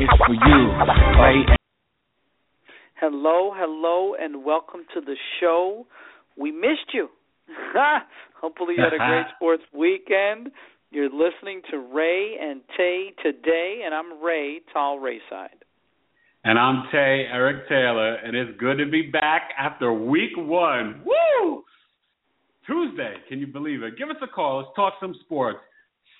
It's 0.00 0.12
for 0.24 0.32
you, 0.32 0.68
right? 1.18 1.58
Hello, 3.00 3.50
hello, 3.52 4.14
and 4.14 4.44
welcome 4.44 4.82
to 4.94 5.00
the 5.00 5.16
show. 5.40 5.88
We 6.36 6.52
missed 6.52 6.94
you. 6.94 7.08
Hopefully, 8.40 8.74
you 8.76 8.84
had 8.84 8.94
a 8.94 8.98
great 8.98 9.26
sports 9.36 9.64
weekend. 9.76 10.52
You're 10.92 11.10
listening 11.10 11.62
to 11.72 11.78
Ray 11.78 12.36
and 12.40 12.60
Tay 12.76 13.12
today, 13.24 13.80
and 13.84 13.92
I'm 13.92 14.22
Ray, 14.22 14.60
Tall 14.72 15.00
Rayside. 15.00 15.64
And 16.44 16.60
I'm 16.60 16.84
Tay, 16.92 17.26
Eric 17.32 17.68
Taylor, 17.68 18.14
and 18.14 18.36
it's 18.36 18.56
good 18.60 18.76
to 18.76 18.88
be 18.88 19.02
back 19.02 19.50
after 19.58 19.92
week 19.92 20.36
one. 20.36 21.02
Woo! 21.04 21.64
Tuesday, 22.68 23.14
can 23.28 23.40
you 23.40 23.48
believe 23.48 23.82
it? 23.82 23.98
Give 23.98 24.10
us 24.10 24.16
a 24.22 24.28
call. 24.28 24.58
Let's 24.58 24.70
talk 24.76 24.94
some 25.00 25.16
sports. 25.24 25.58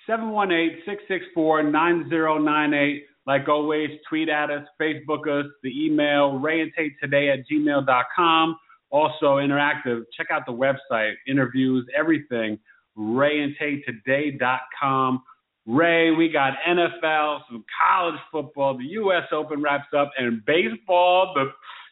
718 0.05 0.81
664 0.85 1.63
9098. 1.63 3.05
Like 3.25 3.47
always, 3.47 3.89
tweet 4.07 4.29
at 4.29 4.49
us, 4.49 4.65
Facebook 4.81 5.27
us, 5.27 5.45
the 5.61 5.85
email, 5.85 6.39
Ray 6.39 6.61
and 6.61 6.71
Tay 6.75 6.91
today 7.01 7.29
at 7.29 7.39
gmail.com. 7.51 8.57
Also 8.91 9.37
interactive. 9.37 10.03
Check 10.17 10.27
out 10.31 10.45
the 10.47 10.51
website, 10.51 11.13
interviews, 11.27 11.85
everything. 11.97 12.57
Ray 12.95 13.43
and 13.43 13.55
Tay 13.59 13.81
today.com. 13.81 15.21
Ray, 15.67 16.11
we 16.11 16.29
got 16.29 16.53
NFL, 16.67 17.41
some 17.47 17.63
college 17.79 18.19
football, 18.31 18.75
the 18.75 18.85
U.S. 18.85 19.23
Open 19.31 19.61
wraps 19.61 19.89
up, 19.95 20.11
and 20.17 20.43
baseball. 20.45 21.33
The 21.35 21.51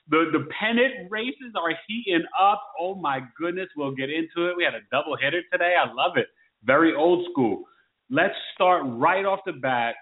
the 0.10 0.32
the 0.32 0.48
pennant 0.60 1.12
races 1.12 1.54
are 1.56 1.72
heating 1.88 2.26
up. 2.40 2.64
Oh 2.80 2.96
my 2.96 3.22
goodness, 3.38 3.68
we'll 3.76 3.94
get 3.94 4.10
into 4.10 4.50
it. 4.50 4.58
We 4.58 4.64
had 4.64 4.74
a 4.74 4.82
double 4.92 5.16
hitter 5.16 5.42
today. 5.52 5.76
I 5.80 5.94
love 5.94 6.18
it. 6.18 6.28
Very 6.64 6.96
old 6.96 7.28
school. 7.32 7.66
Let's 8.10 8.34
start 8.56 8.84
right 8.86 9.26
off 9.26 9.42
the 9.46 9.54
bat 9.54 9.96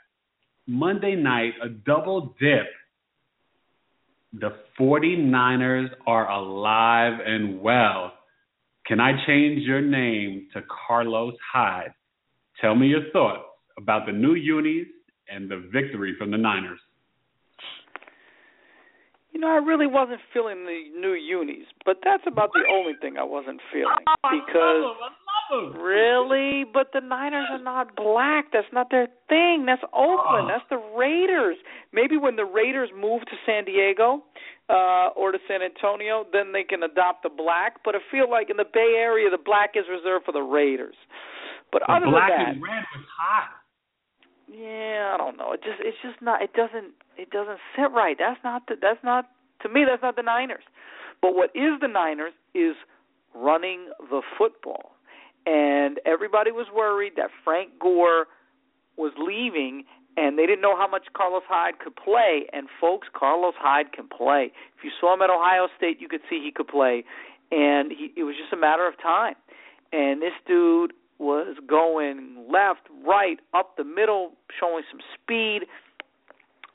Monday 0.68 1.16
night, 1.16 1.54
a 1.64 1.70
double 1.70 2.36
dip. 2.40 2.68
The 4.34 4.50
49ers 4.80 5.88
are 6.08 6.30
alive 6.30 7.20
and 7.26 7.62
well. 7.62 8.14
Can 8.86 9.00
I 9.00 9.14
change 9.26 9.62
your 9.62 9.82
name 9.82 10.48
to 10.54 10.62
Carlos 10.88 11.34
Hyde? 11.54 11.94
Tell 12.62 12.76
me 12.76 12.88
your 12.88 13.10
thoughts 13.12 13.44
about 13.78 14.06
the 14.06 14.12
new 14.12 14.36
unis 14.36 14.88
and 15.30 15.50
the 15.50 15.70
victory 15.72 16.16
from 16.18 16.32
the 16.32 16.38
Niners. 16.38 16.80
You 19.32 19.42
know, 19.42 19.48
I 19.48 19.58
really 19.58 19.88
wasn't 19.88 20.22
feeling 20.34 20.64
the 20.64 20.98
new 20.98 21.14
unis, 21.14 21.68
but 21.86 21.98
that's 22.04 22.24
about 22.26 22.52
the 22.54 22.64
only 22.72 22.94
thing 23.02 23.18
I 23.18 23.24
wasn't 23.24 23.60
feeling 23.72 24.06
because 24.24 24.96
Really? 25.52 26.66
But 26.66 26.90
the 26.94 27.02
Niners 27.02 27.48
are 27.52 27.62
not 27.62 27.96
black. 27.96 28.52
That's 28.52 28.68
not 28.74 28.90
their 28.90 29.08
thing. 29.30 29.66
That's 29.66 29.84
Oakland. 29.94 30.50
That's 30.50 30.66
the 30.70 30.82
Raiders. 30.98 31.58
Maybe 31.94 32.18
when 32.18 32.36
the 32.36 32.46
Raiders 32.46 32.90
move 32.96 33.22
to 33.26 33.36
San 33.46 33.66
Diego 33.66 34.24
uh 34.68 35.14
or 35.16 35.32
to 35.32 35.38
San 35.48 35.62
Antonio, 35.62 36.26
then 36.34 36.52
they 36.52 36.64
can 36.64 36.82
adopt 36.82 37.22
the 37.24 37.30
black. 37.30 37.84
But 37.86 37.96
I 37.96 38.00
feel 38.12 38.30
like 38.30 38.50
in 38.50 38.58
the 38.58 38.66
Bay 38.66 38.96
Area 38.98 39.30
the 39.30 39.38
black 39.38 39.72
is 39.76 39.86
reserved 39.90 40.26
for 40.26 40.32
the 40.32 40.42
Raiders. 40.42 40.96
But 41.72 41.84
the 41.86 41.94
other 41.94 42.08
black 42.08 42.32
than 42.32 42.40
that, 42.40 42.50
and 42.56 42.64
red 42.64 42.84
was 42.96 43.06
hot. 43.18 43.50
Yeah, 44.48 45.14
I 45.14 45.18
don't 45.18 45.38
know. 45.38 45.54
It 45.54 45.62
just 45.64 45.78
it's 45.80 45.98
just 46.02 46.22
not 46.22 46.42
it 46.42 46.54
doesn't 46.54 46.94
it 47.18 47.30
doesn't 47.30 47.60
sit 47.76 47.92
right. 47.94 48.16
That's 48.18 48.40
not 48.44 48.64
the, 48.68 48.76
that's 48.82 49.04
not 49.04 49.30
to 49.62 49.70
me 49.70 49.86
that's 49.88 50.02
not 50.02 50.16
the 50.16 50.24
Niners. 50.24 50.64
But 51.22 51.36
what 51.36 51.52
is 51.54 51.80
the 51.82 51.88
Niners 51.88 52.34
is 52.54 52.76
running 53.36 53.90
the 54.10 54.22
football 54.38 54.95
and 55.46 56.00
everybody 56.06 56.52
was 56.52 56.68
worried 56.76 57.14
that 57.18 57.30
Frank 57.44 57.80
Gore 57.80 58.28
was 58.98 59.14
leaving 59.18 59.84
and 60.18 60.38
they 60.38 60.46
didn't 60.46 60.62
know 60.62 60.78
how 60.78 60.88
much 60.88 61.04
Carlos 61.16 61.44
Hyde 61.48 61.80
could 61.80 61.96
play. 61.96 62.46
And 62.54 62.68
folks, 62.80 63.08
Carlos 63.14 63.54
Hyde 63.58 63.92
can 63.92 64.08
play. 64.08 64.52
If 64.78 64.84
you 64.84 64.92
saw 65.00 65.14
him 65.14 65.22
at 65.22 65.30
Ohio 65.30 65.68
State, 65.78 66.00
you 66.00 66.08
could 66.08 66.22
see 66.30 66.42
he 66.44 66.52
could 66.52 66.68
play, 66.68 67.04
and 67.52 67.92
he, 67.92 68.14
it 68.16 68.24
was 68.24 68.36
just 68.40 68.54
a 68.54 68.58
matter 68.58 68.88
of 68.88 68.94
time. 69.02 69.36
And 69.92 70.22
this 70.22 70.34
dude 70.48 70.94
was 71.20 71.56
going 71.68 72.48
left, 72.52 72.88
right, 73.06 73.40
up 73.54 73.78
the 73.78 73.84
middle, 73.84 74.34
showing 74.60 74.84
some 74.92 75.00
speed. 75.14 75.68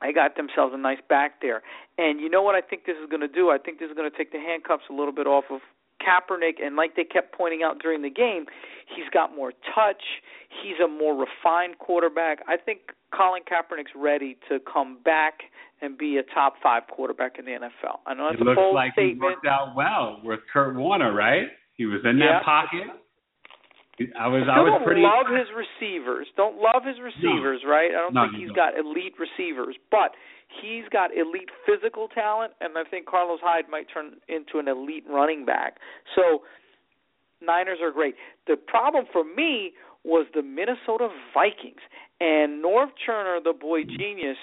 They 0.00 0.12
got 0.12 0.36
themselves 0.36 0.72
a 0.74 0.78
nice 0.78 1.00
back 1.08 1.42
there. 1.42 1.62
And 1.98 2.20
you 2.20 2.30
know 2.30 2.42
what 2.42 2.54
I 2.54 2.62
think 2.62 2.86
this 2.86 2.96
is 3.02 3.08
going 3.10 3.20
to 3.20 3.28
do? 3.28 3.50
I 3.50 3.58
think 3.58 3.78
this 3.78 3.90
is 3.90 3.96
going 3.96 4.10
to 4.10 4.16
take 4.16 4.32
the 4.32 4.38
handcuffs 4.38 4.84
a 4.88 4.94
little 4.94 5.12
bit 5.12 5.26
off 5.26 5.44
of 5.50 5.60
Kaepernick, 6.00 6.62
and 6.64 6.76
like 6.76 6.96
they 6.96 7.04
kept 7.04 7.32
pointing 7.36 7.62
out 7.62 7.78
during 7.80 8.02
the 8.02 8.10
game, 8.10 8.46
he's 8.94 9.08
got 9.12 9.34
more 9.34 9.52
touch. 9.74 10.02
He's 10.62 10.76
a 10.84 10.88
more 10.88 11.14
refined 11.14 11.78
quarterback. 11.78 12.38
I 12.48 12.56
think 12.56 12.80
Colin 13.16 13.42
Kaepernick's 13.42 13.92
ready 13.94 14.36
to 14.48 14.58
come 14.60 14.98
back 15.04 15.40
and 15.82 15.96
be 15.96 16.18
a 16.18 16.22
top 16.34 16.54
five 16.62 16.82
quarterback 16.90 17.38
in 17.38 17.44
the 17.44 17.52
NFL. 17.52 17.98
I 18.06 18.14
know 18.14 18.28
it 18.28 18.40
a 18.40 18.44
looks 18.44 18.56
bold 18.56 18.74
like 18.74 18.92
statement. 18.92 19.16
he 19.16 19.20
worked 19.24 19.46
out 19.46 19.74
well 19.76 20.20
with 20.24 20.40
Kurt 20.52 20.74
Warner, 20.76 21.14
right? 21.14 21.46
He 21.76 21.86
was 21.86 22.00
in 22.04 22.18
Yeah. 22.18 22.32
that 22.40 22.42
pocket. 22.44 22.88
I 24.18 24.28
was 24.28 24.48
I 24.48 24.60
was 24.60 24.72
don't 24.78 24.84
pretty 24.84 25.02
love 25.02 25.26
his 25.28 25.48
receivers. 25.52 26.26
Don't 26.36 26.56
love 26.56 26.84
his 26.84 26.96
receivers, 27.00 27.60
right? 27.66 27.90
I 27.90 28.00
don't 28.00 28.14
No, 28.14 28.24
think 28.30 28.40
he's 28.40 28.48
don't. 28.48 28.56
got 28.56 28.78
elite 28.78 29.14
receivers, 29.18 29.76
but 29.90 30.12
he's 30.62 30.84
got 30.90 31.10
elite 31.12 31.50
physical 31.66 32.08
talent, 32.08 32.52
and 32.60 32.76
I 32.78 32.84
think 32.88 33.06
Carlos 33.06 33.40
Hyde 33.42 33.68
might 33.68 33.86
turn 33.92 34.16
into 34.28 34.58
an 34.58 34.68
elite 34.68 35.04
running 35.08 35.44
back. 35.44 35.76
So 36.16 36.42
Niners 37.40 37.78
are 37.82 37.90
great. 37.90 38.14
The 38.46 38.56
problem 38.56 39.04
for 39.12 39.24
me 39.24 39.72
was 40.04 40.26
the 40.34 40.42
Minnesota 40.42 41.08
Vikings 41.34 41.80
and 42.20 42.64
Norv 42.64 42.88
Turner, 43.04 43.38
the 43.42 43.52
boy 43.52 43.84
genius, 43.84 44.36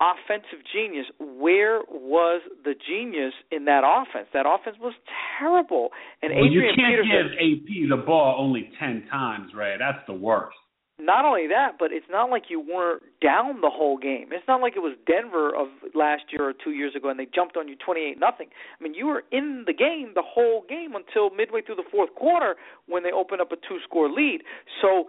offensive 0.00 0.64
genius. 0.72 1.06
Where 1.18 1.80
was 1.88 2.42
the 2.64 2.74
genius 2.74 3.34
in 3.52 3.66
that 3.66 3.82
offense? 3.84 4.28
That 4.32 4.46
offense 4.48 4.76
was 4.80 4.94
terrible. 5.38 5.90
And 6.22 6.34
well, 6.34 6.46
you 6.46 6.62
can't 6.74 7.04
Peterson 7.04 7.36
give 7.36 7.36
AP 7.36 7.98
the 7.98 8.02
ball 8.04 8.36
only 8.38 8.70
ten 8.80 9.04
times, 9.10 9.52
Ray. 9.54 9.76
That's 9.78 10.00
the 10.06 10.14
worst. 10.14 10.56
not 10.98 11.24
only 11.24 11.46
that, 11.48 11.76
but 11.78 11.92
it's 11.92 12.06
not 12.10 12.28
like 12.28 12.44
you 12.48 12.60
weren't 12.60 13.02
down 13.22 13.60
the 13.62 13.70
whole 13.72 13.96
game. 13.96 14.28
It's 14.32 14.46
not 14.46 14.60
like 14.60 14.74
it 14.76 14.80
was 14.80 14.96
Denver 15.06 15.48
of 15.56 15.68
last 15.94 16.24
year 16.30 16.48
or 16.48 16.52
two 16.52 16.72
years 16.72 16.94
ago 16.94 17.08
and 17.08 17.18
they 17.18 17.26
jumped 17.34 17.56
on 17.56 17.68
you 17.68 17.76
twenty 17.76 18.02
eight 18.08 18.18
nothing. 18.20 18.48
I 18.78 18.82
mean, 18.82 18.94
you 18.94 19.06
were 19.06 19.24
in 19.32 19.64
the 19.66 19.72
game 19.72 20.12
the 20.14 20.22
whole 20.24 20.64
game 20.68 20.92
until 20.94 21.30
midway 21.30 21.62
through 21.62 21.76
the 21.76 21.88
fourth 21.90 22.14
quarter 22.14 22.56
when 22.86 23.02
they 23.02 23.12
opened 23.12 23.40
up 23.40 23.52
a 23.52 23.56
two 23.56 23.78
score 23.84 24.10
lead. 24.10 24.40
So 24.82 25.08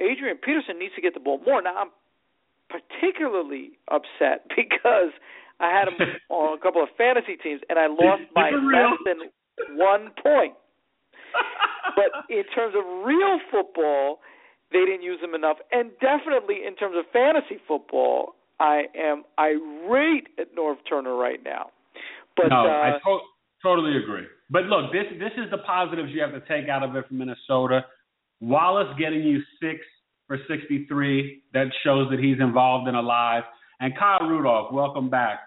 Adrian 0.00 0.36
Peterson 0.36 0.78
needs 0.78 0.94
to 0.96 1.00
get 1.00 1.14
the 1.14 1.20
ball 1.20 1.40
more. 1.46 1.62
Now 1.62 1.76
I'm 1.76 1.90
particularly 2.72 3.78
upset 3.90 4.48
because 4.56 5.12
I 5.60 5.68
had 5.70 5.88
him 5.88 6.00
on 6.30 6.58
a 6.58 6.60
couple 6.64 6.82
of 6.82 6.88
fantasy 6.96 7.36
teams 7.36 7.60
and 7.68 7.78
I 7.78 7.86
lost 7.86 8.22
by 8.34 8.50
less 8.50 8.96
than 9.04 9.76
one 9.76 10.10
point. 10.22 10.54
But 11.96 12.30
in 12.30 12.44
terms 12.54 12.74
of 12.78 12.84
real 13.04 13.40
football, 13.50 14.20
they 14.72 14.86
didn't 14.86 15.02
use 15.02 15.18
him 15.20 15.34
enough. 15.34 15.58
And 15.72 15.90
definitely 16.00 16.64
in 16.66 16.76
terms 16.76 16.94
of 16.96 17.04
fantasy 17.12 17.60
football, 17.66 18.36
I 18.60 18.84
am 18.96 19.24
irate 19.38 20.28
at 20.38 20.54
Norv 20.56 20.76
Turner 20.88 21.16
right 21.16 21.40
now. 21.44 21.70
But 22.36 22.48
no, 22.48 22.66
uh, 22.66 22.68
I 22.68 22.98
to- 23.04 23.26
totally 23.62 23.96
agree. 23.96 24.24
But 24.48 24.64
look, 24.64 24.92
this 24.92 25.06
this 25.18 25.32
is 25.36 25.50
the 25.50 25.58
positives 25.58 26.10
you 26.12 26.22
have 26.22 26.32
to 26.32 26.40
take 26.46 26.68
out 26.68 26.82
of 26.82 26.94
it 26.96 27.06
from 27.08 27.18
Minnesota. 27.18 27.84
Wallace 28.40 28.94
getting 28.98 29.22
you 29.22 29.40
six 29.60 29.80
for 30.32 30.38
63. 30.48 31.42
That 31.52 31.66
shows 31.84 32.08
that 32.10 32.18
he's 32.18 32.40
involved 32.40 32.88
and 32.88 32.96
alive. 32.96 33.42
And 33.80 33.92
Kyle 33.98 34.26
Rudolph, 34.26 34.72
welcome 34.72 35.10
back 35.10 35.40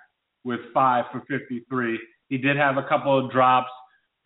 with 0.43 0.59
five 0.75 1.05
for 1.11 1.21
53. 1.27 1.99
He 2.29 2.37
did 2.37 2.55
have 2.55 2.77
a 2.77 2.83
couple 2.83 3.17
of 3.17 3.31
drops. 3.31 3.69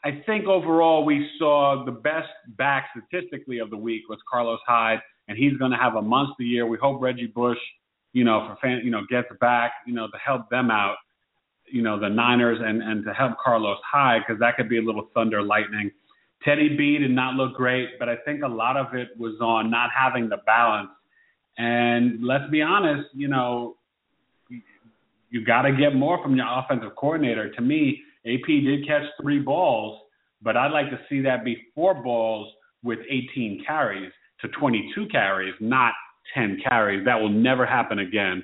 I 0.04 0.22
think 0.26 0.48
overall 0.48 1.06
we 1.06 1.30
saw 1.38 1.86
the 1.86 1.94
best 1.94 2.28
back 2.58 2.90
statistically 2.92 3.60
of 3.60 3.70
the 3.70 3.78
week 3.78 4.10
was 4.10 4.20
Carlos 4.30 4.60
Hyde, 4.68 5.00
and 5.30 5.38
he's 5.38 5.56
going 5.58 5.72
to 5.72 5.78
have 5.78 5.96
a 5.96 6.02
monster 6.02 6.44
year. 6.44 6.66
We 6.66 6.78
hope 6.78 7.02
Reggie 7.02 7.28
Bush, 7.28 7.60
you 8.12 8.26
know, 8.26 8.46
for 8.50 8.58
fan, 8.62 8.82
you 8.84 8.92
know, 8.92 9.04
gets 9.10 9.30
back, 9.40 9.72
you 9.88 9.94
know, 9.94 10.08
to 10.08 10.18
help 10.18 10.50
them 10.50 10.72
out, 10.72 10.98
you 11.72 11.82
know, 11.82 11.98
the 11.98 12.10
Niners 12.10 12.60
and 12.62 12.82
and 12.82 13.06
to 13.06 13.14
help 13.14 13.38
Carlos 13.42 13.78
Hyde 13.90 14.24
because 14.28 14.42
that 14.42 14.58
could 14.58 14.68
be 14.68 14.78
a 14.78 14.82
little 14.82 15.08
thunder 15.14 15.42
lightning. 15.42 15.90
Teddy 16.44 16.76
B 16.78 16.98
did 16.98 17.12
not 17.12 17.36
look 17.36 17.56
great, 17.56 18.00
but 18.00 18.08
I 18.08 18.16
think 18.26 18.44
a 18.44 18.48
lot 18.48 18.78
of 18.78 18.94
it 18.94 19.10
was 19.18 19.36
on 19.42 19.70
not 19.70 19.90
having 19.98 20.30
the 20.30 20.38
balance. 20.46 20.90
And 21.58 22.24
let's 22.24 22.50
be 22.50 22.62
honest, 22.62 23.10
you 23.14 23.28
know, 23.28 23.76
you 25.30 25.46
got 25.46 25.64
to 25.64 25.76
get 25.76 25.96
more 25.96 26.22
from 26.24 26.36
your 26.36 26.48
offensive 26.48 26.96
coordinator. 26.96 27.52
To 27.52 27.62
me, 27.62 28.02
AP 28.26 28.48
did 28.48 28.88
catch 28.88 29.04
three 29.22 29.40
balls, 29.40 30.00
but 30.42 30.56
I'd 30.58 30.72
like 30.72 30.90
to 30.90 31.00
see 31.10 31.22
that 31.22 31.44
be 31.44 31.68
four 31.76 31.94
balls 31.94 32.52
with 32.84 33.00
18 33.10 33.64
carries 33.66 34.12
to 34.42 34.48
22 34.48 35.08
carries, 35.08 35.54
not 35.60 35.94
10 36.34 36.62
carries. 36.68 37.06
That 37.06 37.20
will 37.20 37.30
never 37.30 37.66
happen 37.66 38.00
again. 38.00 38.44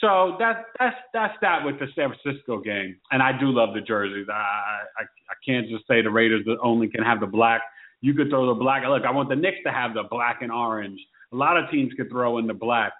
So 0.00 0.36
that's 0.38 0.60
that's 0.78 0.96
that's 1.14 1.34
that 1.40 1.64
with 1.64 1.78
the 1.78 1.86
San 1.94 2.12
Francisco 2.12 2.60
game, 2.60 2.96
and 3.10 3.22
I 3.22 3.32
do 3.38 3.46
love 3.46 3.74
the 3.74 3.80
jerseys. 3.80 4.26
I 4.28 4.34
I, 4.34 5.02
I 5.02 5.34
can't 5.44 5.68
just 5.68 5.86
say 5.88 6.02
the 6.02 6.10
Raiders 6.10 6.44
that 6.44 6.58
only 6.62 6.88
can 6.88 7.02
have 7.02 7.20
the 7.20 7.26
black. 7.26 7.62
You 8.02 8.12
could 8.12 8.28
throw 8.28 8.46
the 8.46 8.60
black. 8.60 8.82
Look, 8.86 9.04
I 9.04 9.10
want 9.10 9.30
the 9.30 9.36
Knicks 9.36 9.58
to 9.64 9.72
have 9.72 9.94
the 9.94 10.04
black 10.10 10.42
and 10.42 10.52
orange. 10.52 11.00
A 11.32 11.36
lot 11.36 11.56
of 11.56 11.70
teams 11.70 11.92
could 11.96 12.10
throw 12.10 12.36
in 12.38 12.46
the 12.46 12.54
black. 12.54 12.92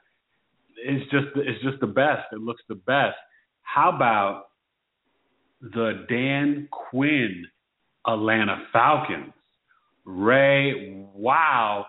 It's 0.79 1.05
just 1.11 1.27
it's 1.37 1.63
just 1.63 1.81
the 1.81 1.87
best. 1.87 2.33
It 2.33 2.41
looks 2.41 2.63
the 2.69 2.77
best. 2.77 3.17
How 3.61 3.95
about 3.95 4.45
the 5.61 6.07
Dan 6.09 6.69
Quinn 6.71 7.45
Atlanta 8.07 8.65
Falcons? 8.73 9.35
Ray, 10.07 11.05
wow. 11.15 11.87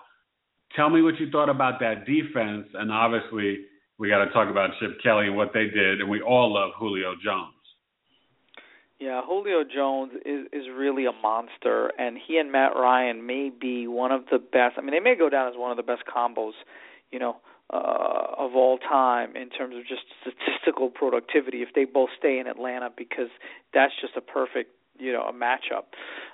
Tell 0.76 0.90
me 0.90 1.02
what 1.02 1.18
you 1.18 1.30
thought 1.32 1.50
about 1.50 1.80
that 1.80 2.06
defense, 2.06 2.68
and 2.74 2.92
obviously 2.92 3.60
we 4.00 4.10
got 4.10 4.26
to 4.26 4.32
talk 4.32 4.50
about 4.50 4.72
Chip 4.80 5.02
Kelly 5.02 5.28
and 5.28 5.36
what 5.36 5.52
they 5.54 5.66
did, 5.66 6.02
and 6.02 6.10
we 6.10 6.22
all 6.22 6.54
love 6.54 6.72
Julio 6.78 7.14
Jones. 7.24 7.54
Yeah, 9.00 9.22
Julio 9.24 9.64
Jones 9.64 10.14
is 10.26 10.48
is 10.52 10.66
really 10.76 11.06
a 11.06 11.12
monster, 11.12 11.92
and 12.00 12.18
he 12.18 12.38
and 12.38 12.52
Matt 12.52 12.72
Ryan 12.76 13.26
may 13.28 13.50
be 13.50 13.88
one 13.88 14.12
of 14.12 14.26
the 14.32 14.40
best. 14.40 14.76
I 14.78 14.82
mean, 14.82 14.92
they 14.92 15.00
may 15.00 15.16
go 15.16 15.30
down 15.30 15.48
as 15.48 15.54
one 15.56 15.70
of 15.70 15.78
the 15.78 15.84
best 15.84 16.04
combos, 16.06 16.54
you 17.12 17.20
know, 17.20 17.38
uh, 17.72 18.34
of 18.38 18.56
all 18.56 18.80
time 18.80 19.36
in 19.36 19.50
terms 19.50 19.76
of 19.76 19.84
just 19.86 20.02
statistical 20.22 20.90
productivity 20.90 21.62
if 21.62 21.70
they 21.76 21.86
both 21.86 22.10
stay 22.18 22.40
in 22.40 22.48
Atlanta 22.48 22.90
because 22.96 23.30
that's 23.74 23.94
just 24.02 24.16
a 24.16 24.22
perfect 24.22 24.72
you 25.00 25.14
know 25.14 25.24
a 25.24 25.34
matchup. 25.34 25.86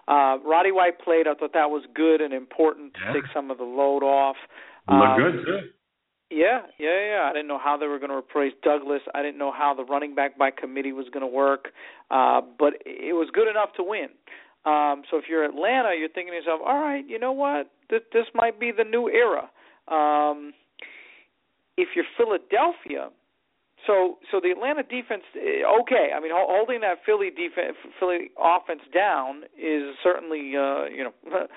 Uh, 0.07 0.41
Roddy 0.43 0.71
White 0.71 0.99
played. 0.99 1.27
I 1.27 1.33
thought 1.33 1.53
that 1.53 1.69
was 1.69 1.83
good 1.93 2.21
and 2.21 2.33
important 2.33 2.93
to 2.93 2.99
yeah. 3.05 3.13
take 3.13 3.23
some 3.33 3.51
of 3.51 3.57
the 3.57 3.63
load 3.63 4.03
off. 4.03 4.37
Look 4.87 4.97
um, 4.97 5.17
good 5.17 5.45
too. 5.45 5.59
Yeah, 6.33 6.61
yeah, 6.79 6.99
yeah. 7.05 7.29
I 7.29 7.33
didn't 7.33 7.47
know 7.47 7.59
how 7.63 7.77
they 7.77 7.85
were 7.85 7.99
going 7.99 8.09
to 8.09 8.17
replace 8.17 8.53
Douglas. 8.63 9.01
I 9.13 9.21
didn't 9.21 9.37
know 9.37 9.51
how 9.51 9.75
the 9.75 9.83
running 9.83 10.15
back 10.15 10.35
by 10.35 10.49
committee 10.49 10.91
was 10.91 11.05
going 11.13 11.21
to 11.21 11.27
work, 11.27 11.67
uh, 12.09 12.41
but 12.57 12.73
it 12.85 13.13
was 13.13 13.29
good 13.31 13.47
enough 13.47 13.69
to 13.77 13.83
win. 13.83 14.09
Um, 14.65 15.03
so 15.11 15.17
if 15.17 15.25
you're 15.29 15.43
Atlanta, 15.43 15.93
you're 15.97 16.09
thinking 16.09 16.33
to 16.33 16.37
yourself, 16.37 16.61
all 16.65 16.79
right, 16.79 17.07
you 17.07 17.19
know 17.19 17.33
what? 17.33 17.69
This, 17.89 18.01
this 18.13 18.25
might 18.33 18.59
be 18.59 18.71
the 18.71 18.83
new 18.83 19.09
era. 19.09 19.49
Um, 19.87 20.53
if 21.77 21.89
you're 21.95 22.05
Philadelphia, 22.17 23.09
so 23.85 24.17
so 24.31 24.39
the 24.41 24.49
Atlanta 24.49 24.81
defense, 24.83 25.23
eh, 25.35 25.61
okay. 25.81 26.09
I 26.15 26.19
mean, 26.19 26.31
holding 26.33 26.81
that 26.81 26.99
Philly 27.05 27.29
defense, 27.29 27.75
Philly 27.99 28.31
offense 28.39 28.81
down 28.93 29.43
is 29.53 29.93
certainly, 30.01 30.53
uh, 30.57 30.85
you 30.85 31.03
know. 31.03 31.13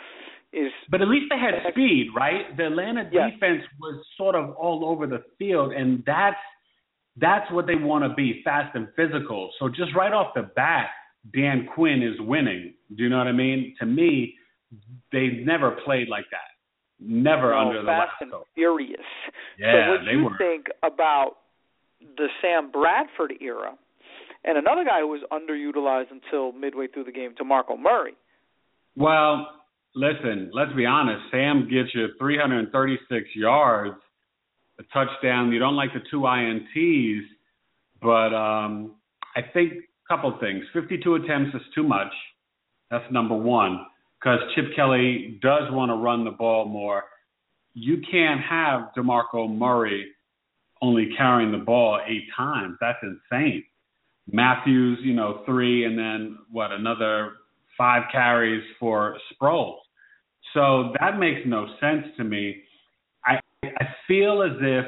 is 0.52 0.70
But 0.90 1.02
at 1.02 1.08
least 1.08 1.26
they 1.30 1.38
had 1.38 1.54
speed, 1.72 2.08
right? 2.16 2.56
The 2.56 2.66
Atlanta 2.66 3.08
yes. 3.12 3.32
defense 3.32 3.62
was 3.80 4.04
sort 4.16 4.34
of 4.34 4.50
all 4.54 4.84
over 4.84 5.06
the 5.06 5.22
field 5.38 5.72
and 5.72 6.02
that's 6.06 6.36
that's 7.18 7.50
what 7.50 7.66
they 7.66 7.76
want 7.76 8.04
to 8.04 8.14
be, 8.14 8.42
fast 8.44 8.74
and 8.74 8.88
physical. 8.94 9.50
So 9.58 9.68
just 9.68 9.94
right 9.96 10.12
off 10.12 10.34
the 10.34 10.50
bat, 10.54 10.88
Dan 11.32 11.66
Quinn 11.74 12.02
is 12.02 12.20
winning. 12.20 12.74
Do 12.94 13.02
you 13.02 13.08
know 13.08 13.18
what 13.18 13.26
I 13.26 13.32
mean? 13.32 13.74
To 13.80 13.86
me, 13.86 14.34
they've 15.12 15.44
never 15.44 15.78
played 15.84 16.08
like 16.08 16.26
that. 16.30 16.52
Never 17.00 17.52
no, 17.52 17.58
under 17.58 17.80
the 17.80 17.86
fast 17.86 18.12
and 18.20 18.32
furious. 18.54 19.00
Yeah, 19.58 19.86
so 19.86 19.90
what 19.92 20.00
they 20.04 20.12
you 20.12 20.24
were. 20.24 20.38
think 20.38 20.66
about 20.82 21.36
the 22.16 22.26
Sam 22.42 22.70
Bradford 22.70 23.34
era 23.40 23.74
and 24.44 24.56
another 24.56 24.84
guy 24.84 25.00
who 25.00 25.08
was 25.08 25.22
underutilized 25.32 26.10
until 26.10 26.52
midway 26.52 26.86
through 26.86 27.04
the 27.04 27.12
game, 27.12 27.34
to 27.36 27.44
DeMarco 27.44 27.78
Murray? 27.78 28.14
Well, 28.96 29.48
listen, 29.96 30.50
let's 30.52 30.72
be 30.74 30.86
honest. 30.86 31.22
Sam 31.32 31.68
gets 31.68 31.88
you 31.94 32.08
336 32.18 33.28
yards, 33.34 33.96
a 34.78 34.82
touchdown. 34.92 35.50
You 35.50 35.58
don't 35.58 35.74
like 35.74 35.92
the 35.94 36.02
two 36.10 36.20
INTs, 36.20 37.22
but 38.00 38.34
um, 38.34 38.96
I 39.34 39.40
think 39.42 39.72
a 39.72 40.14
couple 40.14 40.36
things. 40.38 40.64
52 40.72 41.16
attempts 41.16 41.56
is 41.56 41.62
too 41.74 41.82
much. 41.82 42.12
That's 42.90 43.10
number 43.10 43.34
one, 43.34 43.84
because 44.20 44.38
Chip 44.54 44.66
Kelly 44.76 45.40
does 45.42 45.72
want 45.72 45.90
to 45.90 45.96
run 45.96 46.24
the 46.24 46.30
ball 46.30 46.66
more. 46.66 47.02
You 47.74 48.00
can't 48.08 48.40
have 48.40 48.90
DeMarco 48.96 49.50
Murray 49.50 50.06
only 50.82 51.08
carrying 51.16 51.52
the 51.52 51.58
ball 51.58 51.98
eight 52.06 52.26
times. 52.36 52.76
That's 52.80 52.98
insane. 53.02 53.64
Matthews, 54.30 54.98
you 55.02 55.14
know, 55.14 55.42
three, 55.46 55.84
and 55.84 55.98
then 55.98 56.38
what, 56.50 56.70
another 56.70 57.32
five 57.78 58.04
carries 58.12 58.62
for 58.78 59.16
Sproles. 59.32 59.78
So 60.54 60.92
that 61.00 61.18
makes 61.18 61.40
no 61.46 61.66
sense 61.80 62.04
to 62.16 62.24
me. 62.24 62.62
I 63.24 63.38
I 63.64 63.86
feel 64.06 64.42
as 64.42 64.56
if 64.60 64.86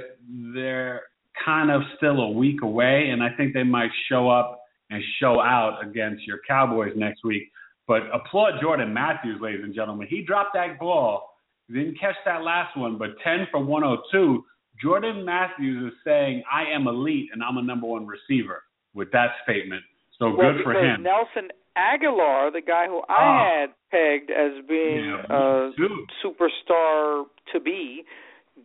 they're 0.55 1.03
kind 1.45 1.71
of 1.71 1.83
still 1.97 2.21
a 2.21 2.31
week 2.31 2.63
away, 2.63 3.11
and 3.11 3.23
I 3.23 3.31
think 3.37 3.55
they 3.55 3.63
might 3.63 3.91
show 4.09 4.29
up 4.29 4.61
and 4.91 5.03
show 5.21 5.41
out 5.41 5.79
against 5.83 6.27
your 6.27 6.39
Cowboys 6.47 6.93
next 6.97 7.25
week. 7.25 7.51
But 7.87 8.03
applaud 8.13 8.61
Jordan 8.61 8.93
Matthews, 8.93 9.39
ladies 9.41 9.63
and 9.65 9.75
gentlemen. 9.75 10.07
He 10.09 10.23
dropped 10.23 10.55
that 10.55 10.79
ball, 10.79 11.35
didn't 11.71 11.99
catch 11.99 12.17
that 12.25 12.43
last 12.43 12.77
one, 12.77 12.99
but 12.99 13.11
10 13.25 13.49
for 13.51 13.65
102. 13.65 14.45
Jordan 14.81 15.25
Matthews 15.25 15.93
is 15.93 15.99
saying, 16.05 16.43
I 16.53 16.65
am 16.65 16.87
elite 16.87 17.31
and 17.33 17.43
I'm 17.43 17.57
a 17.57 17.63
number 17.63 17.87
one 17.87 18.07
receiver 18.07 18.63
with 18.95 19.11
that 19.13 19.31
statement. 19.43 19.83
So 20.19 20.35
well, 20.35 20.53
good 20.53 20.65
for 20.65 20.73
him. 20.73 21.03
Nelson 21.03 21.49
Agholor, 21.79 22.53
the 22.53 22.61
guy 22.61 22.87
who 22.87 23.01
I 23.09 23.23
oh. 23.23 23.39
had 23.39 23.71
pegged 23.91 24.31
as 24.31 24.65
being 24.69 25.07
yeah, 25.07 25.23
a 25.31 25.71
too. 25.77 26.07
superstar 26.25 27.25
to 27.53 27.61
be, 27.61 28.03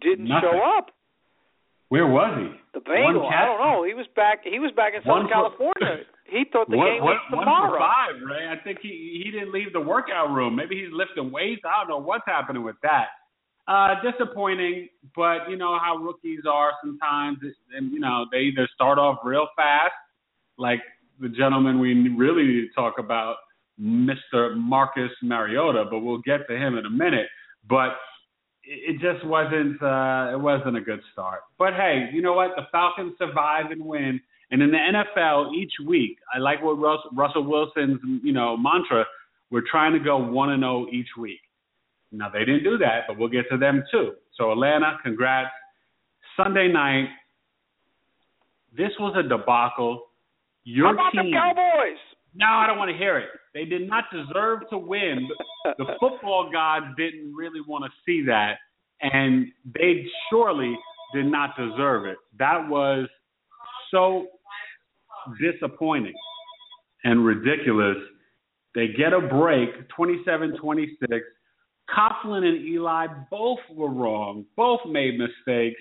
didn't 0.01 0.27
Nothing. 0.27 0.50
show 0.51 0.60
up. 0.77 0.88
Where 1.89 2.07
was 2.07 2.33
he? 2.42 2.50
The 2.74 2.80
Bengal, 2.81 3.30
I 3.30 3.45
don't 3.45 3.60
know. 3.62 3.83
He 3.86 3.94
was 3.94 4.07
back. 4.15 4.39
He 4.44 4.57
was 4.57 4.71
back 4.75 4.94
in 4.98 5.04
Southern 5.06 5.27
for- 5.27 5.30
California. 5.30 6.06
he 6.25 6.44
thought 6.51 6.68
the 6.69 6.77
One- 6.77 6.88
game 6.88 7.04
one- 7.04 7.13
was 7.13 7.21
one 7.31 7.45
tomorrow. 7.45 7.71
for 7.71 7.77
five, 7.77 8.15
Ray. 8.25 8.50
I 8.50 8.57
think 8.63 8.80
he 8.81 9.21
he 9.24 9.30
didn't 9.30 9.54
leave 9.54 9.71
the 9.74 9.81
workout 9.81 10.31
room. 10.33 10.56
Maybe 10.56 10.81
he's 10.81 10.92
lifting 10.92 11.31
weights. 11.31 11.62
I 11.63 11.81
don't 11.86 11.89
know 11.89 12.01
what's 12.04 12.25
happening 12.25 12.63
with 12.63 12.77
that. 12.81 13.09
Uh, 13.68 13.95
disappointing, 14.01 14.89
but 15.16 15.48
you 15.50 15.56
know 15.56 15.77
how 15.80 15.95
rookies 15.98 16.42
are 16.50 16.71
sometimes. 16.83 17.38
And 17.77 17.94
you 17.94 18.00
know 18.00 18.25
they 18.31 18.39
either 18.50 18.68
start 18.74 18.98
off 18.98 19.19
real 19.24 19.48
fast, 19.56 19.94
like 20.57 20.81
the 21.23 21.30
gentleman 21.30 21.80
we 21.80 21.94
really 22.09 22.44
need 22.44 22.68
to 22.68 22.73
talk 22.75 22.99
about, 22.99 23.37
Mr. 23.81 24.56
Marcus 24.56 25.11
Mariota. 25.23 25.85
But 25.89 25.99
we'll 25.99 26.19
get 26.19 26.47
to 26.49 26.56
him 26.56 26.77
in 26.77 26.85
a 26.85 26.89
minute. 26.89 27.27
But 27.68 27.94
it 28.63 28.99
just 28.99 29.25
wasn't 29.25 29.81
uh, 29.81 30.33
it 30.33 30.39
wasn't 30.39 30.77
a 30.77 30.81
good 30.81 31.01
start. 31.11 31.42
But 31.57 31.73
hey, 31.73 32.09
you 32.13 32.21
know 32.21 32.33
what? 32.33 32.51
The 32.56 32.63
Falcons 32.71 33.13
survive 33.18 33.71
and 33.71 33.83
win. 33.83 34.19
And 34.51 34.61
in 34.61 34.71
the 34.71 34.77
NFL, 34.77 35.56
each 35.56 35.73
week, 35.85 36.18
I 36.33 36.37
like 36.37 36.61
what 36.61 36.73
Russ, 36.73 36.99
Russell 37.13 37.45
Wilson's 37.45 37.99
you 38.23 38.33
know 38.33 38.56
mantra. 38.56 39.06
We're 39.49 39.63
trying 39.69 39.94
to 39.94 39.99
go 39.99 40.18
one 40.18 40.51
and 40.51 40.61
zero 40.61 40.87
each 40.92 41.09
week. 41.18 41.39
Now 42.11 42.30
they 42.30 42.39
didn't 42.39 42.63
do 42.63 42.77
that, 42.77 43.01
but 43.07 43.18
we'll 43.18 43.30
get 43.30 43.45
to 43.49 43.57
them 43.57 43.83
too. 43.92 44.13
So 44.37 44.51
Atlanta, 44.51 44.97
congrats. 45.03 45.49
Sunday 46.37 46.68
night, 46.68 47.07
this 48.75 48.92
was 48.99 49.15
a 49.18 49.27
debacle. 49.27 50.06
Your 50.63 50.87
How 50.87 50.93
about 50.93 51.11
team. 51.11 51.31
the 51.31 51.37
Cowboys? 51.37 51.99
No, 52.35 52.47
I 52.47 52.67
don't 52.67 52.77
want 52.77 52.89
to 52.89 52.97
hear 52.97 53.17
it. 53.17 53.29
They 53.53 53.65
did 53.65 53.87
not 53.87 54.05
deserve 54.11 54.61
to 54.71 54.77
win. 54.77 55.29
The 55.77 55.85
football 55.99 56.49
gods 56.51 56.87
didn't 56.97 57.33
really 57.35 57.61
want 57.67 57.85
to 57.85 57.91
see 58.05 58.25
that, 58.25 58.55
and 59.01 59.47
they 59.65 60.05
surely 60.29 60.75
did 61.13 61.25
not 61.27 61.55
deserve 61.55 62.05
it. 62.05 62.17
That 62.39 62.67
was 62.67 63.07
so 63.91 64.27
disappointing 65.39 66.15
and 67.03 67.23
ridiculous. 67.25 67.97
They 68.73 68.87
get 68.87 69.13
a 69.13 69.21
break, 69.21 69.69
27 69.89 70.57
26. 70.57 71.13
Coughlin 71.95 72.43
and 72.45 72.65
Eli 72.65 73.07
both 73.29 73.59
were 73.69 73.91
wrong, 73.91 74.45
both 74.55 74.79
made 74.89 75.19
mistakes. 75.19 75.79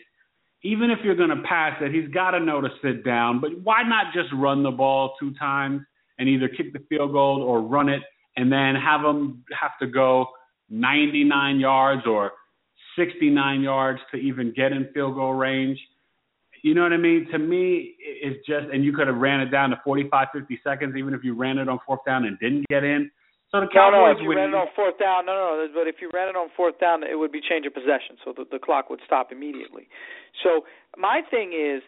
Even 0.65 0.91
if 0.91 0.99
you're 1.03 1.17
going 1.17 1.31
to 1.31 1.43
pass 1.49 1.77
it, 1.81 1.93
he's 1.93 2.09
got 2.09 2.33
to 2.33 2.41
know 2.41 2.61
to 2.61 2.69
sit 2.83 3.05
down. 3.05 3.41
But 3.41 3.51
why 3.63 3.83
not 3.83 4.13
just 4.15 4.29
run 4.33 4.63
the 4.63 4.71
ball 4.71 5.15
two 5.19 5.35
times 5.35 5.83
and 6.19 6.29
either 6.29 6.49
kick 6.49 6.73
the 6.73 6.79
field 6.89 7.13
goal 7.13 7.43
or 7.43 7.61
run 7.61 7.89
it 7.89 8.03
and 8.37 8.51
then 8.51 8.75
have 8.77 9.03
them 9.03 9.45
have 9.59 9.73
to 9.81 9.87
go 9.87 10.27
99 10.71 11.59
yards 11.59 12.03
or 12.07 12.33
69 12.97 13.63
yards 13.63 14.01
to 14.13 14.19
even 14.19 14.53
get 14.55 14.73
in 14.73 14.89
field 14.95 15.15
goal 15.15 15.33
range? 15.33 15.79
You 16.63 16.75
know 16.75 16.83
what 16.83 16.93
I 16.93 16.97
mean? 16.97 17.27
To 17.33 17.39
me, 17.39 17.97
it's 17.99 18.47
just, 18.47 18.67
and 18.73 18.85
you 18.85 18.93
could 18.93 19.09
have 19.09 19.17
ran 19.17 19.41
it 19.41 19.51
down 19.51 19.71
to 19.71 19.81
45, 19.83 20.29
50 20.33 20.61
seconds, 20.63 20.95
even 20.97 21.13
if 21.13 21.25
you 21.25 21.35
ran 21.35 21.59
it 21.59 21.69
on 21.69 21.81
fourth 21.85 22.05
down 22.07 22.25
and 22.25 22.39
didn't 22.39 22.69
get 22.69 22.85
in. 22.85 23.11
So 23.53 23.61
the 23.61 23.69
No, 23.75 23.91
no. 23.93 24.09
If 24.09 24.19
you 24.21 24.29
win. 24.33 24.39
ran 24.39 24.49
it 24.49 24.57
on 24.57 24.69
fourth 24.75 24.99
down, 24.99 25.27
no, 25.29 25.37
no, 25.37 25.61
no. 25.61 25.69
But 25.73 25.87
if 25.87 26.01
you 26.01 26.09
ran 26.13 26.29
it 26.29 26.37
on 26.37 26.49
fourth 26.57 26.81
down, 26.81 27.05
it 27.05 27.21
would 27.21 27.33
be 27.33 27.41
change 27.41 27.67
of 27.69 27.75
possession, 27.77 28.17
so 28.25 28.33
the, 28.33 28.49
the 28.49 28.59
clock 28.59 28.89
would 28.89 29.01
stop 29.05 29.31
immediately. 29.31 29.89
So 30.43 30.65
my 30.97 31.21
thing 31.29 31.53
is, 31.53 31.85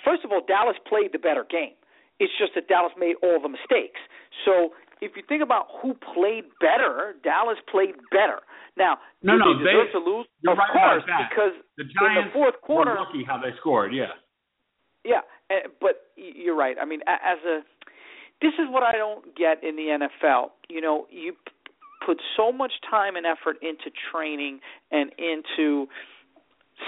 first 0.00 0.24
of 0.24 0.32
all, 0.32 0.40
Dallas 0.40 0.76
played 0.88 1.12
the 1.12 1.20
better 1.20 1.44
game. 1.44 1.76
It's 2.18 2.32
just 2.40 2.56
that 2.56 2.68
Dallas 2.68 2.92
made 2.96 3.20
all 3.20 3.36
the 3.36 3.52
mistakes. 3.52 4.00
So 4.48 4.72
if 5.04 5.12
you 5.16 5.22
think 5.28 5.42
about 5.42 5.68
who 5.82 5.92
played 5.92 6.48
better, 6.56 7.14
Dallas 7.20 7.58
played 7.68 8.00
better. 8.08 8.40
Now, 8.76 8.98
no, 9.22 9.36
no, 9.36 9.58
they 9.60 9.76
deserve 9.76 9.92
to 9.92 10.00
lose? 10.00 10.26
Of 10.48 10.56
right 10.56 10.72
course, 10.72 11.04
because 11.04 11.52
the 11.76 11.84
Giants 11.84 12.16
in 12.16 12.24
the 12.26 12.32
fourth 12.32 12.56
quarter, 12.64 12.96
were 12.96 13.04
lucky 13.04 13.22
how 13.26 13.36
they 13.36 13.52
scored. 13.60 13.92
Yeah. 13.92 14.16
Yeah, 15.04 15.20
eh, 15.50 15.68
but 15.80 16.08
you're 16.16 16.56
right. 16.56 16.76
I 16.80 16.86
mean, 16.86 17.00
as 17.06 17.38
a 17.44 17.60
this 18.44 18.52
is 18.60 18.68
what 18.68 18.82
I 18.82 18.92
don't 18.92 19.34
get 19.34 19.64
in 19.64 19.76
the 19.76 19.96
NFL. 20.04 20.52
You 20.68 20.82
know, 20.82 21.06
you 21.08 21.32
put 22.04 22.20
so 22.36 22.52
much 22.52 22.72
time 22.84 23.16
and 23.16 23.24
effort 23.24 23.56
into 23.62 23.88
training 24.12 24.60
and 24.92 25.10
into 25.16 25.88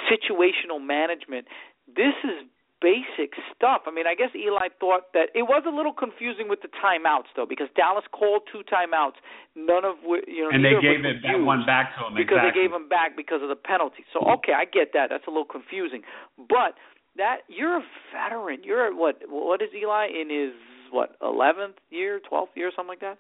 situational 0.05 0.85
management. 0.85 1.47
This 1.89 2.13
is 2.25 2.45
basic 2.85 3.33
stuff. 3.57 3.89
I 3.89 3.91
mean, 3.91 4.05
I 4.05 4.13
guess 4.13 4.29
Eli 4.37 4.69
thought 4.77 5.09
that 5.17 5.33
it 5.33 5.49
was 5.49 5.65
a 5.65 5.73
little 5.73 5.97
confusing 5.97 6.53
with 6.53 6.61
the 6.61 6.69
timeouts 6.69 7.33
though, 7.33 7.49
because 7.49 7.73
Dallas 7.73 8.05
called 8.13 8.43
two 8.53 8.61
timeouts, 8.69 9.17
none 9.57 9.89
of 9.89 9.97
which 10.05 10.29
you 10.29 10.45
know. 10.45 10.53
And 10.53 10.61
they 10.61 10.77
gave 10.77 11.01
it 11.09 11.25
back, 11.25 11.41
one 11.41 11.65
back 11.65 11.97
to 11.97 12.05
him 12.05 12.13
because 12.13 12.37
exactly. 12.37 12.53
they 12.53 12.69
gave 12.69 12.73
him 12.77 12.89
back 12.93 13.17
because 13.17 13.41
of 13.41 13.49
the 13.49 13.57
penalty. 13.57 14.05
So 14.13 14.21
mm-hmm. 14.21 14.45
okay, 14.45 14.53
I 14.53 14.69
get 14.69 14.93
that. 14.93 15.09
That's 15.09 15.25
a 15.25 15.33
little 15.33 15.49
confusing, 15.49 16.05
but 16.37 16.77
that 17.17 17.49
you're 17.49 17.81
a 17.81 17.85
veteran. 18.13 18.61
You're 18.61 18.93
what? 18.93 19.25
What 19.25 19.65
is 19.65 19.73
Eli 19.73 20.13
in 20.13 20.29
his 20.29 20.53
what? 20.91 21.17
Eleventh 21.23 21.77
year, 21.91 22.21
twelfth 22.29 22.53
year, 22.55 22.71
something 22.75 22.89
like 22.89 23.01
that. 23.01 23.19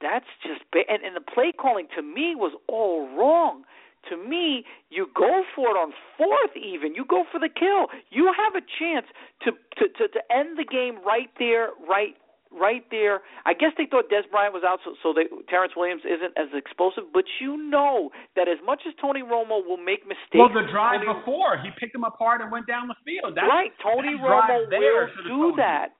That's 0.00 0.26
just 0.42 0.62
and 0.74 1.02
and 1.02 1.16
the 1.16 1.20
play 1.20 1.52
calling 1.52 1.86
to 1.96 2.02
me 2.02 2.34
was 2.34 2.52
all 2.68 3.08
wrong 3.16 3.64
to 4.10 4.16
me, 4.16 4.64
you 4.90 5.08
go 5.16 5.44
for 5.54 5.70
it 5.70 5.78
on 5.78 5.92
fourth 6.18 6.56
even. 6.56 6.94
You 6.94 7.04
go 7.08 7.24
for 7.30 7.38
the 7.40 7.48
kill. 7.48 7.88
You 8.10 8.32
have 8.32 8.54
a 8.54 8.64
chance 8.78 9.06
to 9.42 9.52
to 9.80 9.88
to, 9.88 10.08
to 10.08 10.20
end 10.32 10.58
the 10.58 10.64
game 10.64 10.98
right 11.04 11.30
there, 11.38 11.70
right 11.88 12.16
right 12.52 12.84
there. 12.90 13.20
I 13.46 13.52
guess 13.54 13.72
they 13.76 13.86
thought 13.86 14.06
Dez 14.06 14.30
Bryant 14.30 14.54
was 14.54 14.62
out, 14.62 14.78
so, 14.84 14.94
so 15.02 15.10
they, 15.10 15.26
Terrence 15.50 15.74
Williams 15.76 16.02
isn't 16.06 16.38
as 16.38 16.54
explosive. 16.54 17.10
But 17.12 17.24
you 17.40 17.58
know 17.58 18.10
that 18.36 18.46
as 18.46 18.62
much 18.64 18.86
as 18.86 18.94
Tony 19.02 19.22
Romo 19.26 19.58
will 19.66 19.80
make 19.80 20.06
mistakes, 20.06 20.38
well, 20.38 20.54
the 20.54 20.70
drive 20.70 21.02
Tony, 21.02 21.18
before 21.18 21.58
he 21.58 21.74
picked 21.80 21.94
him 21.94 22.04
apart 22.04 22.40
and 22.42 22.52
went 22.52 22.70
down 22.70 22.86
the 22.86 22.98
field. 23.02 23.34
That's, 23.34 23.50
right, 23.50 23.74
Tony 23.82 24.14
that 24.14 24.22
Romo 24.22 24.70
will 24.70 25.50
do 25.50 25.56
that. 25.58 25.98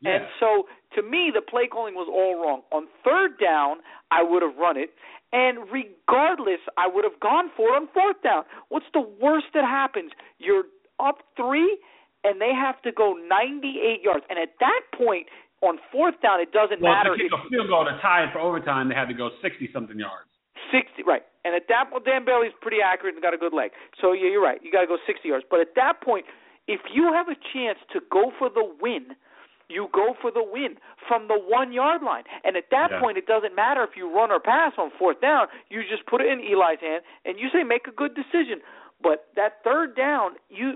Yeah. 0.00 0.16
And 0.16 0.24
so, 0.40 0.64
to 0.96 1.02
me, 1.02 1.30
the 1.32 1.42
play 1.42 1.68
calling 1.68 1.94
was 1.94 2.08
all 2.08 2.40
wrong. 2.40 2.62
On 2.72 2.88
third 3.04 3.38
down, 3.38 3.84
I 4.10 4.22
would 4.22 4.42
have 4.42 4.56
run 4.56 4.76
it. 4.76 4.90
And 5.32 5.68
regardless, 5.70 6.58
I 6.76 6.88
would 6.88 7.04
have 7.04 7.20
gone 7.20 7.52
for 7.54 7.70
it 7.70 7.76
on 7.76 7.88
fourth 7.94 8.18
down. 8.24 8.42
What's 8.68 8.88
the 8.92 9.04
worst 9.20 9.52
that 9.54 9.62
happens? 9.62 10.10
You're 10.38 10.64
up 10.98 11.22
three, 11.36 11.78
and 12.24 12.40
they 12.40 12.50
have 12.50 12.80
to 12.82 12.90
go 12.90 13.14
98 13.14 14.02
yards. 14.02 14.24
And 14.28 14.38
at 14.40 14.56
that 14.58 14.82
point, 14.96 15.28
on 15.62 15.78
fourth 15.92 16.18
down, 16.24 16.40
it 16.40 16.50
doesn't 16.50 16.80
well, 16.80 16.90
matter. 16.90 17.14
Well, 17.14 17.20
to 17.20 17.28
kick 17.28 17.36
a 17.36 17.48
field 17.48 17.68
goal 17.68 17.84
to 17.84 17.94
tie 18.02 18.24
it 18.24 18.32
for 18.32 18.40
overtime, 18.40 18.88
they 18.88 18.96
had 18.96 19.06
to 19.12 19.14
go 19.14 19.30
60 19.44 19.70
something 19.72 20.00
yards. 20.00 20.32
60, 20.72 21.04
right. 21.06 21.22
And 21.44 21.54
at 21.54 21.68
that 21.68 21.92
point, 21.92 22.04
Dan 22.04 22.24
Bailey's 22.24 22.56
pretty 22.60 22.82
accurate 22.82 23.14
and 23.14 23.22
got 23.22 23.34
a 23.34 23.40
good 23.40 23.54
leg. 23.54 23.70
So, 24.00 24.12
yeah, 24.12 24.32
you're 24.32 24.42
right. 24.42 24.58
You 24.64 24.72
got 24.72 24.82
to 24.82 24.90
go 24.90 24.98
60 25.06 25.28
yards. 25.28 25.44
But 25.48 25.60
at 25.60 25.76
that 25.76 26.02
point, 26.02 26.26
if 26.66 26.80
you 26.90 27.12
have 27.12 27.28
a 27.28 27.38
chance 27.52 27.78
to 27.92 28.00
go 28.10 28.32
for 28.40 28.48
the 28.48 28.64
win– 28.80 29.12
you 29.70 29.88
go 29.92 30.14
for 30.20 30.30
the 30.30 30.42
win 30.44 30.76
from 31.08 31.28
the 31.28 31.38
one 31.38 31.72
yard 31.72 32.02
line. 32.02 32.24
And 32.44 32.56
at 32.56 32.64
that 32.70 32.88
yeah. 32.90 33.00
point, 33.00 33.18
it 33.18 33.26
doesn't 33.26 33.54
matter 33.54 33.82
if 33.84 33.90
you 33.96 34.12
run 34.12 34.30
or 34.30 34.40
pass 34.40 34.72
on 34.78 34.90
fourth 34.98 35.20
down. 35.20 35.46
You 35.68 35.82
just 35.88 36.06
put 36.06 36.20
it 36.20 36.28
in 36.28 36.40
Eli's 36.40 36.80
hand 36.80 37.02
and 37.24 37.38
you 37.38 37.48
say, 37.52 37.62
make 37.62 37.86
a 37.86 37.92
good 37.92 38.14
decision. 38.14 38.60
But 39.02 39.28
that 39.36 39.64
third 39.64 39.96
down, 39.96 40.32
you 40.48 40.74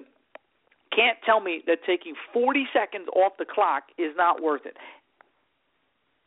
can't 0.94 1.18
tell 1.26 1.40
me 1.40 1.62
that 1.66 1.78
taking 1.86 2.14
40 2.32 2.66
seconds 2.72 3.08
off 3.14 3.32
the 3.38 3.44
clock 3.44 3.84
is 3.98 4.12
not 4.16 4.42
worth 4.42 4.64
it. 4.64 4.76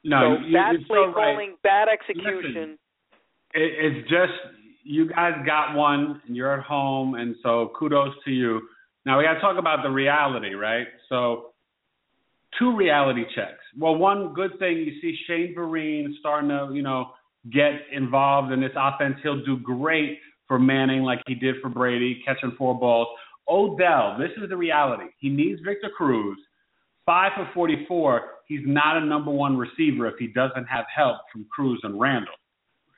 No, 0.04 0.38
so 0.38 0.46
you, 0.46 0.54
bad 0.54 0.76
play 0.88 1.04
so 1.06 1.14
calling, 1.14 1.50
right. 1.50 1.62
bad 1.64 1.88
execution. 1.90 2.44
Listen, 2.44 2.78
it, 3.54 3.72
it's 3.96 4.10
just 4.10 4.34
you 4.84 5.10
guys 5.10 5.34
got 5.46 5.76
one, 5.76 6.22
and 6.28 6.36
you're 6.36 6.54
at 6.54 6.64
home, 6.64 7.16
and 7.16 7.36
so 7.44 7.72
kudos 7.78 8.14
to 8.26 8.32
you. 8.32 8.62
Now 9.06 9.18
we 9.18 9.26
got 9.26 9.36
to 9.36 9.40
talk 9.42 9.58
about 9.58 9.84
the 9.84 9.90
reality, 9.90 10.54
right? 10.54 10.88
So 11.10 11.52
two 12.60 12.76
reality 12.76 13.24
checks. 13.36 13.64
Well, 13.78 13.96
one 13.96 14.34
good 14.34 14.58
thing 14.60 14.78
you 14.78 15.00
see 15.02 15.18
Shane 15.28 15.56
Vereen 15.56 16.08
starting 16.20 16.50
to, 16.50 16.70
you 16.74 16.82
know, 16.82 17.12
get 17.52 17.72
involved 17.92 18.52
in 18.52 18.60
this 18.60 18.72
offense. 18.76 19.16
He'll 19.24 19.44
do 19.44 19.58
great 19.60 20.20
for 20.48 20.60
Manning 20.60 21.04
like 21.04 21.22
he 21.28 21.36
did 21.36 21.56
for 21.62 21.70
Brady, 21.70 22.22
catching 22.26 22.54
four 22.58 22.78
balls. 22.78 23.08
Odell, 23.50 24.18
this 24.20 24.32
is 24.42 24.50
the 24.50 24.58
reality. 24.58 25.06
He 25.20 25.30
needs 25.30 25.62
Victor 25.66 25.90
Cruz. 25.96 26.38
Five 27.06 27.32
for 27.36 27.50
44. 27.54 28.22
He's 28.48 28.62
not 28.66 28.98
a 28.98 29.06
number 29.06 29.32
one 29.32 29.58
receiver 29.58 30.08
if 30.08 30.16
he 30.20 30.28
doesn't 30.28 30.66
have 30.66 30.86
help 30.94 31.18
from 31.32 31.46
Cruz 31.54 31.80
and 31.84 32.00
Randle. 32.00 32.34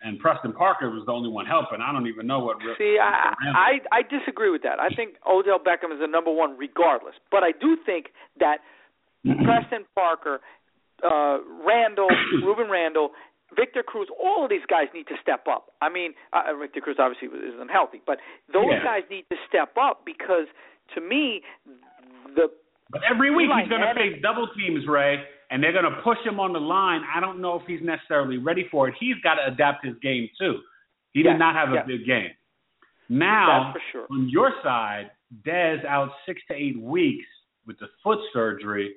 And 0.01 0.17
Preston 0.17 0.53
Parker 0.53 0.89
was 0.89 1.03
the 1.05 1.11
only 1.11 1.29
one 1.29 1.45
helping. 1.45 1.81
I 1.81 1.91
don't 1.91 2.07
even 2.07 2.25
know 2.25 2.39
what. 2.39 2.57
See, 2.77 2.97
I, 3.01 3.33
I 3.53 3.71
I 3.91 4.01
disagree 4.03 4.49
with 4.49 4.63
that. 4.63 4.79
I 4.79 4.87
think 4.95 5.15
Odell 5.27 5.59
Beckham 5.59 5.91
is 5.91 5.99
the 5.99 6.07
number 6.07 6.31
one 6.31 6.57
regardless. 6.57 7.15
But 7.29 7.43
I 7.43 7.51
do 7.51 7.75
think 7.85 8.07
that 8.39 8.59
Preston 9.23 9.85
Parker, 9.95 10.39
uh, 11.03 11.38
Randle, 11.65 12.07
Rueben 12.43 12.69
Randle, 12.69 13.09
Victor 13.55 13.83
Cruz, 13.83 14.07
all 14.21 14.43
of 14.43 14.49
these 14.49 14.65
guys 14.69 14.88
need 14.93 15.07
to 15.07 15.15
step 15.21 15.45
up. 15.49 15.73
I 15.81 15.89
mean, 15.89 16.13
uh, 16.33 16.53
Victor 16.59 16.81
Cruz 16.81 16.97
obviously 16.99 17.27
isn't 17.27 17.69
healthy, 17.71 18.01
but 18.05 18.17
those 18.53 18.69
yeah. 18.69 18.83
guys 18.83 19.03
need 19.09 19.25
to 19.31 19.38
step 19.47 19.73
up 19.81 20.05
because 20.05 20.45
to 20.95 21.01
me, 21.01 21.41
the 22.35 22.49
but 22.91 23.01
every 23.09 23.29
week 23.33 23.49
he's 23.59 23.69
going 23.69 23.81
to 23.81 23.93
face 23.93 24.19
double 24.21 24.47
teams, 24.57 24.88
Ray, 24.88 25.17
and 25.51 25.61
they're 25.61 25.73
going 25.73 25.85
to 25.85 26.01
push 26.03 26.17
him 26.25 26.39
on 26.39 26.53
the 26.53 26.59
line. 26.59 27.01
I 27.15 27.19
don't 27.19 27.39
know 27.39 27.55
if 27.59 27.61
he's 27.67 27.81
necessarily 27.83 28.38
ready 28.38 28.65
for 28.71 28.88
it. 28.88 28.95
He's 28.99 29.15
got 29.23 29.35
to 29.35 29.51
adapt 29.51 29.85
his 29.85 29.95
game 30.01 30.27
too. 30.39 30.57
He 31.13 31.21
yes, 31.21 31.33
did 31.33 31.39
not 31.39 31.55
have 31.55 31.69
a 31.69 31.75
yes. 31.75 31.85
big 31.88 32.05
game. 32.05 32.31
Now, 33.09 33.73
sure. 33.91 34.05
on 34.11 34.29
your 34.29 34.51
side, 34.63 35.11
Dez 35.45 35.85
out 35.85 36.09
six 36.25 36.41
to 36.49 36.55
eight 36.55 36.79
weeks 36.81 37.25
with 37.65 37.77
the 37.79 37.88
foot 38.03 38.19
surgery 38.33 38.95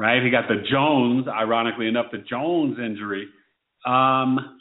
right? 0.00 0.22
He 0.22 0.30
got 0.30 0.48
the 0.48 0.62
Jones, 0.70 1.28
ironically 1.28 1.86
enough, 1.86 2.06
the 2.10 2.18
Jones 2.18 2.78
injury. 2.78 3.28
Um, 3.84 4.58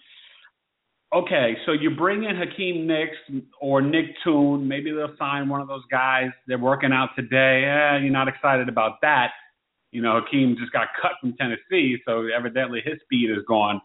okay, 1.15 1.55
so 1.65 1.71
you 1.71 1.91
bring 1.95 2.25
in 2.25 2.35
Hakeem 2.35 2.85
Nicks 2.85 3.45
or 3.61 3.81
Nick 3.81 4.07
Toon. 4.21 4.67
Maybe 4.67 4.91
they'll 4.91 5.15
sign 5.17 5.47
one 5.47 5.61
of 5.61 5.69
those 5.69 5.85
guys. 5.89 6.31
They're 6.47 6.59
working 6.59 6.91
out 6.91 7.11
today. 7.15 7.63
Eh, 7.63 7.99
you're 7.99 8.11
not 8.11 8.27
excited 8.27 8.67
about 8.67 8.99
that. 9.01 9.29
You 9.91 10.01
know, 10.01 10.19
Hakeem 10.19 10.57
just 10.59 10.73
got 10.73 10.87
cut 11.01 11.13
from 11.21 11.33
Tennessee, 11.37 11.97
so 12.05 12.27
evidently 12.37 12.81
his 12.83 12.99
speed 13.05 13.31
is 13.31 13.43
gone. 13.47 13.79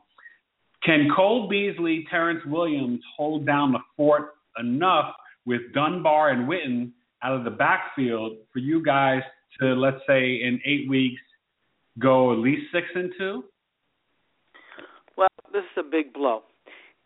Can 0.83 1.09
Cole 1.15 1.49
Beasley, 1.49 2.05
Terrence 2.11 2.43
Williams 2.47 3.01
hold 3.17 3.47
down 3.47 3.71
the 3.71 3.79
fort 3.97 4.31
enough 4.59 5.15
with 5.47 5.61
Dunbar 5.73 6.31
and 6.31 6.49
Witten 6.49 6.91
out 7.23 7.37
of 7.37 7.45
the 7.45 7.51
backfield 7.51 8.39
for 8.53 8.59
you 8.59 8.83
guys 8.83 9.23
to, 9.61 9.75
let's 9.75 10.01
say, 10.07 10.43
in 10.43 10.61
eight 10.67 10.89
weeks, 10.89 11.21
go 11.99 12.33
at 12.33 12.39
least 12.39 12.63
six 12.73 12.87
and 12.95 13.13
two? 13.19 13.45
Well, 15.17 15.29
this 15.53 15.63
is 15.63 15.79
a 15.79 15.83
big 15.83 16.13
blow. 16.13 16.43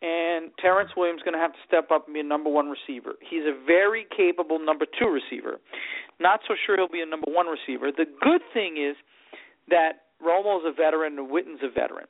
And 0.00 0.50
Terrence 0.60 0.90
Williams 0.96 1.20
is 1.20 1.24
going 1.24 1.34
to 1.34 1.40
have 1.40 1.52
to 1.52 1.58
step 1.66 1.90
up 1.90 2.06
and 2.06 2.14
be 2.14 2.20
a 2.20 2.24
number 2.24 2.48
one 2.48 2.70
receiver. 2.70 3.14
He's 3.20 3.42
a 3.42 3.54
very 3.66 4.06
capable 4.16 4.64
number 4.64 4.86
two 4.86 5.08
receiver. 5.08 5.58
Not 6.20 6.40
so 6.46 6.54
sure 6.66 6.76
he'll 6.76 6.88
be 6.88 7.02
a 7.02 7.06
number 7.06 7.30
one 7.30 7.46
receiver. 7.46 7.90
The 7.90 8.06
good 8.22 8.40
thing 8.54 8.76
is 8.78 8.96
that 9.68 10.06
Romo's 10.24 10.62
a 10.64 10.72
veteran 10.72 11.18
and 11.18 11.30
Witten's 11.30 11.60
a 11.62 11.68
veteran. 11.68 12.06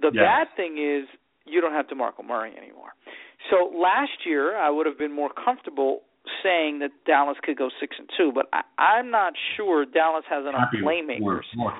The 0.00 0.10
yes. 0.14 0.22
bad 0.22 0.46
thing 0.56 0.78
is 0.78 1.08
you 1.44 1.60
don't 1.60 1.72
have 1.72 1.86
DeMarco 1.86 2.24
Murray 2.26 2.54
anymore. 2.56 2.94
So 3.50 3.70
last 3.76 4.24
year 4.24 4.56
I 4.56 4.70
would 4.70 4.86
have 4.86 4.98
been 4.98 5.12
more 5.12 5.30
comfortable 5.30 6.02
saying 6.42 6.78
that 6.80 6.90
Dallas 7.06 7.36
could 7.42 7.58
go 7.58 7.68
six 7.80 7.96
and 7.98 8.08
two, 8.16 8.32
but 8.34 8.46
I, 8.52 8.62
I'm 8.80 9.10
not 9.10 9.34
sure 9.56 9.84
Dallas 9.84 10.24
has 10.30 10.42
enough 10.42 10.70
Happy 10.72 10.82
playmakers. 10.82 11.20
More, 11.20 11.42
more. 11.54 11.78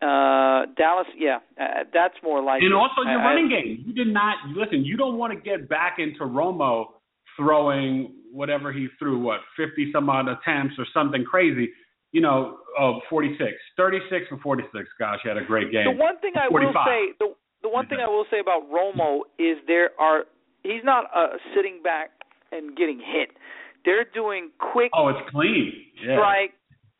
Uh, 0.00 0.66
Dallas, 0.76 1.06
yeah, 1.16 1.38
uh, 1.60 1.84
that's 1.92 2.14
more 2.22 2.42
like. 2.42 2.62
And 2.62 2.72
also 2.72 3.02
your 3.02 3.18
I, 3.18 3.24
running 3.24 3.50
I, 3.52 3.60
game. 3.60 3.84
You 3.86 3.92
did 3.92 4.12
not 4.12 4.36
listen. 4.54 4.84
You 4.84 4.96
don't 4.96 5.18
want 5.18 5.32
to 5.32 5.40
get 5.40 5.68
back 5.68 5.96
into 5.98 6.20
Romo 6.20 6.86
throwing 7.36 8.14
whatever 8.32 8.72
he 8.72 8.88
threw, 8.98 9.18
what 9.18 9.40
fifty 9.56 9.90
some 9.92 10.08
odd 10.08 10.28
attempts 10.28 10.74
or 10.78 10.86
something 10.94 11.24
crazy. 11.24 11.70
You 12.12 12.22
know, 12.22 12.58
oh, 12.80 13.00
46, 13.10 13.52
36 13.76 14.26
for 14.30 14.38
46. 14.38 14.88
Gosh, 14.98 15.18
he 15.22 15.28
had 15.28 15.36
a 15.36 15.44
great 15.44 15.70
game. 15.70 15.84
The 15.84 16.02
one 16.02 16.18
thing 16.20 16.32
I 16.36 16.48
45. 16.48 16.72
will 16.72 16.84
say, 16.86 17.12
the 17.18 17.34
the 17.62 17.68
one 17.68 17.86
thing 17.86 17.98
I 18.00 18.08
will 18.08 18.24
say 18.30 18.38
about 18.40 18.70
Romo 18.70 19.22
is 19.38 19.58
there 19.66 19.90
are 20.00 20.24
he's 20.62 20.84
not 20.84 21.06
uh, 21.14 21.36
sitting 21.54 21.80
back 21.82 22.10
and 22.52 22.76
getting 22.76 22.98
hit. 22.98 23.30
They're 23.84 24.06
doing 24.14 24.50
quick. 24.58 24.90
Oh, 24.94 25.08
it's 25.08 25.30
clean. 25.30 25.72
Yeah. 26.02 26.16
Strike 26.16 26.54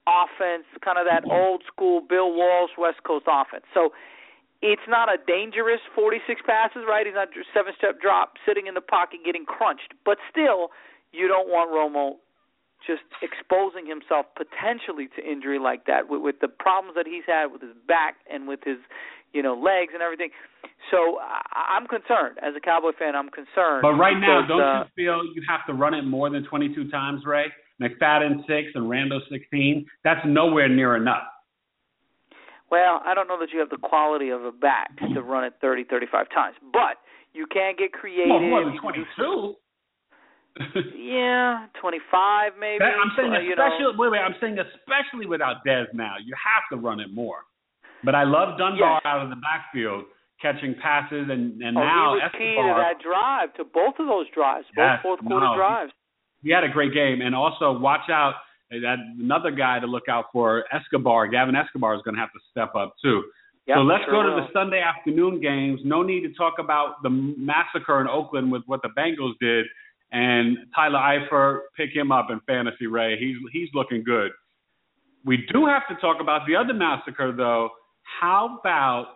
offense, 0.09 0.65
kind 0.81 0.97
of 0.97 1.05
that 1.05 1.29
old 1.29 1.63
school 1.69 2.01
Bill 2.01 2.33
Walsh 2.33 2.73
West 2.81 3.05
Coast 3.05 3.29
offense. 3.29 3.69
So 3.77 3.93
it's 4.63 4.89
not 4.89 5.13
a 5.13 5.21
dangerous 5.21 5.85
46 5.95 6.41
passes, 6.43 6.83
right? 6.89 7.05
He's 7.05 7.15
not 7.15 7.29
seven 7.53 7.73
step 7.77 8.01
drop, 8.01 8.41
sitting 8.49 8.67
in 8.67 8.75
the 8.75 8.83
pocket, 8.83 9.21
getting 9.25 9.45
crunched. 9.45 9.95
But 10.05 10.19
still, 10.31 10.73
you 11.13 11.29
don't 11.29 11.49
want 11.49 11.71
Romo 11.71 12.19
just 12.87 13.07
exposing 13.23 13.87
himself 13.87 14.27
potentially 14.39 15.11
to 15.15 15.21
injury 15.23 15.59
like 15.59 15.87
that 15.87 16.09
with, 16.09 16.23
with 16.23 16.39
the 16.41 16.49
problems 16.49 16.95
that 16.95 17.07
he's 17.07 17.27
had 17.27 17.51
with 17.51 17.61
his 17.61 17.75
back 17.87 18.17
and 18.31 18.47
with 18.47 18.61
his 18.65 18.79
you 19.33 19.43
know 19.43 19.55
legs 19.55 19.93
and 19.95 20.03
everything. 20.03 20.31
So 20.91 21.19
I, 21.21 21.77
I'm 21.77 21.87
concerned 21.87 22.39
as 22.43 22.55
a 22.57 22.61
Cowboy 22.61 22.93
fan. 22.99 23.15
I'm 23.15 23.31
concerned. 23.31 23.83
But 23.83 23.95
right 23.95 24.17
because, 24.19 24.49
now, 24.49 24.59
don't 24.59 24.63
uh, 24.63 24.79
you 24.83 24.91
feel 24.97 25.19
you 25.35 25.43
have 25.47 25.67
to 25.67 25.75
run 25.75 25.95
it 25.95 26.03
more 26.03 26.31
than 26.31 26.45
22 26.47 26.91
times, 26.91 27.23
Ray? 27.27 27.47
McFadden 27.81 28.41
six 28.47 28.69
and 28.75 28.89
Randle 28.91 29.21
16. 29.31 29.87
That's 30.05 30.21
nowhere 30.27 30.69
near 30.69 30.97
enough. 30.97 31.23
Well, 32.71 33.01
I 33.07 33.15
don't 33.15 33.29
know 33.29 33.39
that 33.41 33.49
you 33.53 33.61
have 33.61 33.71
the 33.71 33.79
quality 33.79 34.29
of 34.31 34.45
a 34.45 34.53
back 34.53 34.91
to 35.15 35.23
run 35.23 35.45
it 35.45 35.55
30, 35.61 35.85
35 35.85 36.27
times, 36.35 36.57
but 36.73 36.99
you 37.33 37.47
can 37.47 37.75
get 37.79 37.93
creative. 37.93 38.29
Well, 38.29 38.41
more 38.41 38.65
than 38.65 38.75
You 38.75 38.81
can 38.81 38.93
do 38.93 39.05
22. 39.17 39.55
Yeah, 40.97 41.67
25 41.81 42.53
maybe. 42.59 42.79
That- 42.81 42.99
I'm 42.99 43.13
saying 43.17 43.31
uh, 43.33 43.39
especially 43.39 43.93
know. 43.93 43.95
wait, 43.97 44.11
wait, 44.13 44.19
I'm 44.21 44.35
saying 44.41 44.59
especially 44.59 45.27
without 45.27 45.65
Dez 45.67 45.87
now. 45.95 46.15
You 46.23 46.35
have 46.35 46.65
to 46.73 46.83
run 46.85 46.99
it 47.01 47.15
more. 47.15 47.47
But 48.05 48.15
I 48.15 48.25
love 48.25 48.59
Dunbar 48.59 49.01
Yes. 49.01 49.03
out 49.05 49.23
of 49.23 49.31
the 49.31 49.37
backfield 49.37 50.05
catching 50.43 50.75
passes 50.83 51.27
and 51.31 51.61
and 51.63 51.77
Oh, 51.77 51.81
now 51.83 52.15
he 52.15 52.23
was 52.23 52.33
key 52.33 52.55
to 52.59 52.75
that 52.77 52.99
drive, 53.03 53.55
to 53.55 53.65
both 53.65 53.95
of 53.99 54.07
those 54.07 54.27
drives, 54.35 54.67
Yes, 54.77 54.99
both 55.03 55.19
fourth 55.19 55.21
quarter 55.31 55.47
no, 55.47 55.57
drives. 55.57 55.93
He 56.43 56.51
had 56.51 56.65
a 56.65 56.69
great 56.69 56.93
game 56.93 57.21
and 57.21 57.35
also 57.35 57.79
watch 57.79 58.09
out 58.11 58.35
that 58.71 58.97
another 59.19 59.51
guy 59.51 59.79
to 59.79 59.87
look 59.87 60.09
out 60.09 60.27
for 60.33 60.65
Escobar. 60.73 61.27
Gavin 61.27 61.57
Escobar 61.57 61.95
is 61.95 62.03
going 62.03 62.15
to 62.15 62.21
have 62.21 62.33
to 62.33 62.41
step 62.51 62.75
up 62.75 62.95
too. 63.03 63.25
Yep, 63.67 63.77
so 63.77 63.81
let's 63.81 64.05
sure 64.05 64.13
go 64.13 64.23
to 64.23 64.35
will. 64.35 64.43
the 64.43 64.49
Sunday 64.53 64.81
afternoon 64.81 65.41
games. 65.41 65.81
No 65.85 66.03
need 66.03 66.23
to 66.23 66.33
talk 66.35 66.55
about 66.59 67.03
the 67.03 67.11
massacre 67.11 68.01
in 68.01 68.09
Oakland 68.09 68.51
with 68.51 68.63
what 68.67 68.81
the 68.83 68.89
Bengals 68.97 69.35
did. 69.41 69.67
And 70.11 70.57
Tyler 70.75 70.99
Eifert, 70.99 71.61
pick 71.77 71.91
him 71.95 72.11
up 72.11 72.29
in 72.31 72.41
fantasy, 72.47 72.87
Ray. 72.87 73.19
He's 73.19 73.37
he's 73.53 73.69
looking 73.75 74.03
good. 74.05 74.31
We 75.25 75.47
do 75.53 75.67
have 75.67 75.87
to 75.89 76.01
talk 76.01 76.19
about 76.21 76.47
the 76.47 76.57
other 76.57 76.73
massacre, 76.73 77.33
though. 77.37 77.69
How 78.21 78.59
about 78.59 79.09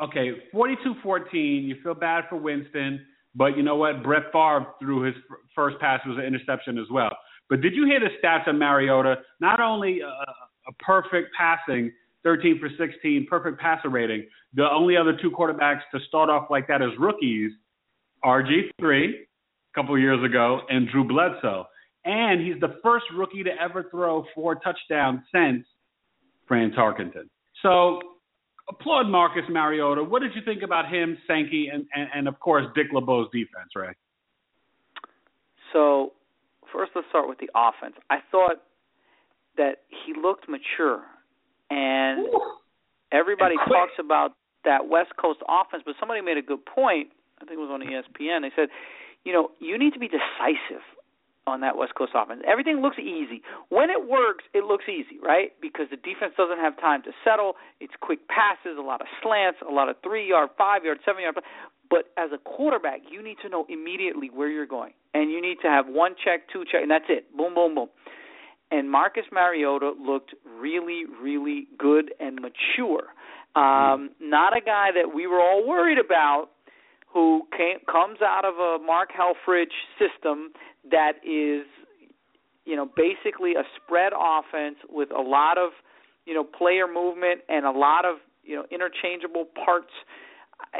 okay, 0.00 0.32
42-14. 0.54 1.32
You 1.32 1.76
feel 1.82 1.94
bad 1.94 2.24
for 2.28 2.36
Winston, 2.36 3.04
but 3.34 3.56
you 3.56 3.62
know 3.62 3.76
what? 3.76 4.02
Brett 4.02 4.24
Favre 4.32 4.66
threw 4.80 5.02
his 5.02 5.14
first 5.54 5.78
pass 5.80 6.00
was 6.06 6.18
an 6.18 6.24
interception 6.24 6.78
as 6.78 6.86
well. 6.90 7.10
But 7.48 7.60
did 7.60 7.74
you 7.74 7.86
hear 7.86 8.00
the 8.00 8.08
stats 8.22 8.46
on 8.46 8.58
Mariota? 8.58 9.16
Not 9.40 9.60
only 9.60 10.00
uh, 10.02 10.32
a 10.68 10.72
perfect 10.80 11.28
passing, 11.36 11.92
13 12.24 12.60
for 12.60 12.68
16, 12.78 13.26
perfect 13.28 13.60
passer 13.60 13.88
rating. 13.88 14.26
The 14.54 14.68
only 14.70 14.96
other 14.96 15.16
two 15.20 15.30
quarterbacks 15.30 15.80
to 15.94 16.00
start 16.08 16.28
off 16.28 16.48
like 16.50 16.66
that 16.68 16.82
as 16.82 16.90
rookies, 16.98 17.52
RG3 18.24 19.08
a 19.08 19.10
couple 19.74 19.98
years 19.98 20.22
ago, 20.24 20.60
and 20.68 20.88
Drew 20.90 21.04
Bledsoe. 21.04 21.66
And 22.04 22.40
he's 22.40 22.60
the 22.60 22.76
first 22.82 23.06
rookie 23.16 23.42
to 23.44 23.50
ever 23.60 23.84
throw 23.90 24.24
four 24.34 24.56
touchdowns 24.56 25.20
since 25.34 25.64
Fran 26.46 26.70
Tarkenton. 26.72 27.28
So 27.62 28.00
applaud 28.68 29.08
Marcus 29.08 29.44
Mariota. 29.48 30.02
What 30.02 30.22
did 30.22 30.32
you 30.34 30.42
think 30.44 30.62
about 30.62 30.92
him, 30.92 31.18
Sankey, 31.26 31.68
and, 31.72 31.86
and, 31.94 32.08
and 32.14 32.28
of 32.28 32.38
course 32.40 32.66
Dick 32.74 32.88
LeBeau's 32.92 33.28
defense, 33.32 33.70
Ray? 33.74 33.94
So, 35.72 36.12
first 36.72 36.92
let's 36.94 37.08
start 37.08 37.28
with 37.28 37.38
the 37.38 37.50
offense. 37.54 37.94
I 38.10 38.18
thought 38.30 38.62
that 39.56 39.82
he 39.88 40.14
looked 40.20 40.48
mature, 40.48 41.02
and 41.70 42.26
everybody 43.12 43.56
And 43.58 43.70
talks 43.70 43.92
about 43.98 44.32
that 44.64 44.88
West 44.88 45.10
Coast 45.20 45.40
offense, 45.48 45.82
but 45.84 45.94
somebody 46.00 46.20
made 46.20 46.36
a 46.38 46.42
good 46.42 46.64
point. 46.64 47.08
I 47.40 47.44
think 47.44 47.58
it 47.58 47.62
was 47.62 47.70
on 47.72 47.80
ESPN. 47.80 48.42
They 48.42 48.52
said, 48.56 48.68
you 49.24 49.32
know, 49.32 49.50
you 49.60 49.78
need 49.78 49.92
to 49.92 49.98
be 49.98 50.08
decisive 50.08 50.82
on 51.48 51.60
that 51.62 51.76
West 51.76 51.94
Coast 51.96 52.12
offense. 52.14 52.42
Everything 52.46 52.80
looks 52.80 52.98
easy. 52.98 53.42
When 53.70 53.88
it 53.90 54.06
works, 54.06 54.44
it 54.52 54.64
looks 54.64 54.84
easy, 54.88 55.18
right? 55.22 55.52
Because 55.60 55.86
the 55.90 55.96
defense 55.96 56.34
doesn't 56.36 56.58
have 56.58 56.78
time 56.78 57.02
to 57.02 57.10
settle. 57.24 57.54
It's 57.80 57.94
quick 58.00 58.28
passes, 58.28 58.76
a 58.78 58.82
lot 58.82 59.00
of 59.00 59.08
slants, 59.22 59.58
a 59.66 59.72
lot 59.72 59.88
of 59.88 59.96
three 60.04 60.28
yard, 60.28 60.50
five 60.58 60.84
yard, 60.84 60.98
seven 61.04 61.22
yard. 61.22 61.36
But 61.90 62.12
as 62.16 62.30
a 62.32 62.38
quarterback, 62.38 63.00
you 63.10 63.22
need 63.22 63.38
to 63.42 63.48
know 63.48 63.64
immediately 63.68 64.28
where 64.28 64.48
you're 64.48 64.66
going, 64.66 64.92
and 65.14 65.30
you 65.30 65.40
need 65.40 65.56
to 65.62 65.68
have 65.68 65.86
one 65.88 66.14
check, 66.22 66.48
two 66.52 66.64
check, 66.70 66.82
and 66.82 66.90
that's 66.90 67.08
it. 67.08 67.34
Boom, 67.36 67.54
boom, 67.54 67.74
boom. 67.74 67.88
And 68.70 68.90
Marcus 68.90 69.24
Mariota 69.32 69.92
looked 69.98 70.34
really, 70.44 71.04
really 71.20 71.66
good 71.78 72.12
and 72.20 72.36
mature. 72.36 73.04
Um, 73.56 74.10
not 74.20 74.54
a 74.56 74.60
guy 74.60 74.90
that 74.94 75.14
we 75.14 75.26
were 75.26 75.40
all 75.40 75.66
worried 75.66 75.98
about 75.98 76.50
who 77.12 77.42
came 77.56 77.78
comes 77.90 78.18
out 78.22 78.44
of 78.44 78.54
a 78.54 78.84
Mark 78.84 79.10
Helfrich 79.12 79.72
system 79.98 80.52
that 80.90 81.14
is 81.24 81.66
you 82.64 82.76
know 82.76 82.88
basically 82.96 83.52
a 83.52 83.62
spread 83.76 84.12
offense 84.12 84.76
with 84.88 85.10
a 85.10 85.20
lot 85.20 85.58
of 85.58 85.70
you 86.26 86.34
know 86.34 86.44
player 86.44 86.86
movement 86.86 87.40
and 87.48 87.64
a 87.64 87.70
lot 87.70 88.04
of 88.04 88.16
you 88.44 88.54
know 88.54 88.64
interchangeable 88.70 89.46
parts. 89.64 89.92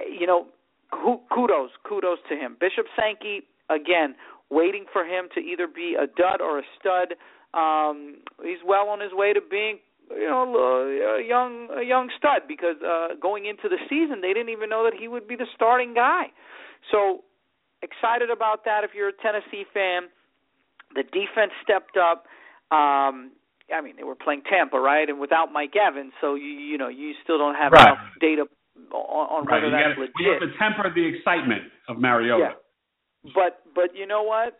You 0.08 0.26
know 0.26 0.46
kudos 0.90 1.70
kudos 1.84 2.18
to 2.28 2.36
him. 2.36 2.56
Bishop 2.60 2.86
Sankey 2.98 3.42
again 3.70 4.14
waiting 4.50 4.86
for 4.92 5.04
him 5.04 5.28
to 5.34 5.40
either 5.40 5.66
be 5.66 5.94
a 5.98 6.06
dud 6.06 6.40
or 6.40 6.58
a 6.58 6.62
stud. 6.78 7.14
Um 7.58 8.18
he's 8.42 8.58
well 8.66 8.88
on 8.88 9.00
his 9.00 9.12
way 9.12 9.32
to 9.32 9.40
being 9.40 9.78
you 10.10 10.28
know 10.28 10.44
a 11.18 11.22
young 11.26 11.68
a 11.76 11.82
young 11.82 12.08
stud 12.16 12.42
because 12.48 12.76
uh 12.84 13.08
going 13.20 13.46
into 13.46 13.68
the 13.68 13.78
season 13.88 14.20
they 14.20 14.32
didn't 14.32 14.48
even 14.50 14.68
know 14.68 14.84
that 14.84 14.98
he 14.98 15.08
would 15.08 15.26
be 15.28 15.36
the 15.36 15.46
starting 15.54 15.94
guy 15.94 16.24
so 16.90 17.24
excited 17.82 18.30
about 18.30 18.64
that 18.64 18.84
if 18.84 18.90
you're 18.94 19.08
a 19.08 19.18
Tennessee 19.22 19.64
fan 19.72 20.08
the 20.94 21.02
defense 21.02 21.52
stepped 21.62 21.96
up 21.96 22.24
um 22.70 23.32
I 23.72 23.80
mean 23.82 23.96
they 23.96 24.04
were 24.04 24.16
playing 24.16 24.42
Tampa 24.48 24.78
right 24.80 25.08
and 25.08 25.20
without 25.20 25.52
Mike 25.52 25.74
Evans 25.76 26.12
so 26.20 26.34
you 26.34 26.44
you 26.48 26.78
know 26.78 26.88
you 26.88 27.12
still 27.22 27.38
don't 27.38 27.54
have 27.56 27.72
Right. 27.72 27.86
enough 27.86 27.98
data 28.20 28.44
on, 28.92 29.42
on 29.42 29.46
Right. 29.46 29.62
whether 29.62 29.66
You, 29.66 29.72
that's 29.72 29.98
gotta, 29.98 30.00
legit 30.00 30.14
you 30.20 30.30
have 30.32 30.40
to 30.40 30.58
temper 30.58 30.92
the 30.94 31.04
excitement 31.04 31.62
of 31.88 31.98
Mariota. 31.98 32.54
Yeah. 33.24 33.32
but 33.34 33.60
but 33.74 33.94
you 33.94 34.06
know 34.06 34.22
what? 34.22 34.58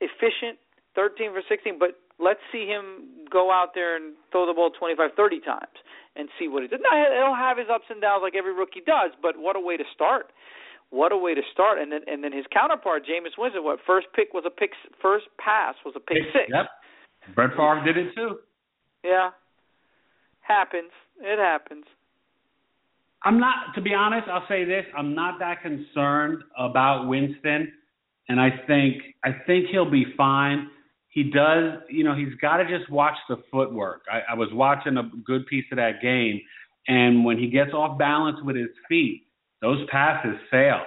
Efficient, 0.00 0.58
13 0.94 1.32
for 1.32 1.40
16. 1.48 1.78
But 1.78 1.96
let's 2.18 2.40
see 2.52 2.66
him 2.66 3.28
go 3.30 3.50
out 3.50 3.74
there 3.74 3.96
and 3.96 4.14
throw 4.32 4.46
the 4.46 4.54
ball 4.54 4.70
25, 4.70 5.10
30 5.16 5.40
times 5.40 5.76
and 6.16 6.28
see 6.38 6.48
what 6.48 6.62
he 6.62 6.68
does. 6.68 6.80
Now 6.82 6.96
he'll 6.96 7.36
have 7.36 7.58
his 7.58 7.68
ups 7.72 7.84
and 7.90 8.00
downs 8.00 8.22
like 8.22 8.34
every 8.34 8.54
rookie 8.54 8.82
does. 8.84 9.12
But 9.20 9.36
what 9.38 9.56
a 9.56 9.60
way 9.60 9.76
to 9.76 9.84
start! 9.94 10.32
What 10.90 11.12
a 11.12 11.16
way 11.16 11.34
to 11.34 11.42
start! 11.52 11.78
And 11.78 11.92
then 11.92 12.00
and 12.06 12.24
then 12.24 12.32
his 12.32 12.46
counterpart, 12.52 13.04
Jameis 13.04 13.36
Winston, 13.36 13.64
what 13.64 13.78
first 13.86 14.06
pick 14.14 14.32
was 14.32 14.44
a 14.46 14.50
pick, 14.50 14.70
first 15.02 15.26
pass 15.38 15.74
was 15.84 15.94
a 15.96 16.00
pick 16.00 16.22
six. 16.32 16.48
Yep. 16.48 16.66
Brett 17.34 17.50
Favre 17.50 17.82
did 17.84 17.96
it 17.96 18.14
too. 18.14 18.38
Yeah, 19.04 19.30
happens. 20.40 20.90
It 21.20 21.38
happens. 21.38 21.84
I'm 23.24 23.40
not, 23.40 23.74
to 23.74 23.80
be 23.80 23.92
honest, 23.94 24.28
I'll 24.28 24.46
say 24.48 24.64
this: 24.64 24.84
I'm 24.96 25.14
not 25.14 25.38
that 25.40 25.62
concerned 25.62 26.42
about 26.56 27.08
Winston, 27.08 27.72
and 28.28 28.40
I 28.40 28.50
think 28.66 29.02
I 29.24 29.30
think 29.46 29.66
he'll 29.70 29.90
be 29.90 30.06
fine. 30.16 30.70
He 31.16 31.24
does, 31.24 31.80
you 31.88 32.04
know, 32.04 32.14
he's 32.14 32.34
got 32.42 32.58
to 32.58 32.64
just 32.64 32.90
watch 32.90 33.16
the 33.28 33.36
footwork. 33.50 34.02
I, 34.12 34.32
I 34.32 34.34
was 34.34 34.48
watching 34.52 34.98
a 34.98 35.10
good 35.24 35.46
piece 35.46 35.64
of 35.72 35.76
that 35.76 36.02
game, 36.02 36.40
and 36.88 37.24
when 37.24 37.38
he 37.38 37.48
gets 37.48 37.72
off 37.72 37.98
balance 37.98 38.38
with 38.44 38.54
his 38.54 38.68
feet, 38.86 39.22
those 39.62 39.78
passes 39.90 40.36
fail. 40.50 40.82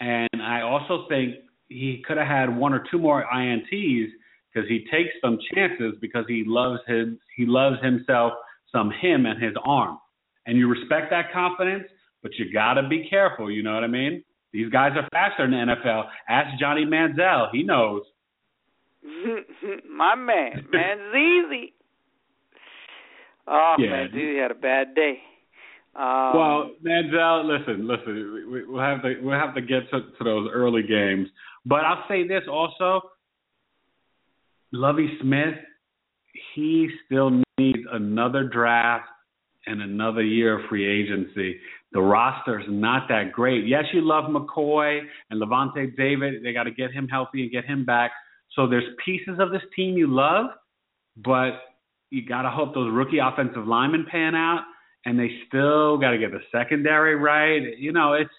And 0.00 0.42
I 0.42 0.62
also 0.62 1.06
think 1.08 1.36
he 1.68 2.02
could 2.04 2.16
have 2.16 2.26
had 2.26 2.56
one 2.56 2.72
or 2.72 2.82
two 2.90 2.98
more 2.98 3.24
ints 3.32 4.08
because 4.52 4.68
he 4.68 4.86
takes 4.90 5.10
some 5.22 5.38
chances 5.54 5.94
because 6.00 6.24
he 6.26 6.42
loves 6.44 6.80
his 6.88 7.10
he 7.36 7.46
loves 7.46 7.76
himself 7.80 8.32
some 8.72 8.90
him 9.00 9.24
and 9.24 9.40
his 9.40 9.54
arm 9.64 9.98
and 10.46 10.58
you 10.58 10.68
respect 10.68 11.10
that 11.10 11.32
confidence, 11.32 11.84
but 12.22 12.32
you 12.38 12.52
got 12.52 12.74
to 12.74 12.88
be 12.88 13.06
careful. 13.08 13.50
You 13.50 13.62
know 13.62 13.74
what 13.74 13.84
I 13.84 13.88
mean? 13.88 14.24
These 14.52 14.70
guys 14.70 14.92
are 14.96 15.08
faster 15.12 15.44
in 15.44 15.50
the 15.50 15.74
NFL. 15.74 16.04
Ask 16.28 16.58
Johnny 16.58 16.84
Manziel; 16.84 17.48
he 17.52 17.62
knows. 17.62 18.02
My 19.90 20.14
man, 20.14 20.66
Manzizi. 20.72 21.72
Oh, 23.46 23.74
Yeah. 23.78 24.06
Manzizi 24.08 24.40
had 24.40 24.50
a 24.50 24.54
bad 24.54 24.94
day. 24.94 25.18
Um, 25.96 26.32
well, 26.34 26.70
Manziel, 26.84 27.44
listen, 27.44 27.86
listen. 27.86 28.48
We, 28.50 28.66
we'll 28.66 28.82
have 28.82 29.02
to 29.02 29.14
we'll 29.22 29.38
have 29.38 29.54
to 29.54 29.60
get 29.60 29.88
to, 29.90 30.00
to 30.00 30.24
those 30.24 30.48
early 30.52 30.82
games, 30.82 31.28
but 31.64 31.84
I'll 31.84 32.04
say 32.08 32.26
this 32.26 32.42
also: 32.50 33.00
Lovie 34.72 35.16
Smith, 35.20 35.54
he 36.54 36.88
still 37.06 37.30
needs 37.58 37.78
another 37.92 38.48
draft 38.48 39.06
and 39.66 39.82
another 39.82 40.22
year 40.22 40.58
of 40.58 40.68
free 40.68 40.84
agency. 40.84 41.60
The 41.92 42.00
roster's 42.00 42.64
not 42.68 43.06
that 43.08 43.30
great. 43.32 43.68
Yes, 43.68 43.84
you 43.92 44.00
love 44.00 44.24
McCoy 44.24 45.00
and 45.30 45.40
Lavonte 45.40 45.96
David. 45.96 46.42
They 46.42 46.52
got 46.52 46.64
to 46.64 46.72
get 46.72 46.90
him 46.90 47.06
healthy 47.06 47.42
and 47.42 47.52
get 47.52 47.64
him 47.64 47.84
back. 47.84 48.10
So 48.52 48.66
there's 48.68 48.84
pieces 49.04 49.38
of 49.40 49.50
this 49.50 49.62
team 49.74 49.96
you 49.96 50.06
love, 50.06 50.46
but 51.16 51.52
you 52.10 52.24
got 52.26 52.42
to 52.42 52.50
hope 52.50 52.74
those 52.74 52.92
rookie 52.92 53.18
offensive 53.18 53.66
linemen 53.66 54.06
pan 54.10 54.34
out, 54.34 54.64
and 55.04 55.18
they 55.18 55.28
still 55.48 55.98
got 55.98 56.10
to 56.10 56.18
get 56.18 56.30
the 56.30 56.40
secondary 56.52 57.16
right. 57.16 57.78
You 57.78 57.92
know, 57.92 58.12
it's. 58.12 58.30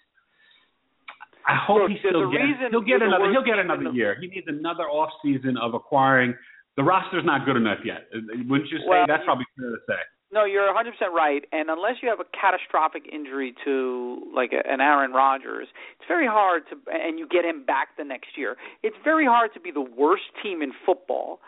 I 1.48 1.56
hope 1.56 1.82
Look, 1.82 1.92
he 1.92 1.98
still 2.00 2.32
gets. 2.32 2.44
He'll 2.72 2.82
get 2.82 3.02
another. 3.02 3.32
He'll 3.32 3.44
get 3.44 3.60
another 3.60 3.92
year. 3.92 4.18
He 4.20 4.28
needs 4.28 4.48
another 4.48 4.84
off 4.84 5.10
season 5.24 5.58
of 5.58 5.74
acquiring 5.74 6.34
the 6.78 6.84
roster's 6.84 7.24
not 7.26 7.46
good 7.46 7.56
enough 7.56 7.80
yet. 7.86 8.08
Wouldn't 8.14 8.70
you 8.70 8.80
say? 8.80 8.86
Well, 8.88 9.06
That's 9.08 9.24
probably 9.24 9.46
fair 9.58 9.70
to 9.70 9.78
say. 9.88 10.02
No, 10.32 10.44
you're 10.44 10.68
100% 10.74 10.92
right. 11.14 11.44
And 11.52 11.70
unless 11.70 11.96
you 12.02 12.10
have 12.10 12.20
a 12.20 12.26
catastrophic 12.26 13.08
injury 13.12 13.54
to 13.64 14.22
like 14.36 14.52
a, 14.54 14.70
an 14.70 14.82
Aaron 14.82 15.12
Rodgers, 15.12 15.68
it's 15.98 16.08
very 16.08 16.28
hard 16.28 16.64
to 16.70 16.76
and 16.92 17.20
you 17.20 17.28
get 17.28 17.46
him 17.46 17.64
back 17.64 17.90
the 17.98 18.04
next 18.04 18.38
year. 18.38 18.58
It's 18.84 18.98
very 19.04 19.26
hard 19.26 19.54
to 19.54 19.60
be 19.60 19.72
the 19.72 19.82
worst 19.82 20.24
team 20.42 20.62
in 20.62 20.72
football 20.86 21.40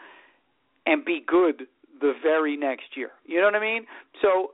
and 0.86 1.04
be 1.04 1.24
good 1.26 1.68
the 2.00 2.14
very 2.22 2.56
next 2.56 2.96
year. 2.96 3.12
You 3.26 3.40
know 3.40 3.46
what 3.46 3.56
I 3.56 3.62
mean? 3.62 3.86
So 4.22 4.52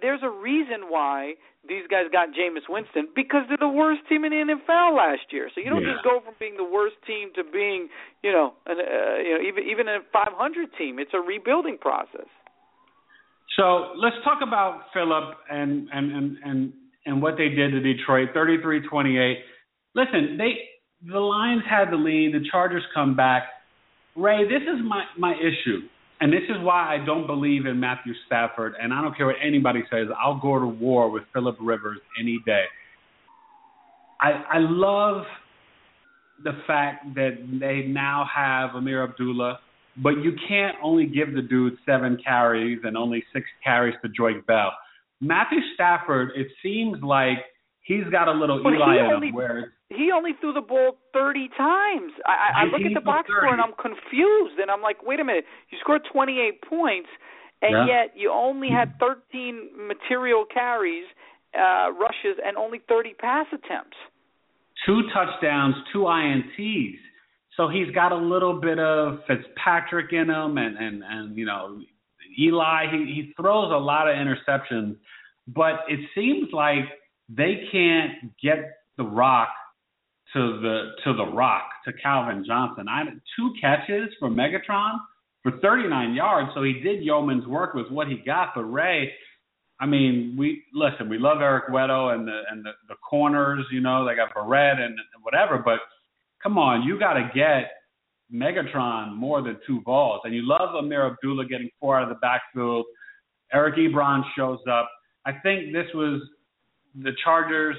there's 0.00 0.20
a 0.22 0.30
reason 0.30 0.88
why 0.88 1.34
these 1.68 1.84
guys 1.90 2.06
got 2.12 2.28
Jameis 2.28 2.68
Winston 2.68 3.08
because 3.14 3.42
they're 3.48 3.60
the 3.60 3.68
worst 3.68 4.02
team 4.08 4.24
in 4.24 4.30
the 4.30 4.54
NFL 4.54 4.96
last 4.96 5.32
year. 5.32 5.50
So 5.54 5.60
you 5.60 5.70
don't 5.70 5.82
yeah. 5.82 5.94
just 5.94 6.04
go 6.04 6.20
from 6.24 6.34
being 6.38 6.56
the 6.56 6.64
worst 6.64 6.96
team 7.06 7.30
to 7.36 7.42
being, 7.42 7.88
you 8.22 8.32
know, 8.32 8.54
an, 8.66 8.78
uh, 8.78 9.16
you 9.18 9.34
know, 9.34 9.40
even 9.40 9.64
even 9.64 9.88
a 9.88 9.98
500 10.12 10.68
team. 10.76 10.98
It's 10.98 11.12
a 11.14 11.20
rebuilding 11.20 11.78
process. 11.78 12.28
So 13.56 13.92
let's 13.96 14.16
talk 14.24 14.38
about 14.46 14.82
Philip 14.92 15.36
and 15.50 15.88
and 15.92 16.12
and 16.12 16.36
and 16.44 16.72
and 17.06 17.22
what 17.22 17.36
they 17.36 17.48
did 17.48 17.70
to 17.72 17.80
Detroit, 17.80 18.30
33-28. 18.34 19.34
Listen, 19.94 20.36
they 20.38 20.54
the 21.06 21.18
Lions 21.18 21.62
had 21.68 21.90
the 21.90 21.96
lead. 21.96 22.34
The 22.34 22.44
Chargers 22.50 22.82
come 22.94 23.14
back. 23.14 23.44
Ray, 24.16 24.44
this 24.44 24.62
is 24.62 24.80
my 24.84 25.04
my 25.18 25.34
issue. 25.34 25.80
And 26.20 26.32
this 26.32 26.42
is 26.48 26.56
why 26.62 26.94
I 26.94 27.04
don't 27.04 27.26
believe 27.26 27.66
in 27.66 27.78
Matthew 27.78 28.12
Stafford, 28.26 28.74
and 28.80 28.94
I 28.94 29.02
don't 29.02 29.16
care 29.16 29.26
what 29.26 29.36
anybody 29.44 29.82
says. 29.90 30.06
I'll 30.18 30.40
go 30.40 30.58
to 30.58 30.66
war 30.66 31.10
with 31.10 31.24
Philip 31.32 31.56
Rivers 31.60 31.98
any 32.18 32.38
day. 32.46 32.64
I 34.20 34.30
I 34.30 34.58
love 34.58 35.24
the 36.42 36.52
fact 36.66 37.14
that 37.14 37.36
they 37.60 37.86
now 37.86 38.26
have 38.34 38.70
Ameer 38.70 39.04
Abdullah, 39.04 39.60
but 39.96 40.22
you 40.22 40.32
can't 40.48 40.76
only 40.82 41.06
give 41.06 41.34
the 41.34 41.42
dude 41.42 41.76
seven 41.86 42.18
carries 42.24 42.80
and 42.84 42.96
only 42.96 43.24
six 43.32 43.46
carries 43.62 43.94
to 44.02 44.08
Joique 44.08 44.44
Bell. 44.46 44.72
Matthew 45.20 45.60
Stafford, 45.74 46.30
it 46.34 46.48
seems 46.62 47.02
like 47.02 47.38
he's 47.82 48.04
got 48.10 48.28
a 48.28 48.32
little 48.32 48.62
but 48.62 48.74
Eli 48.74 48.98
in 48.98 49.12
only, 49.12 49.28
him 49.28 49.34
where 49.34 49.72
he 49.88 50.10
only 50.12 50.32
threw 50.40 50.52
the 50.52 50.60
ball 50.60 50.96
30 51.12 51.48
times. 51.56 52.12
I, 52.26 52.62
I 52.62 52.64
look 52.64 52.80
at 52.80 52.94
the 52.94 53.00
box 53.00 53.28
score 53.28 53.52
and 53.52 53.60
I'm 53.60 53.74
confused, 53.80 54.58
and 54.60 54.70
I'm 54.70 54.82
like, 54.82 55.04
wait 55.04 55.20
a 55.20 55.24
minute, 55.24 55.44
you 55.70 55.78
scored 55.80 56.02
28 56.12 56.62
points, 56.62 57.08
and 57.62 57.86
yeah. 57.86 58.04
yet 58.04 58.14
you 58.16 58.32
only 58.32 58.68
had 58.68 58.98
13 58.98 59.70
material 59.86 60.44
carries, 60.52 61.04
uh, 61.54 61.92
rushes, 61.92 62.40
and 62.44 62.56
only 62.56 62.80
30 62.88 63.14
pass 63.14 63.46
attempts. 63.48 63.96
Two 64.84 65.02
touchdowns, 65.14 65.76
two 65.92 66.00
INTs. 66.00 66.98
So 67.56 67.68
he's 67.68 67.90
got 67.94 68.12
a 68.12 68.16
little 68.16 68.60
bit 68.60 68.78
of 68.78 69.18
Fitzpatrick 69.26 70.12
in 70.12 70.28
him, 70.30 70.58
and 70.58 70.76
and 70.76 71.02
and 71.04 71.36
you 71.36 71.46
know, 71.46 71.80
Eli. 72.38 72.86
He 72.90 72.98
he 73.12 73.32
throws 73.36 73.70
a 73.72 73.76
lot 73.76 74.08
of 74.08 74.16
interceptions, 74.16 74.96
but 75.48 75.80
it 75.88 76.00
seems 76.14 76.48
like 76.52 76.84
they 77.28 77.68
can't 77.70 78.12
get 78.42 78.58
the 78.96 79.04
rock 79.04 79.48
to 80.32 80.60
the 80.60 80.90
to 81.04 81.14
the 81.14 81.26
rock 81.26 81.64
to 81.84 81.92
Calvin 81.92 82.44
Johnson. 82.46 82.86
I 82.88 83.04
two 83.36 83.52
catches 83.60 84.10
for 84.18 84.28
Megatron 84.28 84.98
for 85.42 85.52
39 85.62 86.14
yards, 86.14 86.50
so 86.54 86.62
he 86.62 86.80
did 86.80 87.04
yeoman's 87.04 87.46
work 87.46 87.74
with 87.74 87.88
what 87.90 88.08
he 88.08 88.16
got. 88.16 88.48
But 88.54 88.64
Ray, 88.64 89.12
I 89.80 89.86
mean, 89.86 90.34
we 90.36 90.62
listen. 90.72 91.08
We 91.08 91.18
love 91.18 91.40
Eric 91.40 91.68
Weddle 91.68 92.14
and 92.14 92.26
the 92.26 92.42
and 92.50 92.64
the, 92.64 92.72
the 92.88 92.96
corners. 93.08 93.64
You 93.70 93.80
know, 93.80 94.06
they 94.06 94.16
got 94.16 94.34
Barrett 94.34 94.80
and 94.80 94.98
whatever. 95.22 95.58
But 95.58 95.78
come 96.44 96.58
on, 96.58 96.82
you 96.82 96.98
got 96.98 97.14
to 97.14 97.30
get 97.34 97.70
Megatron 98.32 99.16
more 99.16 99.42
than 99.42 99.58
two 99.66 99.80
balls. 99.80 100.20
And 100.24 100.34
you 100.34 100.46
love 100.46 100.74
Ameer 100.74 101.10
Abdullah 101.12 101.46
getting 101.46 101.70
four 101.80 101.98
out 101.98 102.04
of 102.04 102.08
the 102.10 102.16
backfield. 102.16 102.84
Eric 103.52 103.76
Ebron 103.76 104.22
shows 104.36 104.58
up. 104.70 104.88
I 105.26 105.32
think 105.32 105.72
this 105.72 105.86
was 105.94 106.20
the 106.94 107.12
Chargers 107.22 107.76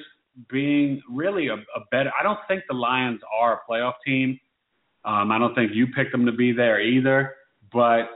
being 0.49 1.01
really 1.09 1.47
a, 1.47 1.53
a 1.53 1.81
better. 1.91 2.11
I 2.19 2.23
don't 2.23 2.39
think 2.47 2.63
the 2.67 2.75
Lions 2.75 3.21
are 3.39 3.53
a 3.53 3.71
playoff 3.71 3.93
team. 4.05 4.39
Um, 5.05 5.31
I 5.31 5.37
don't 5.37 5.53
think 5.53 5.71
you 5.73 5.87
picked 5.87 6.11
them 6.11 6.25
to 6.25 6.31
be 6.31 6.51
there 6.51 6.81
either. 6.81 7.35
But 7.71 8.07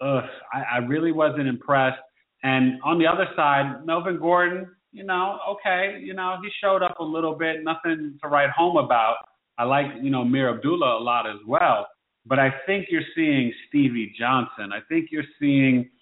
ugh, 0.00 0.24
I, 0.52 0.62
I 0.74 0.76
really 0.78 1.12
wasn't 1.12 1.48
impressed. 1.48 1.98
And 2.44 2.80
on 2.82 2.98
the 2.98 3.06
other 3.06 3.26
side, 3.36 3.84
Melvin 3.84 4.18
Gordon, 4.18 4.68
you 4.92 5.04
know, 5.04 5.38
okay, 5.48 5.98
you 6.02 6.14
know, 6.14 6.36
he 6.42 6.50
showed 6.62 6.82
up 6.82 6.98
a 7.00 7.04
little 7.04 7.34
bit, 7.34 7.64
nothing 7.64 8.18
to 8.22 8.28
write 8.28 8.50
home 8.50 8.76
about. 8.76 9.16
I 9.58 9.64
like, 9.64 9.86
you 10.02 10.10
know, 10.10 10.24
Mir 10.24 10.54
Abdullah 10.54 10.98
a 10.98 11.02
lot 11.02 11.28
as 11.28 11.38
well. 11.46 11.86
But 12.24 12.38
I 12.38 12.50
think 12.66 12.86
you're 12.90 13.02
seeing 13.14 13.52
Stevie 13.68 14.14
Johnson. 14.18 14.72
I 14.72 14.80
think 14.88 15.08
you're 15.10 15.24
seeing– 15.38 15.90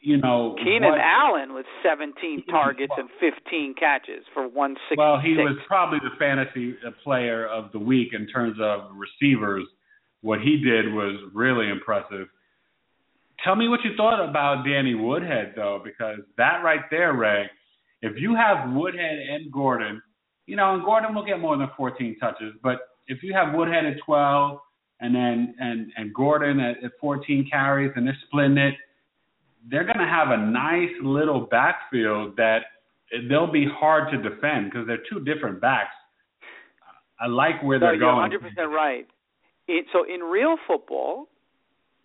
you 0.00 0.16
know, 0.16 0.56
Keenan 0.56 0.92
what, 0.92 0.98
Allen 0.98 1.52
with 1.52 1.66
17 1.82 2.44
targets 2.48 2.92
and 2.96 3.08
15 3.20 3.74
catches 3.78 4.24
for 4.32 4.48
166. 4.48 4.96
Well, 4.96 5.20
he 5.20 5.34
was 5.34 5.58
probably 5.68 5.98
the 5.98 6.16
fantasy 6.18 6.74
uh, 6.86 6.90
player 7.04 7.46
of 7.46 7.70
the 7.72 7.78
week 7.78 8.08
in 8.12 8.26
terms 8.26 8.56
of 8.60 8.92
receivers. 8.96 9.64
What 10.22 10.40
he 10.40 10.56
did 10.56 10.92
was 10.92 11.20
really 11.34 11.68
impressive. 11.68 12.28
Tell 13.44 13.56
me 13.56 13.68
what 13.68 13.80
you 13.84 13.90
thought 13.96 14.26
about 14.26 14.64
Danny 14.64 14.94
Woodhead, 14.94 15.52
though, 15.54 15.80
because 15.84 16.20
that 16.36 16.62
right 16.64 16.82
there, 16.90 17.14
Ray, 17.14 17.50
if 18.02 18.14
you 18.16 18.34
have 18.34 18.72
Woodhead 18.72 19.18
and 19.18 19.52
Gordon, 19.52 20.02
you 20.46 20.56
know, 20.56 20.74
and 20.74 20.84
Gordon 20.84 21.14
will 21.14 21.24
get 21.24 21.40
more 21.40 21.56
than 21.56 21.68
14 21.76 22.16
touches, 22.18 22.54
but 22.62 22.80
if 23.06 23.22
you 23.22 23.32
have 23.34 23.54
Woodhead 23.54 23.84
at 23.86 23.96
12 24.04 24.58
and 25.00 25.14
then 25.14 25.54
and 25.58 25.92
and 25.96 26.14
Gordon 26.14 26.60
at, 26.60 26.82
at 26.84 26.92
14 27.00 27.48
carries 27.50 27.92
and 27.96 28.06
they're 28.06 28.18
splitting 28.26 28.58
it– 28.58 28.74
they're 29.68 29.84
going 29.84 29.98
to 29.98 30.06
have 30.06 30.28
a 30.30 30.36
nice 30.36 30.90
little 31.02 31.40
backfield 31.40 32.36
that 32.36 32.60
they'll 33.28 33.50
be 33.50 33.66
hard 33.66 34.10
to 34.12 34.16
defend 34.16 34.70
because 34.70 34.86
they're 34.86 35.02
two 35.10 35.20
different 35.20 35.60
backs. 35.60 35.94
I 37.18 37.26
like 37.26 37.62
where 37.62 37.78
they're 37.78 37.96
no, 37.96 38.12
going. 38.12 38.32
You're 38.32 38.40
100% 38.40 38.74
right. 38.74 39.06
It, 39.68 39.86
so 39.92 40.04
in 40.12 40.20
real 40.20 40.56
football, 40.66 41.28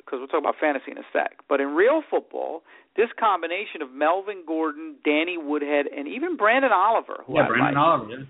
because 0.05 0.19
we'll 0.19 0.27
talk 0.27 0.39
about 0.39 0.55
fantasy 0.59 0.91
in 0.91 0.97
a 0.97 1.07
sec, 1.11 1.37
but 1.49 1.59
in 1.59 1.73
real 1.73 2.03
football, 2.09 2.61
this 2.95 3.09
combination 3.19 3.81
of 3.81 3.91
Melvin 3.91 4.43
Gordon, 4.45 4.95
Danny 5.03 5.37
Woodhead, 5.37 5.87
and 5.87 6.07
even 6.07 6.37
Branden 6.37 6.71
Oliver, 6.71 7.23
who 7.25 7.35
yeah, 7.35 7.41
I 7.41 7.49
Branden 7.49 7.73
like, 7.73 7.77
Oliver, 7.77 8.25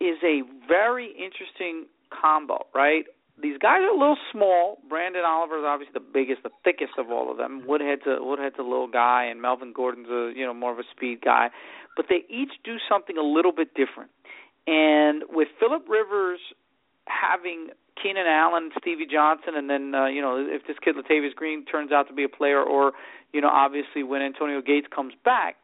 yeah. 0.00 0.08
is 0.08 0.18
a 0.24 0.42
very 0.66 1.12
interesting 1.12 1.86
combo, 2.10 2.66
right? 2.74 3.04
these 3.40 3.58
guys 3.58 3.80
are 3.80 3.94
a 3.94 3.98
little 3.98 4.18
small. 4.32 4.78
Branden 4.90 5.24
Oliver 5.24 5.58
is 5.58 5.64
obviously 5.66 5.94
the 5.94 6.06
biggest, 6.12 6.42
the 6.42 6.50
thickest 6.64 6.92
of 6.98 7.10
all 7.10 7.30
of 7.30 7.36
them. 7.36 7.62
Woodhead's 7.66 8.02
a 8.06 8.22
Woodhead's 8.22 8.56
a 8.58 8.62
little 8.62 8.88
guy, 8.88 9.24
and 9.24 9.40
Melvin 9.40 9.72
Gordon's 9.72 10.08
a 10.08 10.32
you 10.34 10.44
know 10.44 10.54
more 10.54 10.72
of 10.72 10.78
a 10.78 10.88
speed 10.90 11.20
guy. 11.24 11.50
But 11.96 12.06
they 12.08 12.24
each 12.28 12.52
do 12.64 12.76
something 12.88 13.16
a 13.16 13.22
little 13.22 13.52
bit 13.52 13.74
different. 13.74 14.10
And 14.66 15.22
with 15.30 15.48
Philip 15.58 15.88
Rivers 15.88 16.40
having 17.06 17.68
Keenan 18.02 18.26
Allen, 18.26 18.70
Stevie 18.78 19.06
Johnson, 19.10 19.54
and 19.56 19.68
then 19.68 19.94
uh, 19.94 20.06
you 20.06 20.20
know 20.20 20.36
if 20.38 20.66
this 20.66 20.76
kid 20.82 20.96
Ladarius 20.96 21.34
Green 21.34 21.64
turns 21.64 21.92
out 21.92 22.08
to 22.08 22.14
be 22.14 22.24
a 22.24 22.28
player, 22.28 22.62
or 22.62 22.92
you 23.32 23.40
know 23.40 23.48
obviously 23.48 24.02
when 24.02 24.22
Antonio 24.22 24.60
Gates 24.62 24.86
comes 24.94 25.14
back, 25.24 25.56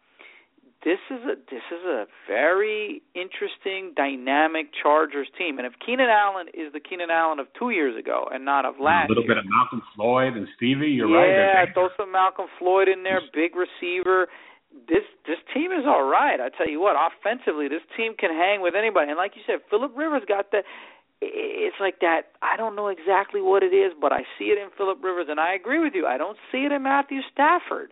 this 0.85 1.01
is 1.11 1.25
a 1.25 1.35
this 1.49 1.64
is 1.73 1.83
a 1.88 2.05
very 2.29 3.03
interesting, 3.16 3.97
dynamic 3.97 4.68
Chargers 4.77 5.29
team. 5.37 5.57
And 5.57 5.66
if 5.66 5.73
Keenan 5.81 6.12
Allen 6.12 6.49
is 6.53 6.73
the 6.73 6.81
Keenan 6.81 7.11
Allen 7.11 7.40
of 7.40 7.49
two 7.59 7.70
years 7.70 7.97
ago 7.97 8.29
and 8.31 8.44
not 8.44 8.66
of 8.66 8.77
last, 8.79 9.09
year. 9.09 9.16
a 9.16 9.20
little 9.20 9.25
year, 9.25 9.35
bit 9.35 9.38
of 9.40 9.49
Malcom 9.49 9.81
Floyd 9.97 10.37
and 10.37 10.47
Stevie, 10.57 10.92
you're 10.92 11.09
yeah, 11.09 11.16
right. 11.16 11.64
Yeah, 11.64 11.73
throw 11.73 11.88
some 11.97 12.12
Malcom 12.12 12.53
Floyd 12.59 12.88
in 12.88 13.03
there, 13.03 13.20
big 13.33 13.57
receiver. 13.57 14.29
This 14.87 15.09
this 15.25 15.40
team 15.55 15.73
is 15.73 15.88
all 15.88 16.05
right. 16.05 16.37
I 16.38 16.53
tell 16.53 16.68
you 16.68 16.81
what, 16.81 17.01
offensively, 17.01 17.66
this 17.68 17.85
team 17.97 18.12
can 18.18 18.31
hang 18.31 18.61
with 18.61 18.75
anybody. 18.77 19.09
And 19.09 19.16
like 19.16 19.33
you 19.37 19.42
said, 19.47 19.64
Philip 19.70 19.97
Rivers 19.97 20.23
got 20.29 20.51
the. 20.53 20.62
It's 21.33 21.77
like 21.81 22.01
that. 22.01 22.35
I 22.43 22.57
don't 22.57 22.77
know 22.77 22.89
exactly 22.89 23.41
what 23.41 23.63
it 23.63 23.75
is, 23.75 23.93
but 24.01 24.13
I 24.13 24.23
see 24.39 24.47
it 24.47 24.59
in 24.59 24.69
Philip 24.77 25.03
Rivers, 25.03 25.27
and 25.29 25.41
I 25.41 25.55
agree 25.55 25.79
with 25.79 25.95
you. 25.95 26.07
I 26.07 26.19
don't 26.19 26.37
see 26.53 26.59
it 26.59 26.73
in 26.73 26.83
Matthew 26.83 27.21
Stafford. 27.33 27.91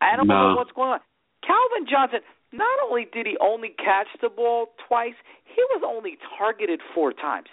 I 0.00 0.16
don't 0.16 0.28
no. 0.28 0.52
know 0.52 0.56
what's 0.56 0.72
going 0.72 0.90
on. 0.90 1.00
Calvin 1.42 1.86
Johnson, 1.88 2.20
not 2.52 2.78
only 2.84 3.06
did 3.12 3.26
he 3.26 3.36
only 3.40 3.70
catch 3.78 4.08
the 4.20 4.28
ball 4.28 4.74
twice, 4.88 5.16
he 5.44 5.62
was 5.70 5.82
only 5.86 6.18
targeted 6.38 6.80
four 6.94 7.12
times. 7.12 7.46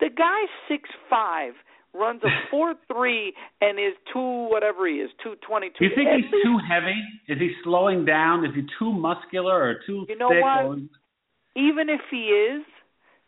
The 0.00 0.08
guy's 0.08 0.50
six 0.68 0.88
five, 1.08 1.52
runs 1.94 2.22
a 2.24 2.28
four 2.50 2.74
three, 2.92 3.34
and 3.60 3.78
is 3.78 3.94
two 4.12 4.48
whatever 4.50 4.86
he 4.86 4.94
is, 4.94 5.10
two 5.22 5.34
twenty 5.46 5.68
two. 5.68 5.80
Do 5.80 5.84
you 5.86 5.90
think 5.94 6.08
he's 6.24 6.42
too 6.42 6.58
heavy? 6.58 6.98
Is 7.28 7.38
he 7.38 7.52
slowing 7.64 8.04
down? 8.04 8.44
Is 8.44 8.52
he 8.54 8.62
too 8.78 8.92
muscular 8.92 9.54
or 9.54 9.74
too 9.86 10.06
you 10.08 10.16
know 10.16 10.30
thick? 10.30 10.42
what? 10.42 10.78
Even 11.54 11.90
if 11.90 12.00
he 12.10 12.32
is, 12.32 12.64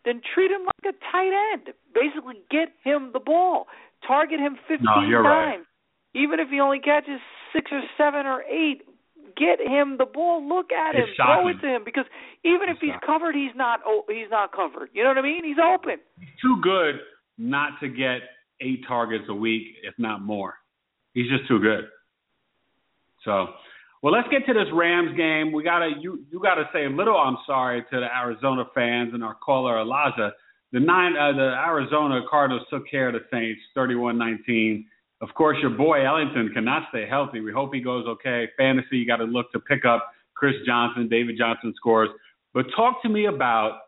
then 0.05 0.21
treat 0.35 0.51
him 0.51 0.65
like 0.65 0.95
a 0.95 0.97
tight 1.13 1.33
end. 1.53 1.75
Basically, 1.95 2.43
get 2.51 2.69
him 2.83 3.11
the 3.13 3.21
ball. 3.21 3.67
Target 4.07 4.41
him 4.41 4.57
fifteen 4.69 4.85
no, 4.85 5.09
you're 5.09 5.23
times. 5.23 5.65
Right. 5.65 6.23
Even 6.23 6.41
if 6.41 6.49
he 6.49 6.61
only 6.61 6.79
catches 6.79 7.21
six 7.53 7.71
or 7.73 7.83
seven 7.97 8.27
or 8.27 8.43
eight, 8.43 8.83
get 9.37 9.59
him 9.61 9.97
the 9.99 10.07
ball. 10.07 10.47
Look 10.47 10.71
at 10.73 10.95
it's 10.95 11.09
him. 11.09 11.15
Shocking. 11.17 11.43
Throw 11.43 11.49
it 11.49 11.61
to 11.63 11.77
him 11.77 11.83
because 11.85 12.05
even 12.45 12.69
it's 12.69 12.79
if 12.79 12.81
he's 12.81 12.91
shocking. 12.93 13.07
covered, 13.07 13.35
he's 13.35 13.57
not. 13.57 13.81
Oh, 13.87 14.05
he's 14.09 14.31
not 14.31 14.53
covered. 14.53 14.91
You 14.93 15.03
know 15.03 15.11
what 15.11 15.19
I 15.19 15.23
mean? 15.23 15.45
He's 15.45 15.57
open. 15.59 15.97
He's 16.21 16.29
too 16.41 16.61
good 16.63 17.01
not 17.39 17.81
to 17.81 17.89
get 17.89 18.21
eight 18.61 18.85
targets 18.87 19.25
a 19.29 19.35
week, 19.35 19.63
if 19.83 19.95
not 19.99 20.23
more. 20.23 20.55
He's 21.15 21.29
just 21.29 21.49
too 21.49 21.59
good. 21.61 21.85
So, 23.25 23.47
well, 24.05 24.13
let's 24.13 24.29
get 24.29 24.45
to 24.45 24.53
this 24.53 24.69
Rams 24.71 25.17
game. 25.17 25.51
We 25.51 25.65
gotta 25.65 25.93
you 25.99 26.27
you 26.31 26.39
gotta 26.39 26.69
say 26.75 26.85
a 26.85 26.91
little 26.91 27.17
I'm 27.17 27.39
sorry 27.47 27.83
to 27.91 28.01
the 28.01 28.07
Arizona 28.15 28.65
fans 28.75 29.15
and 29.15 29.25
our 29.25 29.35
caller 29.37 29.81
Elijah. 29.81 30.31
The 30.73 30.81
nine 30.81 31.17
uh, 31.17 31.33
the 31.33 31.55
Arizona 31.67 32.21
Cardinals 32.29 32.67
took 32.69 32.87
care 32.87 33.09
of 33.09 33.15
the 33.15 33.21
Saints 33.33 33.63
31-19. 33.75 34.85
Of 35.23 35.31
course, 35.35 35.57
your 35.63 35.71
boy 35.71 36.05
Ellington 36.05 36.51
cannot 36.53 36.83
stay 36.91 37.07
healthy. 37.09 37.41
We 37.41 37.51
hope 37.51 37.73
he 37.73 37.81
goes 37.81 38.05
okay. 38.07 38.47
Fantasy, 38.59 38.99
you 38.99 39.07
got 39.07 39.17
to 39.17 39.25
look 39.25 39.51
to 39.53 39.61
pick 39.61 39.87
up 39.87 40.07
Chris 40.35 40.57
Johnson. 40.67 41.09
David 41.09 41.39
Johnson 41.39 41.73
scores. 41.75 42.11
But 42.53 42.67
talk 42.77 43.01
to 43.05 43.09
me 43.09 43.25
about 43.25 43.79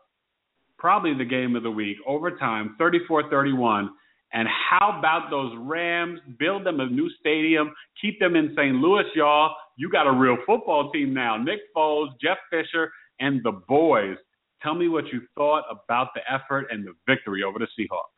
probably 0.79 1.13
the 1.13 1.25
game 1.25 1.55
of 1.55 1.61
the 1.61 1.69
week, 1.69 1.97
overtime, 2.07 2.75
34-31. 2.81 3.89
And 4.33 4.47
how 4.47 4.97
about 4.99 5.29
those 5.29 5.53
Rams? 5.57 6.19
Build 6.37 6.65
them 6.65 6.79
a 6.79 6.89
new 6.89 7.09
stadium. 7.19 7.71
Keep 8.01 8.19
them 8.19 8.35
in 8.35 8.53
St. 8.57 8.75
Louis, 8.75 9.05
y'all. 9.15 9.55
You 9.77 9.89
got 9.89 10.07
a 10.07 10.11
real 10.11 10.37
football 10.45 10.91
team 10.91 11.13
now. 11.13 11.37
Nick 11.37 11.59
Foles, 11.75 12.09
Jeff 12.21 12.37
Fisher, 12.49 12.91
and 13.19 13.41
the 13.43 13.53
boys. 13.67 14.17
Tell 14.61 14.75
me 14.75 14.89
what 14.89 15.05
you 15.13 15.21
thought 15.35 15.63
about 15.71 16.09
the 16.15 16.21
effort 16.31 16.67
and 16.71 16.85
the 16.85 16.93
victory 17.07 17.43
over 17.43 17.59
the 17.59 17.67
Seahawks. 17.79 18.17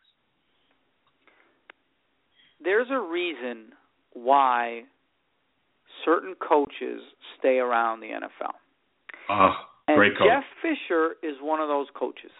There's 2.63 2.87
a 2.91 2.99
reason 2.99 3.73
why 4.13 4.83
certain 6.05 6.35
coaches 6.35 7.01
stay 7.37 7.57
around 7.57 7.99
the 7.99 8.07
NFL. 8.07 8.53
Oh, 9.29 9.51
ah, 9.51 9.67
great 9.95 10.17
coach. 10.17 10.27
Jeff 10.27 10.43
Fisher 10.61 11.15
is 11.23 11.35
one 11.41 11.59
of 11.59 11.67
those 11.67 11.87
coaches. 11.95 12.31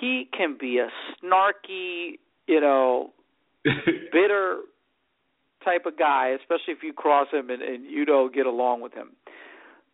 He 0.00 0.28
can 0.36 0.56
be 0.58 0.78
a 0.78 0.88
snarky, 1.22 2.18
you 2.46 2.60
know, 2.60 3.12
bitter 3.64 4.58
type 5.64 5.86
of 5.86 5.98
guy, 5.98 6.34
especially 6.40 6.74
if 6.74 6.82
you 6.82 6.92
cross 6.92 7.28
him 7.32 7.50
and, 7.50 7.62
and 7.62 7.84
you 7.84 8.04
don't 8.04 8.34
get 8.34 8.46
along 8.46 8.80
with 8.80 8.92
him. 8.92 9.10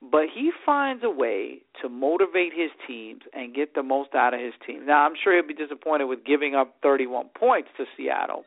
But 0.00 0.26
he 0.32 0.52
finds 0.64 1.02
a 1.04 1.11
way 1.11 1.62
to 1.82 1.88
motivate 1.88 2.52
his 2.54 2.70
teams 2.87 3.22
and 3.32 3.54
get 3.54 3.74
the 3.74 3.82
most 3.82 4.14
out 4.14 4.32
of 4.32 4.40
his 4.40 4.52
team. 4.64 4.87
Now, 4.87 5.04
I'm 5.04 5.14
sure 5.22 5.34
he'll 5.34 5.46
be 5.46 5.54
disappointed 5.54 6.04
with 6.04 6.24
giving 6.24 6.54
up 6.54 6.76
31 6.82 7.30
points 7.37 7.68
to 7.78 7.84
Seattle, 7.96 8.44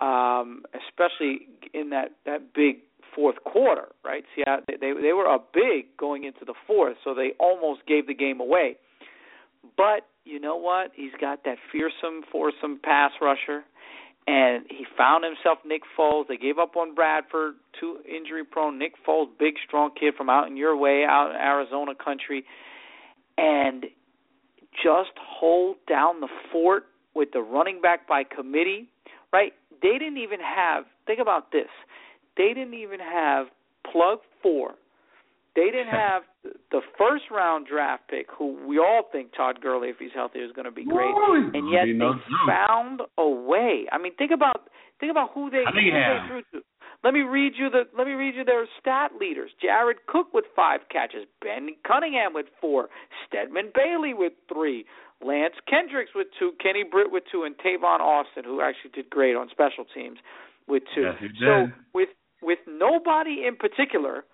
um, 0.00 0.62
especially 0.72 1.46
in 1.74 1.90
that 1.90 2.12
that 2.24 2.54
big 2.54 2.78
fourth 3.14 3.36
quarter, 3.44 3.88
right? 4.02 4.24
Seattle 4.34 4.64
they 4.66 4.76
they 4.76 5.12
were 5.12 5.28
up 5.28 5.52
big 5.52 5.94
going 5.98 6.24
into 6.24 6.46
the 6.46 6.54
fourth, 6.66 6.96
so 7.04 7.14
they 7.14 7.32
almost 7.38 7.80
gave 7.86 8.06
the 8.06 8.14
game 8.14 8.40
away. 8.40 8.76
But 9.76 10.06
you 10.28 10.38
know 10.38 10.56
what? 10.56 10.92
He's 10.94 11.12
got 11.20 11.44
that 11.44 11.56
fearsome, 11.72 12.22
foursome 12.30 12.78
pass 12.82 13.12
rusher, 13.20 13.64
and 14.26 14.64
he 14.68 14.84
found 14.96 15.24
himself 15.24 15.58
Nick 15.64 15.82
Foles. 15.98 16.28
They 16.28 16.36
gave 16.36 16.58
up 16.58 16.76
on 16.76 16.94
Bradford, 16.94 17.54
too 17.80 17.98
injury 18.06 18.44
prone. 18.44 18.78
Nick 18.78 18.92
Foles, 19.06 19.28
big, 19.38 19.54
strong 19.66 19.90
kid 19.98 20.14
from 20.16 20.28
out 20.28 20.46
in 20.46 20.56
your 20.56 20.76
way, 20.76 21.04
out 21.08 21.30
in 21.30 21.36
Arizona 21.36 21.92
country, 21.94 22.44
and 23.38 23.86
just 24.74 25.16
hold 25.18 25.76
down 25.88 26.20
the 26.20 26.28
fort 26.52 26.84
with 27.14 27.30
the 27.32 27.40
running 27.40 27.80
back 27.80 28.06
by 28.06 28.22
committee, 28.22 28.88
right? 29.32 29.52
They 29.82 29.98
didn't 29.98 30.18
even 30.18 30.40
have. 30.40 30.84
Think 31.06 31.20
about 31.20 31.52
this. 31.52 31.68
They 32.36 32.48
didn't 32.48 32.74
even 32.74 33.00
have 33.00 33.46
plug 33.90 34.18
four 34.42 34.74
they 35.58 35.70
didn't 35.72 35.90
have 35.90 36.22
the 36.70 36.80
first 36.96 37.24
round 37.30 37.66
draft 37.66 38.04
pick, 38.08 38.26
who 38.38 38.56
we 38.66 38.78
all 38.78 39.02
think 39.10 39.34
Todd 39.36 39.60
Gurley, 39.60 39.88
if 39.88 39.96
he's 39.98 40.14
healthy, 40.14 40.38
is 40.38 40.52
going 40.52 40.66
to 40.66 40.70
be 40.70 40.84
great, 40.84 41.10
and 41.54 41.70
yet 41.72 41.86
they 41.86 42.10
found 42.46 43.02
a 43.18 43.28
way. 43.28 43.86
I 43.90 43.98
mean, 43.98 44.14
think 44.14 44.30
about 44.30 44.70
think 45.00 45.10
about 45.10 45.30
who 45.34 45.50
they, 45.50 45.64
who 45.66 45.90
they 45.90 46.42
threw 46.52 46.60
to. 46.60 46.64
Let 47.02 47.14
me 47.14 47.20
read 47.20 47.52
you 47.56 47.70
the 47.70 47.82
let 47.96 48.06
me 48.06 48.12
read 48.12 48.34
you 48.36 48.44
their 48.44 48.66
stat 48.80 49.12
leaders. 49.20 49.50
Jared 49.60 49.98
Cook 50.06 50.28
with 50.32 50.44
five 50.54 50.80
catches, 50.90 51.26
Ben 51.42 51.70
Cunningham 51.86 52.34
with 52.34 52.46
four, 52.60 52.88
Stedman 53.26 53.72
Bailey 53.74 54.14
with 54.14 54.34
three, 54.52 54.84
Lance 55.24 55.54
Kendricks 55.68 56.12
with 56.14 56.28
two, 56.38 56.52
Kenny 56.62 56.84
Britt 56.88 57.10
with 57.10 57.24
two, 57.30 57.42
and 57.42 57.56
Tavon 57.58 58.00
Austin, 58.00 58.44
who 58.44 58.60
actually 58.60 58.90
did 58.94 59.10
great 59.10 59.34
on 59.34 59.48
special 59.50 59.84
teams, 59.94 60.18
with 60.68 60.82
two. 60.94 61.02
Yes, 61.02 61.14
he 61.20 61.28
did. 61.28 61.36
So 61.40 61.66
with 61.94 62.10
with 62.42 62.58
nobody 62.68 63.44
in 63.46 63.56
particular 63.56 64.24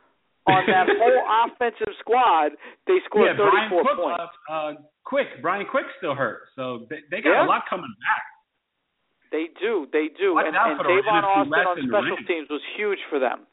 on 0.46 0.62
that 0.66 0.88
whole 1.00 1.22
offensive 1.44 1.94
squad, 2.00 2.52
they 2.86 2.98
scored 3.06 3.36
yeah, 3.38 3.70
34 3.70 3.82
Brian 3.82 3.96
points. 3.96 4.36
Uh, 4.48 4.52
uh, 4.52 4.72
quick, 5.04 5.28
Brian 5.42 5.66
Quick 5.66 5.86
still 5.98 6.14
hurt, 6.14 6.48
so 6.56 6.86
they, 6.90 7.00
they 7.10 7.20
got 7.20 7.40
yeah. 7.40 7.46
a 7.46 7.48
lot 7.48 7.62
coming 7.68 7.92
back. 8.04 8.24
They 9.32 9.50
do, 9.58 9.88
they 9.90 10.08
do, 10.14 10.34
Watch 10.34 10.46
and, 10.46 10.54
and 10.54 10.78
for 10.78 10.86
the 10.86 11.02
Tavon 11.02 11.26
NFC 11.26 11.50
Austin 11.50 11.66
on 11.66 11.76
special 11.90 12.18
teams 12.28 12.46
was 12.48 12.62
huge 12.76 13.02
for 13.10 13.18
them. 13.18 13.50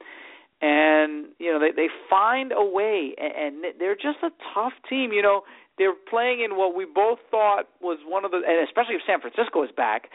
And 0.62 1.34
you 1.40 1.50
know 1.50 1.58
they 1.58 1.74
they 1.74 1.90
find 2.08 2.54
a 2.54 2.62
way, 2.62 3.16
and, 3.18 3.34
and 3.66 3.82
they're 3.82 3.98
just 3.98 4.22
a 4.22 4.30
tough 4.54 4.74
team. 4.88 5.10
You 5.12 5.24
know 5.24 5.42
they're 5.80 5.98
playing 5.98 6.46
in 6.46 6.56
what 6.56 6.76
we 6.76 6.86
both 6.86 7.18
thought 7.32 7.66
was 7.82 7.98
one 8.06 8.26
of 8.26 8.30
the, 8.30 8.46
and 8.46 8.62
especially 8.62 8.94
if 8.94 9.02
San 9.10 9.20
Francisco 9.20 9.64
is 9.64 9.72
back, 9.76 10.14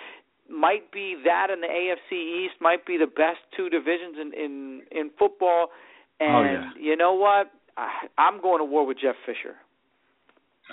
might 0.49 0.93
be 0.93 1.17
that 1.25 1.51
in 1.51 1.61
the 1.61 1.67
AFC 1.67 2.15
East 2.15 2.55
might 2.61 2.87
be 2.87 2.97
the 2.97 3.11
best 3.11 3.43
two 3.57 3.69
divisions 3.69 4.17
in 4.21 4.31
in 4.33 4.83
in 4.93 5.11
football. 5.19 5.75
And 6.21 6.35
Oh, 6.37 6.43
yeah. 6.45 6.71
you 6.81 6.97
know 6.97 7.15
what? 7.15 7.51
I, 7.77 8.07
I'm 8.19 8.41
going 8.41 8.59
to 8.61 8.65
war 8.65 8.87
with 8.87 8.99
Jeff 9.01 9.17
Fisher. 9.27 9.55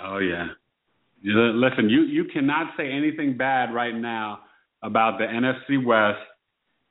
Oh 0.02 0.18
yeah. 0.18 0.48
You- 1.22 1.38
Listen, 1.52 1.88
you 1.88 2.02
you 2.02 2.24
cannot 2.24 2.74
say 2.76 2.90
anything 2.90 3.36
bad 3.36 3.72
right 3.74 3.94
now 3.94 4.40
about 4.82 5.18
the 5.18 5.24
NFC 5.24 5.82
West, 5.84 6.18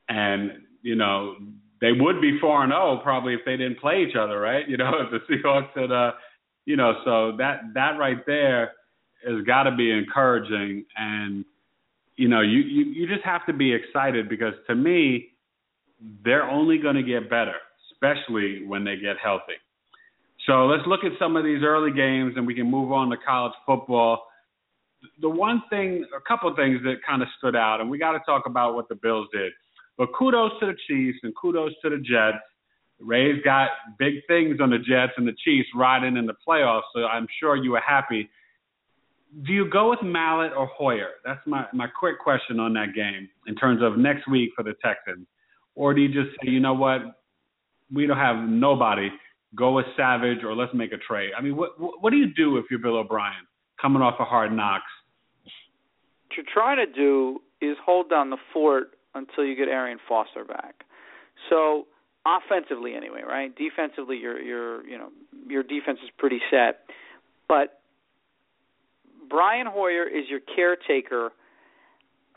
and 0.10 0.52
you 0.82 0.96
know 0.96 1.36
they 1.82 1.92
would 1.92 2.22
be 2.22 2.40
four 2.40 2.64
and 2.64 2.72
zero 2.72 3.00
probably 3.04 3.34
if 3.34 3.42
they 3.46 3.58
didn't 3.58 3.80
play 3.80 4.04
each 4.08 4.16
other, 4.16 4.40
right? 4.40 4.68
You 4.70 4.78
know, 4.78 4.92
if 5.02 5.12
the 5.12 5.20
Seahawks 5.36 5.70
had, 5.76 5.92
uh, 5.92 6.12
you 6.66 6.76
know, 6.78 6.94
so 7.06 7.36
that 7.38 7.62
that 7.74 7.98
right 8.00 8.26
there 8.26 8.72
has 9.28 9.44
got 9.46 9.64
to 9.64 9.76
be 9.76 9.92
encouraging, 9.92 10.86
and 10.96 11.44
you 12.16 12.28
know, 12.30 12.42
you 12.42 12.60
you 12.60 12.86
you 12.86 13.08
just 13.08 13.24
have 13.26 13.46
to 13.48 13.54
be 13.54 13.74
excited 13.74 14.30
because 14.30 14.54
to 14.68 14.76
me, 14.76 15.30
they're 16.24 16.50
only 16.50 16.78
going 16.78 16.96
to 16.96 17.04
get 17.04 17.30
better, 17.30 17.56
especially 18.04 18.66
when 18.66 18.84
they 18.84 18.96
get 18.96 19.18
healthy. 19.24 19.54
So 20.46 20.66
let's 20.66 20.86
look 20.88 21.04
at 21.04 21.12
some 21.18 21.36
of 21.36 21.44
these 21.44 21.64
early 21.64 21.92
games, 21.92 22.34
and 22.36 22.46
we 22.46 22.54
can 22.54 22.70
move 22.70 22.92
on 22.92 23.10
to 23.10 23.18
college 23.18 23.54
football. 23.66 24.26
The 25.22 25.30
one 25.30 25.62
thing, 25.70 26.06
a 26.16 26.22
couple 26.22 26.50
of 26.50 26.56
things 26.56 26.80
that 26.84 26.98
kind 27.08 27.22
of 27.22 27.28
stood 27.38 27.56
out, 27.56 27.80
and 27.82 27.90
we 27.90 27.98
got 27.98 28.12
to 28.12 28.20
talk 28.26 28.44
about 28.46 28.76
what 28.76 28.90
the 28.90 28.96
Bills 28.96 29.28
did. 29.34 29.54
But 29.98 30.10
kudos 30.18 30.52
to 30.60 30.68
the 30.68 30.76
Chiefs 30.88 31.20
and 31.24 31.34
kudos 31.40 31.72
to 31.84 31.90
the 31.90 31.98
Jets. 31.98 32.44
Ray's 33.00 33.42
got 33.44 33.70
big 34.00 34.16
things 34.28 34.60
on 34.62 34.70
the 34.70 34.80
Jets 34.80 35.14
and 35.18 35.28
the 35.28 35.36
Chiefs 35.44 35.68
riding 35.76 36.18
in 36.18 36.26
the 36.26 36.36
playoffs, 36.48 36.84
so 36.96 37.06
I'm 37.06 37.28
sure 37.40 37.56
you 37.56 37.72
were 37.72 37.82
happy. 37.86 38.30
Do 39.44 39.52
you 39.52 39.70
go 39.70 39.90
with 39.90 40.02
Mallett 40.04 40.54
or 40.54 40.68
Hoyer? 40.68 41.10
That's 41.26 41.42
my 41.48 41.66
my 41.74 41.88
quick 41.88 42.20
question 42.20 42.60
on 42.60 42.74
that 42.74 42.94
game 42.94 43.30
in 43.48 43.56
terms 43.56 43.82
of 43.82 43.98
next 43.98 44.28
week 44.30 44.52
for 44.56 44.64
the 44.64 44.74
Texans, 44.84 45.26
or 45.76 45.94
do 45.94 46.02
you 46.02 46.08
just 46.08 46.36
say, 46.42 46.52
you 46.52 46.60
know 46.60 46.76
what, 46.76 47.02
we 47.92 48.06
don't 48.06 48.18
have 48.18 48.48
nobody, 48.48 49.10
go 49.56 49.74
with 49.74 49.86
Savage 49.98 50.44
or 50.44 50.56
let's 50.56 50.74
make 50.74 50.92
a 50.92 50.98
trade? 50.98 51.32
I 51.38 51.42
mean, 51.42 51.56
what 51.56 51.72
what, 51.80 52.12
do 52.12 52.18
you 52.18 52.34
do 52.34 52.58
if 52.58 52.66
you're 52.70 52.80
Bill 52.80 52.98
O'Brien 52.98 53.46
coming 53.82 54.02
off 54.02 54.16
of 54.20 54.28
hard 54.28 54.52
knocks? 54.52 54.84
What 55.44 56.38
you're 56.38 56.46
trying 56.54 56.86
to 56.86 56.92
do 56.92 57.42
is 57.62 57.78
hold 57.86 58.10
down 58.10 58.30
the 58.30 58.38
fort 58.52 58.92
until 59.16 59.46
you 59.46 59.56
get 59.56 59.68
Arian 59.68 60.00
Foster 60.08 60.44
back. 60.44 60.84
So 61.50 61.88
offensively, 62.26 62.96
anyway, 62.96 63.22
right? 63.28 63.54
Defensively, 63.56 64.18
your 64.18 64.42
your 64.42 64.88
you 64.88 64.98
know 64.98 65.10
your 65.48 65.64
defense 65.64 66.00
is 66.04 66.10
pretty 66.18 66.40
set, 66.50 66.82
but 67.48 67.82
Brian 69.30 69.68
Hoyer 69.68 70.08
is 70.08 70.26
your 70.30 70.40
caretaker. 70.56 71.32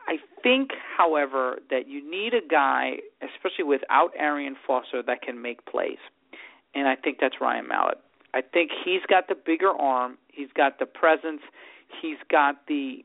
I 0.08 0.16
think, 0.42 0.70
however, 0.96 1.58
that 1.70 1.88
you 1.88 2.08
need 2.08 2.32
a 2.34 2.46
guy, 2.46 2.98
especially 3.22 3.64
without 3.64 4.10
Arian 4.18 4.56
Foster, 4.66 5.02
that 5.02 5.22
can 5.22 5.42
make 5.42 5.64
plays, 5.66 5.98
and 6.74 6.86
I 6.86 6.94
think 6.96 7.18
that's 7.20 7.36
Ryan 7.40 7.66
Mallett. 7.68 7.98
I 8.34 8.42
think 8.42 8.70
he's 8.84 9.00
got 9.08 9.28
the 9.28 9.34
bigger 9.34 9.70
arm. 9.70 10.18
He's 10.28 10.52
got 10.54 10.78
the 10.78 10.86
presence. 10.86 11.40
He's 12.02 12.18
got 12.30 12.66
the 12.68 13.04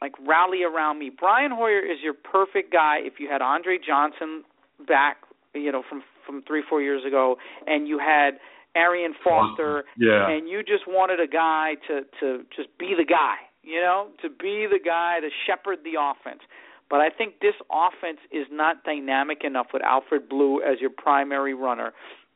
like 0.00 0.12
rally 0.26 0.62
around 0.62 0.98
me. 0.98 1.10
Brian 1.10 1.50
Hoyer 1.50 1.80
is 1.80 1.98
your 2.02 2.14
perfect 2.14 2.72
guy 2.72 2.98
if 3.00 3.14
you 3.18 3.28
had 3.28 3.42
Andre 3.42 3.78
Johnson 3.84 4.44
back, 4.86 5.18
you 5.54 5.72
know, 5.72 5.82
from 5.88 6.02
from 6.24 6.42
three 6.42 6.62
four 6.68 6.80
years 6.80 7.04
ago, 7.04 7.36
and 7.66 7.88
you 7.88 7.98
had 7.98 8.38
Arian 8.76 9.14
Foster, 9.24 9.84
Yeah. 9.96 10.28
and 10.28 10.48
you 10.48 10.62
just 10.62 10.86
wanted 10.86 11.20
a 11.20 11.26
guy 11.26 11.74
to 11.88 12.02
to 12.20 12.44
just 12.54 12.68
be 12.78 12.94
the 12.96 13.04
guy, 13.04 13.36
you 13.68 13.80
know, 13.80 14.08
to 14.22 14.28
be 14.30 14.66
the 14.70 14.80
guy 14.82 15.20
to 15.20 15.28
shepherd 15.46 15.80
the 15.84 16.00
offense. 16.00 16.40
But 16.90 17.00
I 17.00 17.10
think 17.10 17.40
this 17.40 17.54
offense 17.70 18.18
is 18.32 18.46
not 18.50 18.82
dynamic 18.84 19.44
enough 19.44 19.66
with 19.74 19.82
Alfred 19.82 20.28
Blue 20.28 20.62
as 20.62 20.80
your 20.80 20.88
primary 20.90 21.52
runner. 21.52 21.92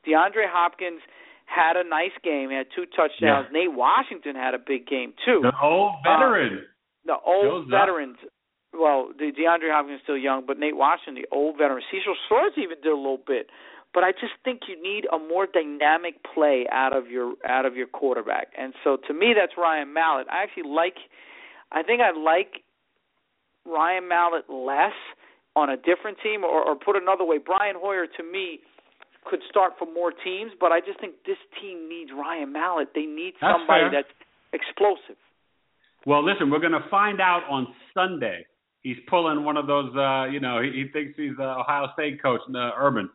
DeAndre 0.06 0.44
Hopkins 0.46 1.00
had 1.46 1.76
a 1.76 1.88
nice 1.88 2.12
game. 2.22 2.50
He 2.50 2.56
had 2.56 2.66
two 2.74 2.84
touchdowns. 2.94 3.48
Nate 3.52 3.72
Washington 3.72 4.36
had 4.36 4.52
a 4.54 4.58
big 4.58 4.86
game 4.86 5.14
too. 5.24 5.40
The 5.42 5.52
old 5.62 5.92
uh, 6.04 6.10
veteran. 6.18 6.64
The 7.06 7.16
old 7.24 7.44
Shows 7.44 7.64
up. 7.64 7.80
veterans. 7.80 8.16
well, 8.74 9.08
the 9.16 9.32
DeAndre 9.32 9.72
Hopkins 9.72 9.96
is 9.96 10.02
still 10.04 10.18
young, 10.18 10.44
but 10.46 10.58
Nate 10.58 10.76
Washington, 10.76 11.14
the 11.22 11.28
old 11.34 11.56
veteran, 11.56 11.82
Cecil 11.90 12.14
Shorts 12.28 12.56
even 12.58 12.76
did 12.82 12.92
a 12.92 12.96
little 12.96 13.20
bit. 13.24 13.48
But 13.94 14.04
I 14.04 14.12
just 14.12 14.32
think 14.44 14.62
you 14.68 14.82
need 14.82 15.04
a 15.12 15.18
more 15.18 15.46
dynamic 15.46 16.14
play 16.34 16.66
out 16.72 16.96
of 16.96 17.08
your 17.08 17.34
out 17.46 17.66
of 17.66 17.76
your 17.76 17.86
quarterback, 17.86 18.48
and 18.58 18.72
so 18.84 18.96
to 19.08 19.14
me, 19.14 19.34
that's 19.38 19.52
Ryan 19.58 19.92
Mallett. 19.92 20.28
I 20.30 20.42
actually 20.42 20.70
like, 20.70 20.96
I 21.70 21.82
think 21.82 22.00
I 22.00 22.18
like 22.18 22.62
Ryan 23.66 24.08
Mallett 24.08 24.48
less 24.48 24.96
on 25.54 25.68
a 25.68 25.76
different 25.76 26.18
team, 26.22 26.44
or, 26.44 26.64
or 26.64 26.74
put 26.74 26.96
another 26.96 27.24
way, 27.24 27.36
Brian 27.38 27.76
Hoyer 27.78 28.06
to 28.06 28.22
me 28.22 28.60
could 29.24 29.40
start 29.48 29.74
for 29.78 29.86
more 29.86 30.12
teams, 30.24 30.52
but 30.58 30.72
I 30.72 30.80
just 30.80 30.98
think 31.00 31.14
this 31.26 31.36
team 31.60 31.88
needs 31.88 32.10
Ryan 32.10 32.52
Mallett. 32.52 32.88
They 32.94 33.06
need 33.06 33.34
that's 33.40 33.58
somebody 33.58 33.90
fair. 33.90 34.02
that's 34.02 34.14
explosive. 34.52 35.20
Well, 36.06 36.24
listen, 36.24 36.50
we're 36.50 36.58
going 36.58 36.72
to 36.72 36.88
find 36.90 37.20
out 37.20 37.42
on 37.48 37.68
Sunday. 37.94 38.44
He's 38.80 38.96
pulling 39.08 39.44
one 39.44 39.56
of 39.56 39.68
those, 39.68 39.94
uh, 39.94 40.24
you 40.24 40.40
know, 40.40 40.60
he, 40.60 40.70
he 40.70 40.88
thinks 40.92 41.14
he's 41.16 41.36
the 41.36 41.44
Ohio 41.44 41.86
State 41.94 42.20
coach, 42.20 42.40
uh, 42.52 42.70
Urban. 42.76 43.08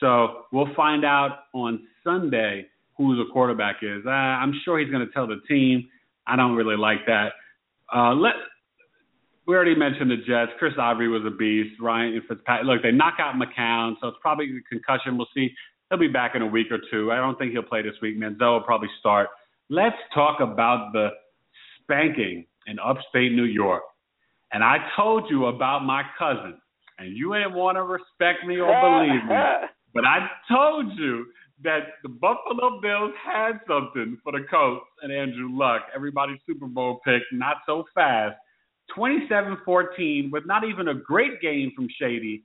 So 0.00 0.46
we'll 0.52 0.74
find 0.74 1.04
out 1.04 1.44
on 1.52 1.86
Sunday 2.02 2.66
who 2.96 3.16
the 3.16 3.30
quarterback 3.32 3.76
is. 3.82 4.02
Uh, 4.06 4.10
I'm 4.10 4.52
sure 4.64 4.78
he's 4.78 4.90
going 4.90 5.06
to 5.06 5.12
tell 5.12 5.26
the 5.26 5.40
team. 5.48 5.88
I 6.26 6.36
don't 6.36 6.56
really 6.56 6.76
like 6.76 7.06
that. 7.06 7.32
Uh, 7.94 8.14
let 8.14 8.32
we 9.46 9.56
already 9.56 9.74
mentioned 9.74 10.10
the 10.10 10.16
Jets. 10.16 10.52
Chris 10.58 10.74
Ivory 10.80 11.08
was 11.08 11.22
a 11.26 11.30
beast. 11.30 11.80
Ryan 11.80 12.22
Fitzpatrick. 12.28 12.66
Look, 12.66 12.82
they 12.82 12.92
knock 12.92 13.14
out 13.18 13.34
McCown, 13.34 13.94
so 14.00 14.08
it's 14.08 14.18
probably 14.20 14.46
a 14.46 14.68
concussion. 14.68 15.16
We'll 15.16 15.26
see. 15.34 15.50
He'll 15.88 15.98
be 15.98 16.08
back 16.08 16.36
in 16.36 16.42
a 16.42 16.46
week 16.46 16.68
or 16.70 16.78
two. 16.90 17.10
I 17.10 17.16
don't 17.16 17.36
think 17.36 17.52
he'll 17.52 17.64
play 17.64 17.82
this 17.82 17.94
week. 18.00 18.16
Manziel 18.16 18.52
will 18.52 18.60
probably 18.60 18.90
start. 19.00 19.28
Let's 19.68 19.96
talk 20.14 20.38
about 20.40 20.92
the 20.92 21.08
spanking 21.82 22.46
in 22.66 22.78
upstate 22.78 23.32
New 23.32 23.44
York. 23.44 23.82
And 24.52 24.62
I 24.62 24.76
told 24.96 25.28
you 25.28 25.46
about 25.46 25.84
my 25.84 26.02
cousin, 26.16 26.60
and 26.98 27.16
you 27.16 27.34
ain't 27.34 27.52
want 27.52 27.76
to 27.76 27.82
respect 27.82 28.46
me 28.46 28.60
or 28.60 28.68
believe 28.80 29.24
me. 29.24 29.34
But 29.94 30.04
I 30.04 30.28
told 30.48 30.92
you 30.96 31.26
that 31.62 31.80
the 32.02 32.08
Buffalo 32.08 32.80
Bills 32.80 33.12
had 33.24 33.60
something 33.66 34.18
for 34.22 34.32
the 34.32 34.46
Colts 34.50 34.86
and 35.02 35.12
Andrew 35.12 35.48
Luck, 35.50 35.82
everybody's 35.94 36.38
Super 36.46 36.66
Bowl 36.66 37.00
pick, 37.04 37.22
not 37.32 37.58
so 37.66 37.84
fast. 37.94 38.36
27-14 38.96 40.30
with 40.30 40.46
not 40.46 40.64
even 40.64 40.88
a 40.88 40.94
great 40.94 41.40
game 41.40 41.72
from 41.76 41.88
Shady. 42.00 42.44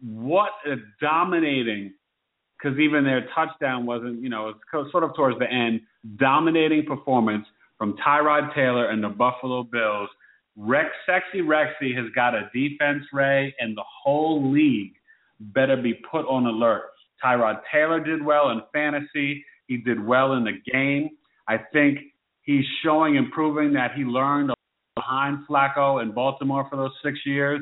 What 0.00 0.50
a 0.66 0.76
dominating, 1.00 1.94
because 2.56 2.78
even 2.78 3.04
their 3.04 3.26
touchdown 3.34 3.86
wasn't, 3.86 4.22
you 4.22 4.28
know, 4.28 4.50
it's 4.50 4.92
sort 4.92 5.02
of 5.02 5.14
towards 5.16 5.38
the 5.38 5.50
end, 5.50 5.80
dominating 6.16 6.84
performance 6.84 7.46
from 7.78 7.96
Tyrod 8.06 8.54
Taylor 8.54 8.90
and 8.90 9.02
the 9.02 9.08
Buffalo 9.08 9.62
Bills. 9.62 10.08
Rex, 10.56 10.88
sexy 11.04 11.40
Rexy 11.40 11.96
has 11.96 12.06
got 12.14 12.34
a 12.34 12.50
defense, 12.54 13.04
Ray, 13.12 13.54
and 13.58 13.76
the 13.76 13.84
whole 14.04 14.50
league 14.52 14.94
better 15.40 15.76
be 15.76 15.94
put 16.10 16.26
on 16.26 16.46
alert. 16.46 16.84
Tyrod 17.24 17.60
Taylor 17.72 18.00
did 18.00 18.24
well 18.24 18.50
in 18.50 18.62
fantasy. 18.72 19.44
He 19.66 19.78
did 19.78 20.04
well 20.04 20.34
in 20.34 20.44
the 20.44 20.58
game. 20.70 21.10
I 21.48 21.58
think 21.72 21.98
he's 22.42 22.64
showing 22.82 23.16
and 23.16 23.30
proving 23.30 23.72
that 23.74 23.92
he 23.94 24.02
learned 24.02 24.52
behind 24.94 25.46
Flacco 25.48 26.02
in 26.02 26.12
Baltimore 26.12 26.66
for 26.70 26.76
those 26.76 26.92
six 27.04 27.18
years, 27.24 27.60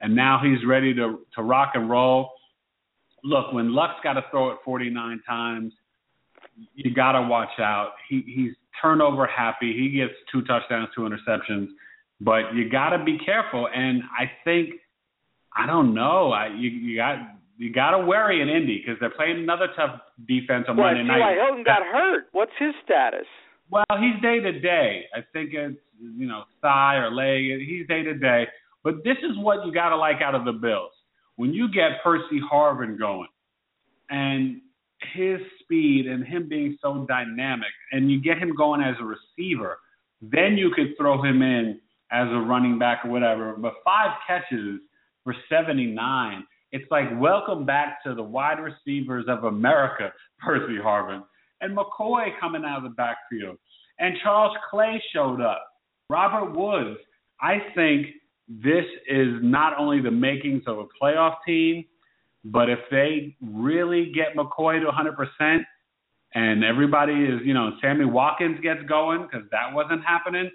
and 0.00 0.14
now 0.14 0.40
he's 0.42 0.64
ready 0.66 0.94
to 0.94 1.20
to 1.34 1.42
rock 1.42 1.72
and 1.74 1.88
roll. 1.88 2.30
Look, 3.22 3.52
when 3.52 3.74
Luck's 3.74 4.00
got 4.02 4.14
to 4.14 4.24
throw 4.30 4.50
it 4.50 4.58
49 4.64 5.22
times, 5.26 5.72
you 6.74 6.94
got 6.94 7.12
to 7.12 7.22
watch 7.22 7.58
out. 7.58 7.92
He 8.08 8.22
he's 8.26 8.52
turnover 8.80 9.26
happy. 9.26 9.72
He 9.72 9.96
gets 9.96 10.12
two 10.30 10.42
touchdowns, 10.42 10.88
two 10.94 11.02
interceptions, 11.02 11.68
but 12.20 12.54
you 12.54 12.68
got 12.68 12.90
to 12.90 13.02
be 13.02 13.18
careful. 13.18 13.68
And 13.74 14.02
I 14.18 14.30
think 14.44 14.74
I 15.56 15.66
don't 15.66 15.94
know. 15.94 16.32
I 16.32 16.48
you 16.48 16.70
you 16.70 16.96
got 16.96 17.18
you 17.56 17.72
got 17.72 17.92
to 17.92 18.00
worry 18.00 18.42
in 18.42 18.48
Indy 18.48 18.82
because 18.84 18.98
they're 19.00 19.10
playing 19.10 19.38
another 19.38 19.68
tough 19.76 20.00
defense 20.26 20.66
on 20.68 20.76
well, 20.76 20.86
Monday 20.86 21.04
night. 21.04 21.18
T.Y. 21.18 21.34
Hilton 21.34 21.64
got 21.64 21.82
hurt. 21.82 22.24
What's 22.32 22.52
his 22.58 22.74
status? 22.84 23.26
Well, 23.70 23.84
he's 24.00 24.20
day 24.20 24.40
to 24.40 24.60
day. 24.60 25.04
I 25.14 25.20
think 25.32 25.50
it's 25.52 25.78
you 25.98 26.26
know 26.26 26.44
thigh 26.60 26.96
or 26.96 27.10
leg. 27.10 27.60
He's 27.66 27.86
day 27.86 28.02
to 28.02 28.14
day. 28.14 28.46
But 28.82 29.04
this 29.04 29.16
is 29.18 29.38
what 29.38 29.64
you 29.64 29.72
got 29.72 29.90
to 29.90 29.96
like 29.96 30.20
out 30.20 30.34
of 30.34 30.44
the 30.44 30.52
Bills 30.52 30.92
when 31.36 31.52
you 31.52 31.68
get 31.72 32.02
Percy 32.02 32.40
Harvin 32.52 32.98
going, 32.98 33.28
and 34.10 34.60
his 35.14 35.40
speed 35.60 36.06
and 36.06 36.24
him 36.24 36.48
being 36.48 36.76
so 36.80 37.04
dynamic, 37.08 37.72
and 37.92 38.10
you 38.10 38.20
get 38.20 38.38
him 38.38 38.54
going 38.56 38.80
as 38.80 38.94
a 39.00 39.04
receiver, 39.04 39.78
then 40.22 40.56
you 40.56 40.70
could 40.74 40.96
throw 40.98 41.22
him 41.22 41.42
in 41.42 41.80
as 42.10 42.28
a 42.30 42.38
running 42.38 42.78
back 42.78 43.04
or 43.04 43.10
whatever. 43.10 43.54
But 43.58 43.74
five 43.84 44.10
catches 44.26 44.80
for 45.24 45.34
79. 45.48 46.44
It's 46.72 46.90
like 46.90 47.06
welcome 47.18 47.64
back 47.64 48.02
to 48.04 48.14
the 48.14 48.22
wide 48.22 48.58
receivers 48.60 49.24
of 49.28 49.44
America, 49.44 50.12
Percy 50.38 50.78
Harvin. 50.82 51.22
And 51.60 51.76
McCoy 51.76 52.28
coming 52.38 52.64
out 52.64 52.78
of 52.78 52.84
the 52.84 52.90
backfield. 52.90 53.56
And 53.98 54.16
Charles 54.22 54.56
Clay 54.70 55.02
showed 55.12 55.40
up. 55.40 55.66
Robert 56.10 56.56
Woods. 56.56 56.98
I 57.40 57.58
think 57.74 58.06
this 58.48 58.84
is 59.08 59.38
not 59.42 59.78
only 59.78 60.00
the 60.00 60.10
makings 60.10 60.62
of 60.66 60.78
a 60.78 60.84
playoff 61.00 61.36
team, 61.46 61.84
but 62.44 62.68
if 62.68 62.78
they 62.90 63.36
really 63.40 64.12
get 64.14 64.36
McCoy 64.36 64.80
to 64.80 64.90
100% 65.40 65.60
and 66.34 66.64
everybody 66.64 67.12
is, 67.12 67.40
you 67.44 67.54
know, 67.54 67.70
Sammy 67.80 68.04
Watkins 68.04 68.60
gets 68.60 68.82
going 68.86 69.22
because 69.22 69.48
that 69.50 69.72
wasn't 69.72 70.04
happening, 70.04 70.50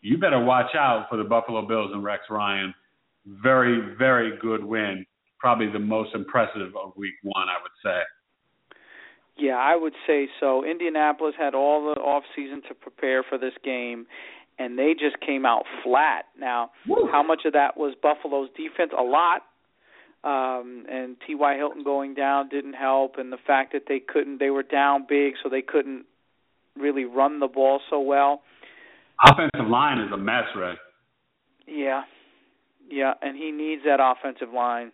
you 0.00 0.18
better 0.18 0.42
watch 0.42 0.74
out 0.74 1.06
for 1.08 1.16
the 1.16 1.24
Buffalo 1.24 1.66
Bills 1.66 1.90
and 1.92 2.02
Rex 2.02 2.24
Ryan. 2.30 2.74
Very, 3.26 3.94
very 3.98 4.38
good 4.40 4.64
win. 4.64 5.04
Probably 5.38 5.70
the 5.70 5.78
most 5.78 6.14
impressive 6.14 6.74
of 6.76 6.92
week 6.96 7.14
one, 7.22 7.48
I 7.48 7.60
would 7.62 7.72
say. 7.82 8.00
Yeah, 9.36 9.56
I 9.56 9.74
would 9.74 9.94
say 10.06 10.28
so. 10.38 10.64
Indianapolis 10.64 11.34
had 11.38 11.54
all 11.54 11.94
the 11.94 12.00
off 12.00 12.24
season 12.36 12.62
to 12.68 12.74
prepare 12.74 13.22
for 13.22 13.38
this 13.38 13.54
game 13.64 14.06
and 14.58 14.78
they 14.78 14.92
just 14.92 15.18
came 15.24 15.46
out 15.46 15.64
flat. 15.82 16.26
Now, 16.38 16.70
Woo. 16.86 17.08
how 17.10 17.22
much 17.22 17.42
of 17.46 17.54
that 17.54 17.78
was 17.78 17.94
Buffalo's 18.00 18.50
defense? 18.56 18.92
A 18.96 19.02
lot. 19.02 19.42
Um 20.22 20.84
and 20.90 21.16
T.Y. 21.26 21.56
Hilton 21.56 21.82
going 21.82 22.12
down 22.12 22.50
didn't 22.50 22.74
help 22.74 23.14
and 23.16 23.32
the 23.32 23.38
fact 23.46 23.72
that 23.72 23.84
they 23.88 24.00
couldn't 24.00 24.38
they 24.38 24.50
were 24.50 24.62
down 24.62 25.06
big 25.08 25.34
so 25.42 25.48
they 25.48 25.62
couldn't 25.62 26.04
really 26.78 27.06
run 27.06 27.40
the 27.40 27.48
ball 27.48 27.80
so 27.88 28.00
well. 28.00 28.42
Offensive 29.26 29.70
line 29.70 29.98
is 29.98 30.12
a 30.12 30.18
mess, 30.18 30.44
Red. 30.54 30.76
Yeah. 31.66 32.02
Yeah, 32.90 33.14
and 33.22 33.36
he 33.36 33.50
needs 33.50 33.82
that 33.84 34.00
offensive 34.00 34.52
line 34.54 34.92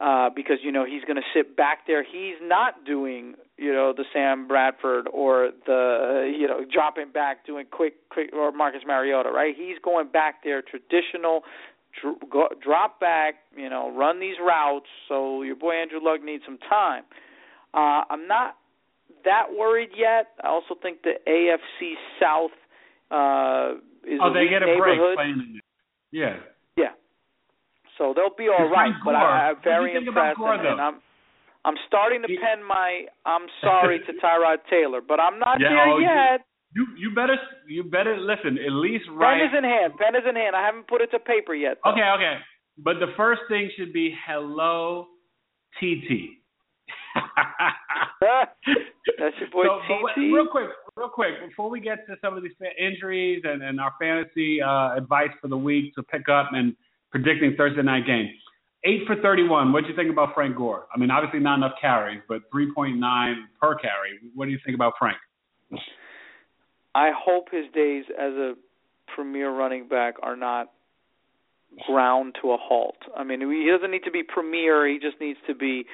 uh, 0.00 0.30
because 0.34 0.58
you 0.62 0.72
know 0.72 0.84
he's 0.84 1.02
going 1.04 1.16
to 1.16 1.28
sit 1.34 1.56
back 1.56 1.86
there. 1.86 2.02
He's 2.02 2.36
not 2.42 2.84
doing 2.84 3.34
you 3.58 3.72
know 3.72 3.92
the 3.96 4.04
Sam 4.12 4.48
Bradford 4.48 5.08
or 5.12 5.50
the 5.66 6.32
you 6.38 6.46
know 6.46 6.64
dropping 6.72 7.12
back 7.12 7.46
doing 7.46 7.66
quick 7.70 8.08
quick 8.08 8.30
or 8.32 8.52
Marcus 8.52 8.82
Mariota, 8.86 9.30
right? 9.30 9.54
He's 9.56 9.76
going 9.82 10.08
back 10.08 10.42
there 10.44 10.62
traditional 10.62 11.42
dr- 12.00 12.30
go, 12.30 12.48
drop 12.62 13.00
back, 13.00 13.34
you 13.56 13.68
know, 13.68 13.94
run 13.94 14.20
these 14.20 14.36
routes. 14.40 14.86
So 15.08 15.42
your 15.42 15.56
boy 15.56 15.74
Andrew 15.74 16.00
Luck 16.02 16.22
needs 16.22 16.42
some 16.44 16.58
time. 16.58 17.04
Uh, 17.74 18.02
I'm 18.10 18.26
not 18.26 18.56
that 19.24 19.46
worried 19.56 19.90
yet. 19.96 20.28
I 20.42 20.48
also 20.48 20.74
think 20.80 21.02
the 21.02 21.14
AFC 21.28 21.94
South 22.20 22.50
uh, 23.10 23.78
is 24.08 24.20
oh, 24.22 24.30
a 24.30 24.34
they 24.34 24.48
get 24.48 24.62
a 24.62 24.76
break 24.78 24.98
playing. 25.14 25.60
Yeah. 26.10 26.38
Yeah. 26.76 26.94
So 27.98 28.14
they'll 28.14 28.34
be 28.36 28.48
all 28.48 28.68
right, 28.68 28.92
but 29.04 29.14
I, 29.14 29.52
I'm 29.52 29.54
What 29.56 29.64
do 29.64 29.70
you 29.70 29.74
very 29.76 29.94
impressed, 29.96 30.38
Gore, 30.38 30.54
and, 30.54 30.66
and? 30.66 30.80
I'm 30.80 30.96
I'm 31.64 31.74
starting 31.86 32.22
to 32.22 32.28
pen 32.28 32.64
my 32.66 33.04
I'm 33.26 33.46
sorry 33.60 34.00
to 34.00 34.12
Tyrod 34.24 34.64
Taylor, 34.70 35.00
but 35.06 35.20
I'm 35.20 35.38
not 35.38 35.60
Yeah, 35.60 35.68
there 35.68 35.88
oh, 35.88 35.98
yet. 35.98 36.40
You 36.74 36.86
you 36.96 37.14
better 37.14 37.36
you 37.68 37.84
better 37.84 38.16
listen. 38.16 38.56
At 38.56 38.72
least 38.72 39.04
write. 39.12 39.40
Pen 39.40 39.48
is 39.48 39.54
in 39.58 39.64
hand. 39.64 39.92
Pen 39.98 40.14
is 40.14 40.22
in 40.28 40.36
hand. 40.36 40.56
I 40.56 40.64
haven't 40.64 40.86
put 40.88 41.02
it 41.02 41.10
to 41.10 41.18
paper 41.18 41.54
yet. 41.54 41.78
though. 41.84 41.90
Okay, 41.92 42.08
okay. 42.16 42.36
But 42.78 42.94
the 43.00 43.12
first 43.16 43.42
thing 43.48 43.70
should 43.76 43.92
be 43.92 44.14
hello, 44.26 45.08
TT. 45.78 46.40
That's 48.20 49.36
your 49.40 49.50
boy 49.50 49.64
so, 49.64 49.80
wait, 50.02 50.14
TT. 50.14 50.32
real 50.32 50.46
quick, 50.50 50.68
real 51.00 51.08
quick, 51.08 51.32
before 51.48 51.70
we 51.70 51.80
get 51.80 52.06
to 52.06 52.14
some 52.20 52.36
of 52.36 52.42
these 52.42 52.52
injuries 52.78 53.40
and, 53.44 53.62
and 53.62 53.80
our 53.80 53.94
fantasy 53.98 54.60
uh, 54.60 54.94
advice 54.94 55.30
for 55.40 55.48
the 55.48 55.56
week 55.56 55.94
to 55.94 56.02
pick 56.02 56.28
up 56.28 56.50
and 56.52 56.76
predicting 57.10 57.54
Thursday 57.56 57.82
night 57.82 58.06
game. 58.06 58.28
Eight 58.84 59.00
for 59.06 59.16
31. 59.16 59.72
What 59.72 59.82
do 59.84 59.90
you 59.90 59.96
think 59.96 60.10
about 60.10 60.34
Frank 60.34 60.56
Gore? 60.56 60.86
I 60.94 60.98
mean, 60.98 61.10
obviously 61.10 61.40
not 61.40 61.56
enough 61.56 61.72
carries, 61.80 62.20
but 62.28 62.42
3.9 62.54 63.34
per 63.60 63.74
carry. 63.76 64.18
What 64.34 64.44
do 64.44 64.50
you 64.50 64.58
think 64.64 64.74
about 64.74 64.92
Frank? 64.98 65.16
I 66.94 67.10
hope 67.16 67.48
his 67.50 67.64
days 67.74 68.04
as 68.18 68.32
a 68.32 68.54
premier 69.14 69.50
running 69.50 69.88
back 69.88 70.14
are 70.22 70.36
not 70.36 70.70
ground 71.86 72.36
to 72.42 72.52
a 72.52 72.56
halt. 72.58 72.96
I 73.16 73.24
mean, 73.24 73.40
he 73.40 73.70
doesn't 73.70 73.90
need 73.90 74.04
to 74.04 74.10
be 74.10 74.22
premier. 74.22 74.86
He 74.88 74.98
just 74.98 75.20
needs 75.20 75.38
to 75.46 75.54
be. 75.54 75.84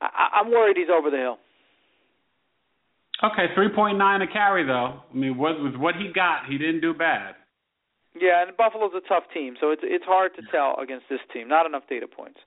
I, 0.00 0.40
I'm 0.40 0.50
worried 0.50 0.76
he's 0.76 0.90
over 0.92 1.10
the 1.10 1.16
hill. 1.16 1.38
Okay, 3.24 3.46
3.9 3.56 4.22
a 4.22 4.32
carry 4.32 4.66
though. 4.66 5.00
I 5.10 5.14
mean, 5.14 5.38
what, 5.38 5.62
with 5.62 5.76
what 5.76 5.94
he 5.94 6.10
got, 6.12 6.46
he 6.48 6.58
didn't 6.58 6.80
do 6.80 6.92
bad. 6.92 7.34
Yeah, 8.20 8.42
and 8.42 8.56
Buffalo's 8.56 8.92
a 8.96 9.08
tough 9.08 9.24
team, 9.32 9.54
so 9.60 9.70
it's 9.70 9.80
it's 9.84 10.04
hard 10.04 10.32
to 10.36 10.42
tell 10.50 10.76
against 10.82 11.06
this 11.08 11.20
team. 11.32 11.48
Not 11.48 11.64
enough 11.64 11.84
data 11.88 12.06
points. 12.06 12.38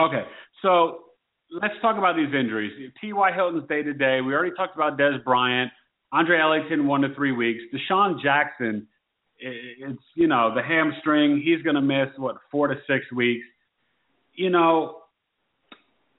Okay, 0.00 0.22
so 0.62 1.06
let's 1.50 1.74
talk 1.82 1.98
about 1.98 2.14
these 2.14 2.32
injuries. 2.32 2.92
T.Y. 3.00 3.32
Hilton's 3.32 3.68
day 3.68 3.82
to 3.82 3.92
day. 3.92 4.20
We 4.20 4.32
already 4.32 4.54
talked 4.54 4.76
about 4.76 4.98
Dez 4.98 5.24
Bryant. 5.24 5.72
Andre 6.12 6.38
Ellington 6.38 6.86
one 6.86 7.00
to 7.00 7.12
three 7.14 7.32
weeks. 7.32 7.60
DeSean 7.74 8.22
Jackson, 8.22 8.86
it's 9.38 10.02
you 10.14 10.28
know 10.28 10.54
the 10.54 10.62
hamstring. 10.62 11.42
He's 11.44 11.62
going 11.62 11.74
to 11.74 11.82
miss 11.82 12.08
what 12.16 12.36
four 12.50 12.68
to 12.68 12.76
six 12.86 13.10
weeks. 13.12 13.44
You 14.34 14.50
know, 14.50 14.98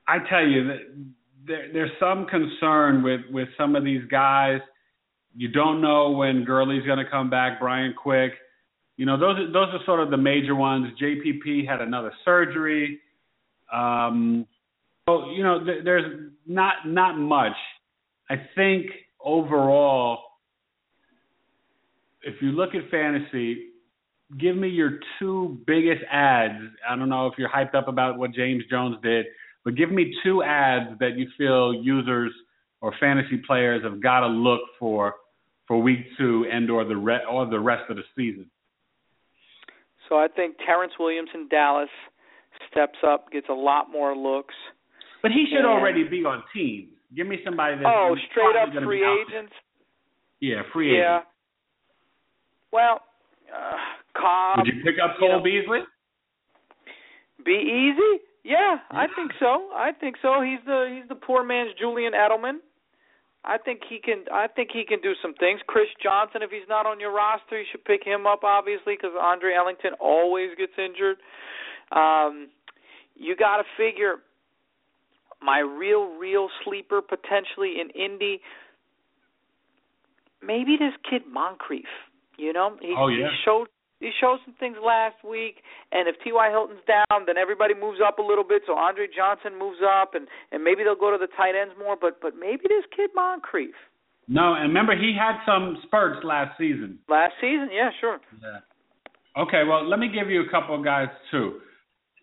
I 0.07 0.17
tell 0.29 0.45
you 0.45 0.67
that 0.67 0.79
there, 1.47 1.67
there's 1.71 1.91
some 1.99 2.25
concern 2.25 3.03
with 3.03 3.21
with 3.31 3.47
some 3.57 3.75
of 3.75 3.83
these 3.83 4.03
guys. 4.09 4.59
You 5.35 5.49
don't 5.49 5.81
know 5.81 6.11
when 6.11 6.43
Gurley's 6.43 6.85
going 6.85 7.03
to 7.03 7.09
come 7.09 7.29
back. 7.29 7.59
Brian 7.59 7.93
Quick. 7.93 8.33
You 8.97 9.05
know, 9.05 9.17
those 9.19 9.37
are, 9.37 9.47
those 9.47 9.67
are 9.73 9.79
sort 9.85 9.99
of 9.99 10.09
the 10.09 10.17
major 10.17 10.55
ones. 10.55 10.87
JPP 10.99 11.67
had 11.67 11.81
another 11.81 12.11
surgery. 12.25 12.99
Um, 13.71 14.47
so 15.07 15.29
you 15.29 15.43
know, 15.43 15.63
th- 15.63 15.83
there's 15.83 16.31
not 16.45 16.87
not 16.87 17.17
much. 17.17 17.55
I 18.29 18.35
think 18.55 18.87
overall, 19.23 20.19
if 22.23 22.41
you 22.41 22.51
look 22.51 22.75
at 22.75 22.89
fantasy, 22.89 23.67
give 24.39 24.57
me 24.57 24.67
your 24.67 24.99
two 25.19 25.59
biggest 25.65 26.01
ads. 26.11 26.61
I 26.89 26.95
don't 26.95 27.09
know 27.09 27.27
if 27.27 27.33
you're 27.37 27.49
hyped 27.49 27.75
up 27.75 27.87
about 27.87 28.17
what 28.17 28.33
James 28.33 28.63
Jones 28.69 28.97
did, 29.01 29.27
but 29.67 29.75
give 29.75 29.91
me 29.91 30.15
two 30.23 30.41
ads 30.43 30.97
that 31.01 31.17
you 31.17 31.27
feel 31.37 31.73
users 31.73 32.31
or 32.79 32.93
fantasy 33.01 33.35
players 33.45 33.83
have 33.83 34.01
got 34.01 34.21
to 34.21 34.27
look 34.27 34.61
for 34.79 35.15
for 35.67 35.81
week 35.81 36.05
two 36.17 36.45
and 36.49 36.71
or 36.71 36.85
the 36.85 36.95
re- 36.95 37.25
or 37.29 37.45
the 37.47 37.59
rest 37.59 37.83
of 37.89 37.97
the 37.97 38.03
season. 38.15 38.49
So 40.07 40.15
I 40.15 40.29
think 40.33 40.55
Terrence 40.65 40.93
Williams 40.97 41.27
in 41.33 41.49
Dallas 41.49 41.89
steps 42.71 42.97
up, 43.05 43.29
gets 43.29 43.47
a 43.49 43.53
lot 43.53 43.91
more 43.91 44.15
looks. 44.15 44.55
But 45.21 45.31
he 45.31 45.45
should 45.49 45.57
and, 45.57 45.67
already 45.67 46.05
be 46.05 46.23
on 46.23 46.43
teams. 46.53 46.87
Give 47.13 47.27
me 47.27 47.39
somebody 47.43 47.75
that's 47.75 47.89
oh 47.89 48.15
straight 48.31 48.55
up 48.55 48.69
free 48.85 49.03
agents. 49.03 49.51
Yeah, 50.39 50.61
free 50.71 50.91
agents. 50.91 51.03
Yeah. 51.03 51.19
Well, 52.71 53.01
uh, 53.53 53.75
Cobb. 54.17 54.59
Would 54.59 54.67
you 54.67 54.81
pick 54.81 54.95
up 55.03 55.17
Cole 55.19 55.27
you 55.27 55.35
know, 55.35 55.43
Beasley? 55.43 55.79
Be 57.43 57.51
easy. 57.51 58.23
Yeah, 58.47 58.79
I 58.91 59.07
think 59.13 59.31
so. 59.41 59.67
I 59.75 59.91
think 59.91 60.15
so. 60.21 60.41
He's 60.41 60.63
the 60.65 60.87
he's 60.87 61.09
the 61.09 61.19
poor 61.19 61.43
man's 61.43 61.71
Julian 61.77 62.13
Edelman. 62.13 62.63
I 63.43 63.57
think 63.57 63.81
he 63.89 63.99
can. 63.99 64.23
I 64.31 64.47
think 64.47 64.69
he 64.71 64.85
can 64.87 65.01
do 65.01 65.11
some 65.21 65.33
things. 65.33 65.59
Chris 65.67 65.87
Johnson, 66.01 66.41
if 66.41 66.49
he's 66.49 66.67
not 66.69 66.85
on 66.85 66.97
your 66.97 67.13
roster, 67.13 67.59
you 67.59 67.65
should 67.69 67.83
pick 67.83 68.05
him 68.05 68.25
up, 68.25 68.45
obviously, 68.45 68.95
because 68.95 69.11
Andre 69.19 69.53
Ellington 69.53 69.91
always 69.99 70.55
gets 70.57 70.71
injured. 70.77 71.17
Um, 71.91 72.47
you 73.15 73.35
got 73.35 73.57
to 73.57 73.63
figure 73.75 74.23
my 75.41 75.59
real, 75.59 76.17
real 76.17 76.47
sleeper 76.63 77.01
potentially 77.01 77.75
in 77.81 77.89
Indy. 77.89 78.39
Maybe 80.41 80.77
this 80.79 80.93
kid 81.09 81.23
Moncrief. 81.29 81.91
You 82.37 82.53
know, 82.53 82.77
he, 82.79 82.93
oh, 82.97 83.07
yeah. 83.07 83.27
he 83.27 83.29
showed 83.43 83.67
he 83.99 84.11
showed 84.21 84.37
some 84.45 84.53
things 84.59 84.77
last 84.83 85.17
week, 85.27 85.63
and 85.91 86.07
if 86.07 86.15
T.Y. 86.23 86.49
Hilton's 86.49 86.85
down, 86.85 87.25
then 87.25 87.37
everybody 87.37 87.73
moves 87.73 87.99
up 88.05 88.19
a 88.19 88.21
little 88.21 88.43
bit. 88.43 88.61
So 88.67 88.73
Andre 88.77 89.07
Johnson 89.09 89.57
moves 89.57 89.79
up, 89.81 90.13
and 90.13 90.27
and 90.51 90.63
maybe 90.63 90.83
they'll 90.83 90.95
go 90.95 91.11
to 91.11 91.17
the 91.17 91.31
tight 91.35 91.55
ends 91.59 91.73
more. 91.79 91.97
But 91.99 92.21
but 92.21 92.33
maybe 92.37 92.63
this 92.69 92.85
kid 92.95 93.09
Moncrief. 93.15 93.75
No, 94.27 94.53
and 94.53 94.67
remember 94.69 94.95
he 94.95 95.15
had 95.17 95.39
some 95.45 95.77
spurts 95.85 96.23
last 96.23 96.57
season. 96.57 96.99
Last 97.07 97.33
season, 97.39 97.69
yeah, 97.71 97.89
sure. 97.99 98.19
Yeah. 98.41 98.59
Okay, 99.41 99.63
well, 99.67 99.87
let 99.87 99.99
me 99.99 100.09
give 100.09 100.29
you 100.29 100.41
a 100.41 100.49
couple 100.49 100.75
of 100.77 100.83
guys 100.83 101.07
too. 101.31 101.59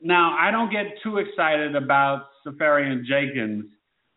Now, 0.03 0.37
I 0.39 0.51
don't 0.51 0.71
get 0.71 0.87
too 1.03 1.19
excited 1.19 1.75
about 1.77 2.27
Seferian-Jenkins, 2.45 3.65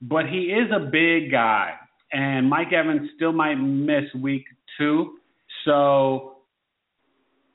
but 0.02 0.26
he 0.26 0.52
is 0.52 0.70
a 0.76 0.80
big 0.80 1.32
guy, 1.32 1.76
and 2.12 2.50
Mike 2.50 2.74
Evans 2.74 3.10
still 3.16 3.32
might 3.32 3.56
miss 3.56 4.04
week 4.22 4.44
two. 4.78 5.20
So, 5.64 6.37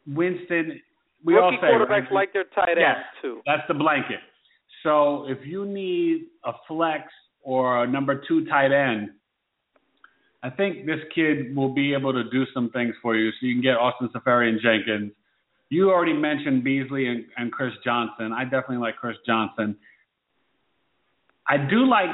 Winston, 0.06 0.80
we 1.24 1.34
Rookie 1.34 1.44
all 1.44 1.58
say 1.60 1.66
quarterbacks 1.68 1.88
right? 1.88 2.12
like 2.12 2.32
their 2.32 2.44
tight 2.54 2.76
yes, 2.76 2.96
ends 2.96 3.06
too. 3.20 3.40
That's 3.46 3.62
the 3.68 3.74
blanket. 3.74 4.20
So, 4.82 5.26
if 5.28 5.38
you 5.46 5.64
need 5.64 6.26
a 6.44 6.52
flex 6.66 7.04
or 7.42 7.84
a 7.84 7.86
number 7.86 8.22
two 8.26 8.44
tight 8.46 8.72
end, 8.72 9.10
I 10.42 10.50
think 10.50 10.86
this 10.86 10.98
kid 11.14 11.54
will 11.54 11.72
be 11.72 11.94
able 11.94 12.12
to 12.12 12.24
do 12.30 12.44
some 12.52 12.70
things 12.70 12.94
for 13.00 13.14
you. 13.14 13.30
So 13.30 13.46
you 13.46 13.54
can 13.54 13.62
get 13.62 13.76
Austin 13.76 14.08
Seferian-Jenkins. 14.12 15.12
you 15.70 15.90
already 15.90 16.14
mentioned 16.14 16.64
Beasley 16.64 17.06
and, 17.06 17.24
and 17.36 17.52
Chris 17.52 17.72
Johnson. 17.84 18.32
I 18.32 18.44
definitely 18.44 18.78
like 18.78 18.96
Chris 18.96 19.16
Johnson. 19.24 19.76
I 21.48 21.56
do 21.58 21.88
like 21.88 22.10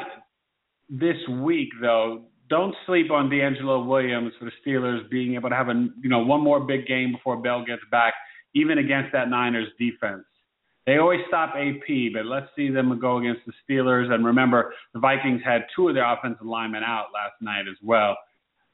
this 0.91 1.17
week 1.41 1.71
though. 1.81 2.25
Don't 2.49 2.75
sleep 2.87 3.11
on 3.11 3.29
DeAngelo 3.29 3.87
Williams 3.87 4.33
for 4.39 4.47
the 4.47 4.53
Steelers 4.65 5.09
being 5.11 5.35
able 5.35 5.51
to 5.51 5.55
have 5.55 5.69
a 5.69 5.89
you 6.01 6.09
know 6.09 6.21
one 6.21 6.41
more 6.41 6.61
big 6.61 6.87
game 6.87 7.13
before 7.13 7.37
Bell 7.37 7.65
gets 7.65 7.83
back, 7.91 8.15
even 8.55 8.79
against 8.79 9.13
that 9.13 9.29
Niners 9.29 9.69
defense. 9.79 10.25
They 10.87 10.97
always 10.97 11.21
stop 11.29 11.51
AP, 11.55 12.15
but 12.15 12.25
let's 12.25 12.47
see 12.57 12.71
them 12.71 12.99
go 12.99 13.19
against 13.19 13.43
the 13.45 13.53
Steelers. 13.63 14.11
And 14.11 14.25
remember, 14.25 14.73
the 14.95 15.01
Vikings 15.01 15.43
had 15.45 15.67
two 15.77 15.89
of 15.89 15.95
their 15.95 16.11
offensive 16.11 16.47
linemen 16.47 16.83
out 16.83 17.09
last 17.13 17.35
night 17.43 17.69
as 17.69 17.77
well. 17.83 18.17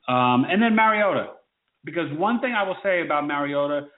Um, 0.07 0.47
and 0.49 0.63
then 0.63 0.77
Mariota, 0.77 1.33
because 1.83 2.07
one 2.17 2.41
thing 2.41 2.53
I 2.53 2.63
will 2.63 2.77
say 2.85 3.03
about 3.03 3.27
Mariota, 3.27 3.89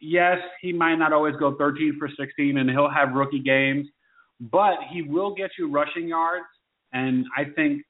yes, 0.00 0.38
he 0.60 0.72
might 0.72 0.94
not 0.94 1.12
always 1.12 1.34
go 1.40 1.56
13 1.56 1.96
for 1.98 2.08
16 2.16 2.58
and 2.58 2.70
he'll 2.70 2.88
have 2.88 3.14
rookie 3.14 3.42
games, 3.42 3.88
but 4.38 4.74
he 4.92 5.02
will 5.02 5.34
get 5.34 5.50
you 5.58 5.68
rushing 5.68 6.06
yards. 6.06 6.44
And 6.92 7.26
I 7.36 7.46
think 7.56 7.82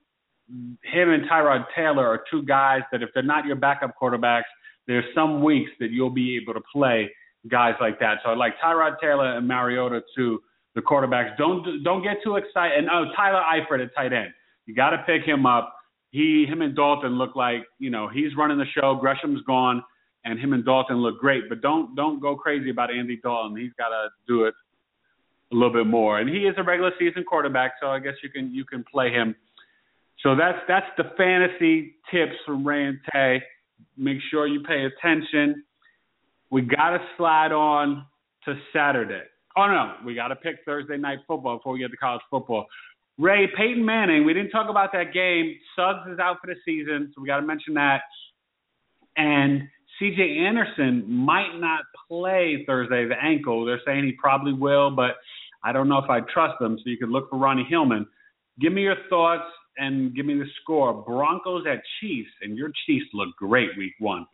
him 0.49 1.11
and 1.11 1.29
Tyrod 1.29 1.65
Taylor 1.75 2.07
are 2.07 2.23
two 2.31 2.43
guys 2.43 2.83
that 2.93 3.03
if 3.03 3.11
they're 3.15 3.23
not 3.23 3.47
your 3.47 3.57
backup 3.57 3.95
quarterbacks, 4.01 4.45
there's 4.87 5.05
some 5.15 5.43
weeks 5.43 5.71
that 5.81 5.91
you'll 5.91 6.11
be 6.11 6.37
able 6.37 6.55
to 6.55 6.61
play 6.73 7.11
guys 7.49 7.75
like 7.81 7.99
that. 8.01 8.19
So 8.25 8.31
I 8.31 8.37
like 8.37 8.55
Tyrod 8.65 9.01
Taylor 9.01 9.37
and 9.37 9.47
Mariota 9.47 10.03
too, 10.15 10.41
the 10.75 10.83
quarterbacks. 10.83 11.37
Don't 11.37 11.83
don't 11.83 12.03
get 12.03 12.19
too 12.23 12.37
excited. 12.37 12.79
And 12.79 12.89
oh, 12.91 13.07
Tyler 13.17 13.43
Eifert 13.43 13.83
at 13.83 13.95
tight 13.95 14.13
end. 14.13 14.33
You 14.67 14.75
got 14.75 14.91
to 14.91 14.99
pick 15.07 15.23
him 15.23 15.47
up. 15.47 15.73
He, 16.11 16.47
him, 16.47 16.63
and 16.63 16.75
Dalton 16.75 17.19
look 17.19 17.37
like 17.37 17.65
you 17.79 17.91
know 17.91 18.09
he's 18.09 18.37
running 18.37 18.59
the 18.59 18.67
show. 18.75 18.95
Gresham's 18.95 19.43
gone 19.43 19.83
and 20.27 20.39
him 20.39 20.53
and 20.53 20.65
Dalton 20.65 20.99
look 20.99 21.19
great. 21.19 21.49
But 21.49 21.63
don't 21.63 21.95
don't 21.95 22.21
go 22.21 22.37
crazy 22.37 22.71
about 22.71 22.93
Andy 22.93 23.19
Dalton. 23.23 23.57
He's 23.57 23.73
got 23.79 23.89
to 23.89 24.09
do 24.29 24.45
it 24.45 24.55
a 25.53 25.55
little 25.55 25.73
bit 25.73 25.87
more. 25.87 26.19
And 26.19 26.29
he 26.29 26.41
is 26.41 26.55
a 26.59 26.63
regular 26.63 26.91
season 26.99 27.25
quarterback, 27.25 27.75
so 27.81 27.89
I 27.89 28.01
guess 28.01 28.15
you 28.23 28.29
can 28.29 28.53
you 28.53 28.65
can 28.65 28.85
play 28.85 29.11
him. 29.11 29.35
So 30.23 30.35
that's 30.35 30.59
that's 30.69 30.87
the 30.97 31.05
fantasy 31.17 31.97
tips 32.11 32.35
from 32.45 32.67
Ray 32.67 32.87
and 32.87 32.99
Tay. 33.13 33.43
Make 33.97 34.19
sure 34.31 34.47
you 34.47 34.61
pay 34.61 34.85
attention. 34.87 35.65
We 36.51 36.63
got 36.63 36.91
to 36.91 36.99
slide 37.17 37.53
on 37.53 38.07
to 38.45 38.55
Saturday. 38.73 39.23
Oh 39.57 39.67
no, 39.67 39.95
we 40.05 40.15
got 40.15 40.29
to 40.29 40.37
pick 40.37 40.57
Thursday 40.65 40.97
night 40.97 41.19
football 41.27 41.59
before 41.59 41.73
we 41.73 41.81
get 41.81 41.91
to 41.91 41.97
college 41.97 42.23
football. 42.31 42.67
Ray 43.19 43.47
Peyton 43.57 43.85
Manning, 43.85 44.27
we 44.27 44.35
didn't 44.35 44.51
talk 44.51 44.69
about 44.69 44.93
that 44.93 45.15
game. 45.15 45.57
Suggs 45.75 46.11
is 46.13 46.19
out 46.19 46.37
for 46.41 46.49
the 46.49 46.57
season, 46.65 47.13
so 47.15 47.23
we 47.23 47.27
got 47.27 47.41
to 47.41 47.47
mention 47.47 47.75
that. 47.75 48.03
And 49.17 49.63
CJ 50.01 50.39
Anderson 50.39 51.11
might 51.11 51.59
not 51.59 51.81
play 52.09 52.65
Thursday, 52.67 53.07
the 53.09 53.15
ankle. 53.23 53.65
They're 53.65 53.81
saying 53.87 54.05
he 54.05 54.13
probably 54.13 54.53
will, 54.53 54.91
but 54.91 55.13
I 55.65 55.73
don't 55.73 55.89
know 55.89 55.99
if 55.99 56.11
I 56.11 56.21
trust 56.21 56.59
them. 56.61 56.77
So 56.79 56.91
you 56.91 56.99
could 56.99 57.09
look 57.09 57.31
for 57.31 57.39
Ronnie 57.39 57.67
Hillman. 57.69 58.07
Give 58.61 58.73
me 58.73 58.83
your 58.83 58.97
thoughts 59.09 59.45
and 59.77 60.15
give 60.15 60.27
me 60.27 60.35
the 60.35 60.47
score. 60.63 60.93
Broncos 60.93 61.65
at 61.71 61.83
Chiefs, 62.01 62.31
and 62.43 62.57
your 62.57 62.71
Chiefs 62.87 63.07
look 63.13 63.29
great 63.37 63.71
week 63.77 63.95
one. 63.99 64.27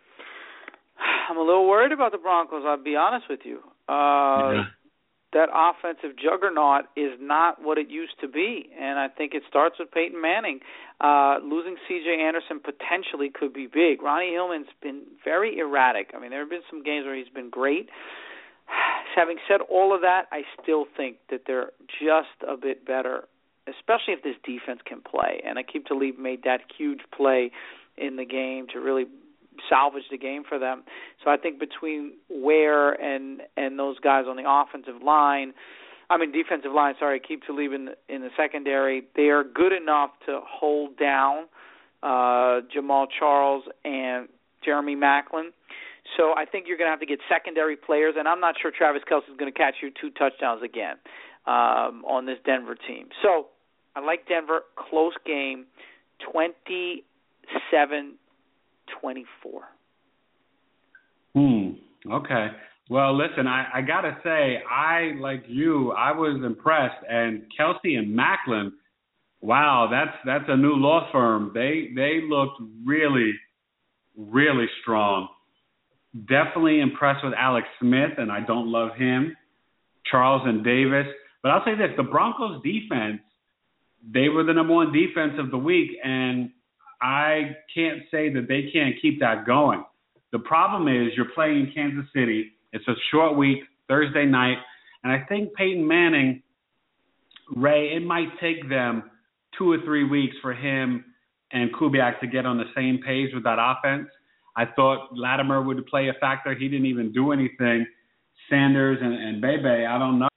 I'm 1.28 1.36
a 1.36 1.42
little 1.42 1.68
worried 1.68 1.92
about 1.92 2.12
the 2.12 2.18
Broncos. 2.18 2.64
I'll 2.66 2.82
be 2.82 2.96
honest 2.96 3.26
with 3.28 3.40
you. 3.44 3.58
Uh, 3.88 4.52
yeah 4.52 4.64
that 5.32 5.48
offensive 5.52 6.16
juggernaut 6.16 6.84
is 6.96 7.12
not 7.18 7.62
what 7.62 7.78
it 7.78 7.88
used 7.88 8.20
to 8.20 8.28
be, 8.28 8.68
and 8.78 8.98
I 8.98 9.08
think 9.08 9.32
it 9.34 9.42
starts 9.48 9.76
with 9.78 9.90
Peyton 9.90 10.20
Manning. 10.20 10.60
Uh, 11.00 11.38
losing 11.42 11.76
C.J. 11.88 12.20
Anderson 12.20 12.60
potentially 12.60 13.30
could 13.32 13.52
be 13.52 13.66
big. 13.66 14.02
Ronnie 14.02 14.32
Hillman's 14.32 14.68
been 14.82 15.02
very 15.24 15.58
erratic. 15.58 16.10
I 16.14 16.20
mean, 16.20 16.30
there 16.30 16.40
have 16.40 16.50
been 16.50 16.66
some 16.70 16.82
games 16.82 17.06
where 17.06 17.16
he's 17.16 17.32
been 17.32 17.50
great. 17.50 17.88
Having 19.16 19.38
said 19.48 19.60
all 19.70 19.94
of 19.94 20.02
that, 20.02 20.24
I 20.32 20.42
still 20.62 20.84
think 20.96 21.16
that 21.30 21.42
they're 21.46 21.72
just 22.00 22.36
a 22.46 22.56
bit 22.56 22.86
better, 22.86 23.24
especially 23.68 24.14
if 24.14 24.22
this 24.22 24.36
defense 24.44 24.80
can 24.84 25.00
play. 25.00 25.40
And 25.44 25.58
Aqib 25.58 25.86
Talib 25.86 26.18
made 26.18 26.42
that 26.44 26.60
huge 26.76 27.00
play 27.16 27.50
in 27.96 28.16
the 28.16 28.24
game 28.24 28.66
to 28.72 28.80
really 28.80 29.04
salvage 29.68 30.04
the 30.10 30.18
game 30.18 30.42
for 30.48 30.58
them. 30.58 30.82
So 31.22 31.30
I 31.30 31.36
think 31.36 31.60
between 31.60 32.14
Ware 32.28 32.92
and 32.92 33.42
and 33.56 33.78
those 33.78 33.98
guys 33.98 34.24
on 34.28 34.36
the 34.36 34.44
offensive 34.46 35.02
line, 35.02 35.52
I 36.10 36.16
mean 36.16 36.32
defensive 36.32 36.72
line, 36.72 36.94
sorry, 36.98 37.20
keep 37.20 37.42
leave 37.48 37.72
in 37.72 37.86
the, 37.86 37.96
in 38.08 38.22
the 38.22 38.30
secondary, 38.36 39.04
they 39.14 39.28
are 39.28 39.44
good 39.44 39.72
enough 39.72 40.10
to 40.26 40.40
hold 40.44 40.96
down 40.96 41.46
uh 42.02 42.62
Jamaal 42.74 43.06
Charles 43.18 43.64
and 43.84 44.28
Jeremy 44.64 44.96
Maclin. 44.96 45.50
So 46.16 46.34
I 46.36 46.44
think 46.44 46.66
you're 46.66 46.76
going 46.76 46.88
to 46.88 46.90
have 46.90 47.00
to 47.00 47.06
get 47.06 47.20
secondary 47.28 47.76
players, 47.76 48.14
and 48.18 48.26
I'm 48.26 48.40
not 48.40 48.56
sure 48.60 48.72
Travis 48.76 49.02
Kelce 49.10 49.30
is 49.30 49.36
going 49.38 49.52
to 49.52 49.56
catch 49.56 49.76
you 49.82 49.90
two 49.90 50.10
touchdowns 50.10 50.62
again 50.62 50.96
um, 51.46 52.04
on 52.04 52.26
this 52.26 52.38
Denver 52.44 52.74
team. 52.74 53.08
So 53.22 53.46
I 53.94 54.00
like 54.00 54.26
Denver. 54.28 54.60
Close 54.90 55.14
game, 55.26 55.66
27 56.32 58.14
24. 59.00 59.62
Hmm. 61.34 61.70
Okay. 62.10 62.48
Well, 62.90 63.16
listen, 63.16 63.46
I, 63.46 63.66
I 63.74 63.80
gotta 63.80 64.18
say, 64.22 64.62
I 64.70 65.12
like 65.18 65.44
you, 65.46 65.92
I 65.92 66.12
was 66.12 66.42
impressed, 66.44 67.02
and 67.08 67.44
Kelce 67.58 67.96
and 67.96 68.18
Maclin, 68.18 68.72
wow, 69.40 69.88
that's 69.90 70.16
that's 70.26 70.44
a 70.48 70.56
new 70.56 70.74
law 70.74 71.08
firm. 71.12 71.52
They 71.54 71.90
they 71.94 72.20
looked 72.28 72.60
really, 72.84 73.32
really 74.16 74.66
strong. 74.82 75.28
Definitely 76.28 76.80
impressed 76.80 77.24
with 77.24 77.32
Alex 77.34 77.66
Smith, 77.80 78.12
and 78.18 78.30
I 78.30 78.40
don't 78.40 78.70
love 78.70 78.90
him. 78.96 79.36
Charles 80.10 80.42
and 80.44 80.64
Davis, 80.64 81.06
but 81.42 81.50
I'll 81.50 81.64
say 81.64 81.76
this: 81.76 81.90
the 81.96 82.02
Broncos' 82.02 82.62
defense, 82.62 83.20
they 84.10 84.28
were 84.28 84.44
the 84.44 84.52
number 84.52 84.74
one 84.74 84.92
defense 84.92 85.34
of 85.38 85.50
the 85.50 85.58
week, 85.58 85.90
and 86.02 86.50
I 87.00 87.56
can't 87.74 88.02
say 88.10 88.32
that 88.32 88.46
they 88.48 88.70
can't 88.72 88.94
keep 89.00 89.20
that 89.20 89.46
going. 89.46 89.84
The 90.32 90.38
problem 90.40 90.88
is 90.88 91.12
you're 91.16 91.26
playing 91.34 91.72
Kansas 91.74 92.06
City. 92.14 92.52
It's 92.72 92.86
a 92.88 92.94
short 93.10 93.36
week, 93.36 93.60
Thursday 93.88 94.24
night, 94.24 94.56
and 95.04 95.12
I 95.12 95.24
think 95.28 95.54
Peyton 95.54 95.86
Manning, 95.86 96.42
Ray, 97.54 97.94
it 97.94 98.04
might 98.04 98.28
take 98.40 98.68
them 98.68 99.10
two 99.58 99.70
or 99.70 99.78
three 99.84 100.04
weeks 100.04 100.34
for 100.40 100.54
him 100.54 101.04
and 101.52 101.72
Kubiak 101.74 102.20
to 102.20 102.26
get 102.26 102.46
on 102.46 102.56
the 102.56 102.64
same 102.74 103.00
page 103.04 103.30
with 103.34 103.44
that 103.44 103.58
offense. 103.58 104.08
I 104.56 104.64
thought 104.66 105.08
Latimer 105.12 105.62
would 105.62 105.84
play 105.86 106.08
a 106.08 106.14
factor. 106.14 106.54
He 106.54 106.68
didn't 106.68 106.86
even 106.86 107.12
do 107.12 107.32
anything. 107.32 107.86
Sanders 108.48 108.98
and, 109.00 109.14
and 109.14 109.40
Bebe, 109.40 109.86
I 109.86 109.98
don't 109.98 110.18
know. 110.18 110.28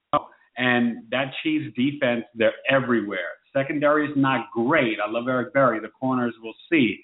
And 0.57 1.03
that 1.11 1.31
Chiefs 1.43 1.75
defense, 1.75 2.23
they're 2.33 2.53
everywhere. 2.69 3.34
Secondary 3.55 4.05
is 4.05 4.17
not 4.17 4.51
great. 4.51 4.97
I 5.05 5.09
love 5.09 5.27
Eric 5.27 5.53
Berry. 5.53 5.79
The 5.79 5.89
corners 5.89 6.33
we'll 6.41 6.53
see. 6.69 6.99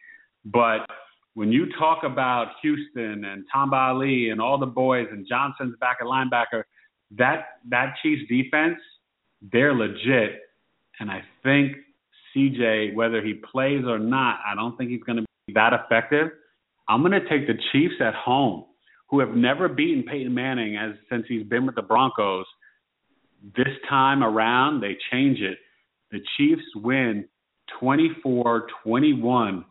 But 0.46 0.86
when 1.34 1.52
you 1.52 1.68
talk 1.80 2.04
about 2.04 2.48
Houston 2.62 3.26
and 3.26 3.46
Tamba 3.52 3.78
Hali 3.78 4.30
and 4.30 4.42
all 4.42 4.58
the 4.58 4.66
boys 4.66 5.08
and 5.12 5.26
Johnson's 5.28 5.76
back 5.80 5.98
at 6.02 6.08
linebacker, 6.08 6.64
that 7.18 7.60
that 7.70 7.96
Chiefs 8.02 8.24
defense, 8.28 8.78
they're 9.52 9.74
legit. 9.74 10.42
And 11.00 11.10
I 11.10 11.24
think 11.44 11.78
CJ, 12.36 12.94
whether 12.96 13.22
he 13.22 13.34
plays 13.34 13.84
or 13.86 14.00
not, 14.00 14.40
I 14.46 14.56
don't 14.56 14.78
think 14.78 14.92
he's 14.92 15.04
going 15.04 15.18
to 15.18 15.26
be 15.48 15.54
that 15.54 15.74
effective. 15.74 16.30
I'm 16.88 17.02
going 17.02 17.14
to 17.14 17.30
take 17.30 17.48
the 17.48 17.58
Chiefs 17.72 17.96
at 18.02 18.14
home, 18.14 18.66
who 19.10 19.20
have 19.20 19.36
never 19.36 19.70
beaten 19.70 20.04
Peyton 20.04 20.34
Manning 20.34 20.76
as 20.76 20.96
since 21.10 21.26
he's 21.28 21.46
been 21.46 21.66
with 21.66 21.76
the 21.76 21.82
Broncos. 21.82 22.46
This 23.56 23.74
time 23.90 24.24
around, 24.24 24.82
they 24.82 24.98
change 25.12 25.40
it. 25.40 25.58
The 26.12 26.20
Chiefs 26.38 26.64
win 26.76 27.26
24-21 27.82 29.64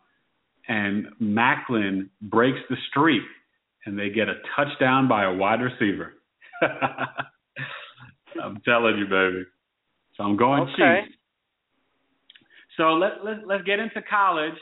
and 0.67 1.07
Maclin 1.21 2.09
breaks 2.21 2.59
the 2.69 2.77
streak 2.89 3.23
and 3.85 3.97
they 3.97 4.09
get 4.09 4.27
a 4.27 4.35
touchdown 4.55 5.07
by 5.07 5.25
a 5.25 5.33
wide 5.33 5.61
receiver. 5.61 6.13
I'm 8.41 8.61
telling 8.63 8.97
you, 8.97 9.05
baby. 9.05 9.45
So 10.15 10.23
I'm 10.23 10.37
going 10.37 10.63
okay. 10.63 11.01
Chiefs. 11.05 11.17
So 12.77 12.93
let, 12.93 13.23
let, 13.23 13.45
let's 13.45 13.63
get 13.63 13.79
into 13.79 14.01
college 14.09 14.57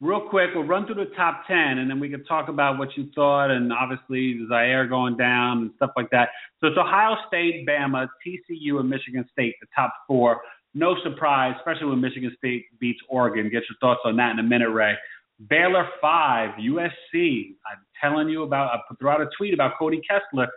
real 0.00 0.28
quick. 0.28 0.50
We'll 0.54 0.64
run 0.64 0.86
through 0.86 1.04
the 1.04 1.10
top 1.16 1.46
10 1.46 1.56
and 1.56 1.90
then 1.90 1.98
we 1.98 2.08
can 2.08 2.24
talk 2.24 2.48
about 2.48 2.78
what 2.78 2.96
you 2.96 3.08
thought 3.14 3.50
and 3.50 3.72
obviously 3.72 4.40
Zaire 4.48 4.86
going 4.86 5.16
down 5.16 5.58
and 5.58 5.70
stuff 5.76 5.90
like 5.96 6.10
that. 6.10 6.28
So 6.60 6.68
it's 6.68 6.78
Ohio 6.78 7.16
State, 7.26 7.66
Bama, 7.66 8.08
TCU, 8.26 8.78
and 8.80 8.88
Michigan 8.88 9.28
State, 9.32 9.56
the 9.60 9.66
top 9.74 9.92
four. 10.06 10.40
No 10.74 10.96
surprise, 11.02 11.54
especially 11.58 11.88
when 11.88 12.00
Michigan 12.00 12.34
State 12.38 12.66
beats 12.78 13.00
Oregon. 13.08 13.44
Get 13.44 13.62
your 13.68 13.76
thoughts 13.80 14.00
on 14.04 14.16
that 14.16 14.32
in 14.32 14.38
a 14.38 14.42
minute, 14.42 14.70
Ray. 14.70 14.94
Baylor 15.48 15.88
five, 16.00 16.50
USC. 16.60 17.54
I'm 17.70 17.78
telling 18.02 18.28
you 18.28 18.42
about. 18.42 18.72
I 18.74 18.94
threw 18.98 19.08
out 19.08 19.20
a 19.20 19.28
tweet 19.36 19.54
about 19.54 19.78
Cody 19.78 20.00
Kessler. 20.08 20.48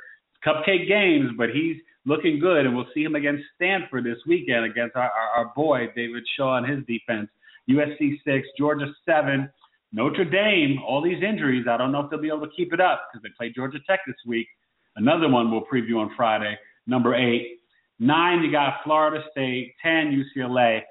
Cupcake 0.45 0.87
games, 0.87 1.31
but 1.37 1.49
he's 1.53 1.77
looking 2.05 2.39
good, 2.39 2.65
and 2.65 2.75
we'll 2.75 2.87
see 2.95 3.03
him 3.03 3.15
against 3.15 3.43
Stanford 3.55 4.03
this 4.03 4.17
weekend 4.25 4.65
against 4.65 4.95
our, 4.95 5.11
our, 5.11 5.45
our 5.45 5.53
boy 5.55 5.87
David 5.95 6.23
Shaw 6.35 6.57
and 6.57 6.67
his 6.67 6.79
defense. 6.87 7.29
USC 7.69 8.19
six, 8.25 8.47
Georgia 8.57 8.87
seven, 9.05 9.49
Notre 9.91 10.25
Dame. 10.25 10.79
All 10.85 11.01
these 11.01 11.21
injuries, 11.21 11.65
I 11.69 11.77
don't 11.77 11.91
know 11.91 12.01
if 12.01 12.09
they'll 12.09 12.21
be 12.21 12.29
able 12.29 12.47
to 12.47 12.53
keep 12.55 12.73
it 12.73 12.81
up 12.81 13.07
because 13.11 13.21
they 13.23 13.29
play 13.37 13.53
Georgia 13.53 13.77
Tech 13.87 13.99
this 14.07 14.15
week. 14.25 14.47
Another 14.95 15.29
one 15.29 15.51
we'll 15.51 15.65
preview 15.71 15.97
on 15.97 16.11
Friday. 16.17 16.57
Number 16.87 17.15
eight, 17.15 17.59
nine. 18.01 18.43
You 18.43 18.51
got 18.51 18.83
Florida 18.83 19.23
State, 19.31 19.75
ten 19.81 20.25
UCLA. 20.37 20.81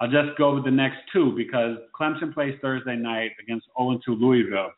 I'll 0.00 0.10
just 0.10 0.36
go 0.36 0.56
with 0.56 0.64
the 0.64 0.70
next 0.70 0.96
two 1.12 1.32
because 1.36 1.76
Clemson 1.98 2.34
plays 2.34 2.58
Thursday 2.60 2.96
night 2.96 3.30
against 3.40 3.66
0 3.78 4.00
2 4.04 4.14
Louisville. 4.14 4.72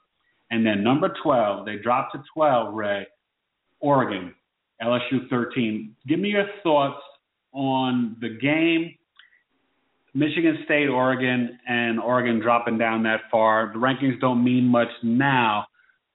And 0.51 0.65
then 0.65 0.85
number 0.85 1.13
12, 1.23 1.65
they 1.65 1.77
dropped 1.77 2.13
to 2.15 2.23
12, 2.35 2.75
Ray, 2.75 3.07
Oregon, 3.81 4.35
LSU 4.83 5.29
13. 5.31 5.97
Give 6.07 6.21
me 6.21 6.29
your 6.29 6.47
thoughts 6.63 7.01
on 7.53 8.17
the 8.21 8.29
game, 8.41 8.95
Michigan 10.15 10.59
State, 10.65 10.89
Oregon, 10.89 11.59
and 11.67 11.99
Oregon 11.99 12.39
dropping 12.39 12.79
down 12.79 13.03
that 13.05 13.23
far. 13.31 13.71
The 13.73 13.79
rankings 13.79 14.21
don't 14.21 14.45
mean 14.45 14.65
much 14.65 14.89
now, 15.03 15.67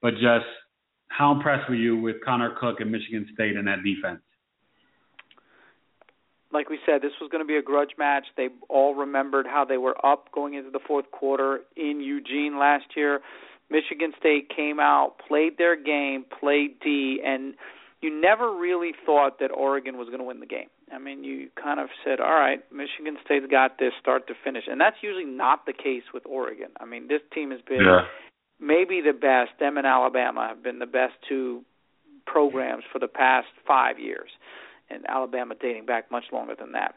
but 0.01 0.13
just 0.13 0.45
how 1.09 1.32
impressed 1.32 1.67
were 1.67 1.76
you 1.76 1.97
with 1.97 2.17
Connor 2.24 2.55
Cook 2.59 2.80
and 2.80 2.91
Michigan 2.91 3.28
State 3.34 3.57
in 3.57 3.65
that 3.65 3.84
defense? 3.84 4.22
Like 6.53 6.69
we 6.69 6.79
said, 6.85 7.01
this 7.01 7.11
was 7.19 7.29
going 7.31 7.43
to 7.43 7.47
be 7.47 7.55
a 7.55 7.61
grudge 7.61 7.91
match. 7.97 8.25
They 8.35 8.49
all 8.69 8.95
remembered 8.95 9.45
how 9.45 9.65
they 9.65 9.77
were 9.77 9.95
up 10.05 10.31
going 10.31 10.53
into 10.53 10.71
the 10.71 10.79
fourth 10.85 11.11
quarter 11.11 11.61
in 11.75 12.01
Eugene 12.01 12.57
last 12.59 12.85
year. 12.95 13.21
Michigan 13.69 14.11
State 14.19 14.51
came 14.53 14.79
out, 14.79 15.15
played 15.27 15.57
their 15.57 15.81
game, 15.81 16.25
played 16.39 16.79
D, 16.81 17.21
and 17.25 17.53
you 18.01 18.09
never 18.19 18.53
really 18.53 18.91
thought 19.05 19.39
that 19.39 19.51
Oregon 19.51 19.97
was 19.97 20.07
going 20.07 20.19
to 20.19 20.25
win 20.25 20.39
the 20.39 20.45
game. 20.45 20.67
I 20.91 20.97
mean, 20.97 21.23
you 21.23 21.49
kind 21.61 21.79
of 21.79 21.87
said, 22.03 22.19
all 22.19 22.33
right, 22.33 22.59
Michigan 22.71 23.15
State's 23.23 23.45
got 23.49 23.79
this 23.79 23.93
start 24.01 24.27
to 24.27 24.33
finish. 24.43 24.65
And 24.69 24.81
that's 24.81 24.97
usually 25.01 25.25
not 25.25 25.65
the 25.65 25.73
case 25.73 26.03
with 26.13 26.23
Oregon. 26.25 26.69
I 26.79 26.85
mean, 26.85 27.07
this 27.07 27.21
team 27.33 27.51
has 27.51 27.61
been 27.61 27.85
yeah. 27.85 28.01
maybe 28.59 29.01
the 29.01 29.13
best. 29.13 29.57
Them 29.59 29.77
and 29.77 29.87
Alabama 29.87 30.47
have 30.49 30.61
been 30.61 30.79
the 30.79 30.85
best 30.85 31.13
two 31.29 31.61
programs 32.25 32.83
for 32.91 32.99
the 32.99 33.07
past 33.07 33.47
five 33.65 33.99
years 33.99 34.29
and 34.93 35.05
Alabama 35.07 35.55
dating 35.59 35.85
back 35.85 36.11
much 36.11 36.25
longer 36.31 36.55
than 36.59 36.71
that. 36.73 36.95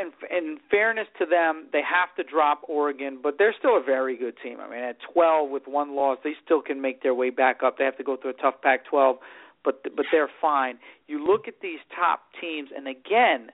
In, 0.00 0.10
in 0.36 0.58
fairness 0.70 1.06
to 1.18 1.26
them, 1.26 1.68
they 1.72 1.82
have 1.82 2.14
to 2.16 2.28
drop 2.28 2.62
Oregon, 2.68 3.20
but 3.22 3.36
they're 3.38 3.54
still 3.56 3.76
a 3.76 3.82
very 3.82 4.16
good 4.16 4.34
team. 4.42 4.58
I 4.60 4.68
mean, 4.68 4.82
at 4.82 4.96
12 5.14 5.50
with 5.50 5.62
one 5.66 5.94
loss, 5.94 6.18
they 6.24 6.34
still 6.44 6.60
can 6.60 6.80
make 6.80 7.02
their 7.02 7.14
way 7.14 7.30
back 7.30 7.62
up. 7.64 7.78
They 7.78 7.84
have 7.84 7.96
to 7.98 8.04
go 8.04 8.16
through 8.16 8.30
a 8.32 8.42
tough 8.42 8.56
Pac-12, 8.60 9.18
but 9.64 9.82
but 9.94 10.06
they're 10.10 10.30
fine. 10.40 10.78
You 11.06 11.24
look 11.24 11.46
at 11.46 11.54
these 11.62 11.78
top 11.94 12.22
teams, 12.40 12.70
and 12.76 12.88
again, 12.88 13.50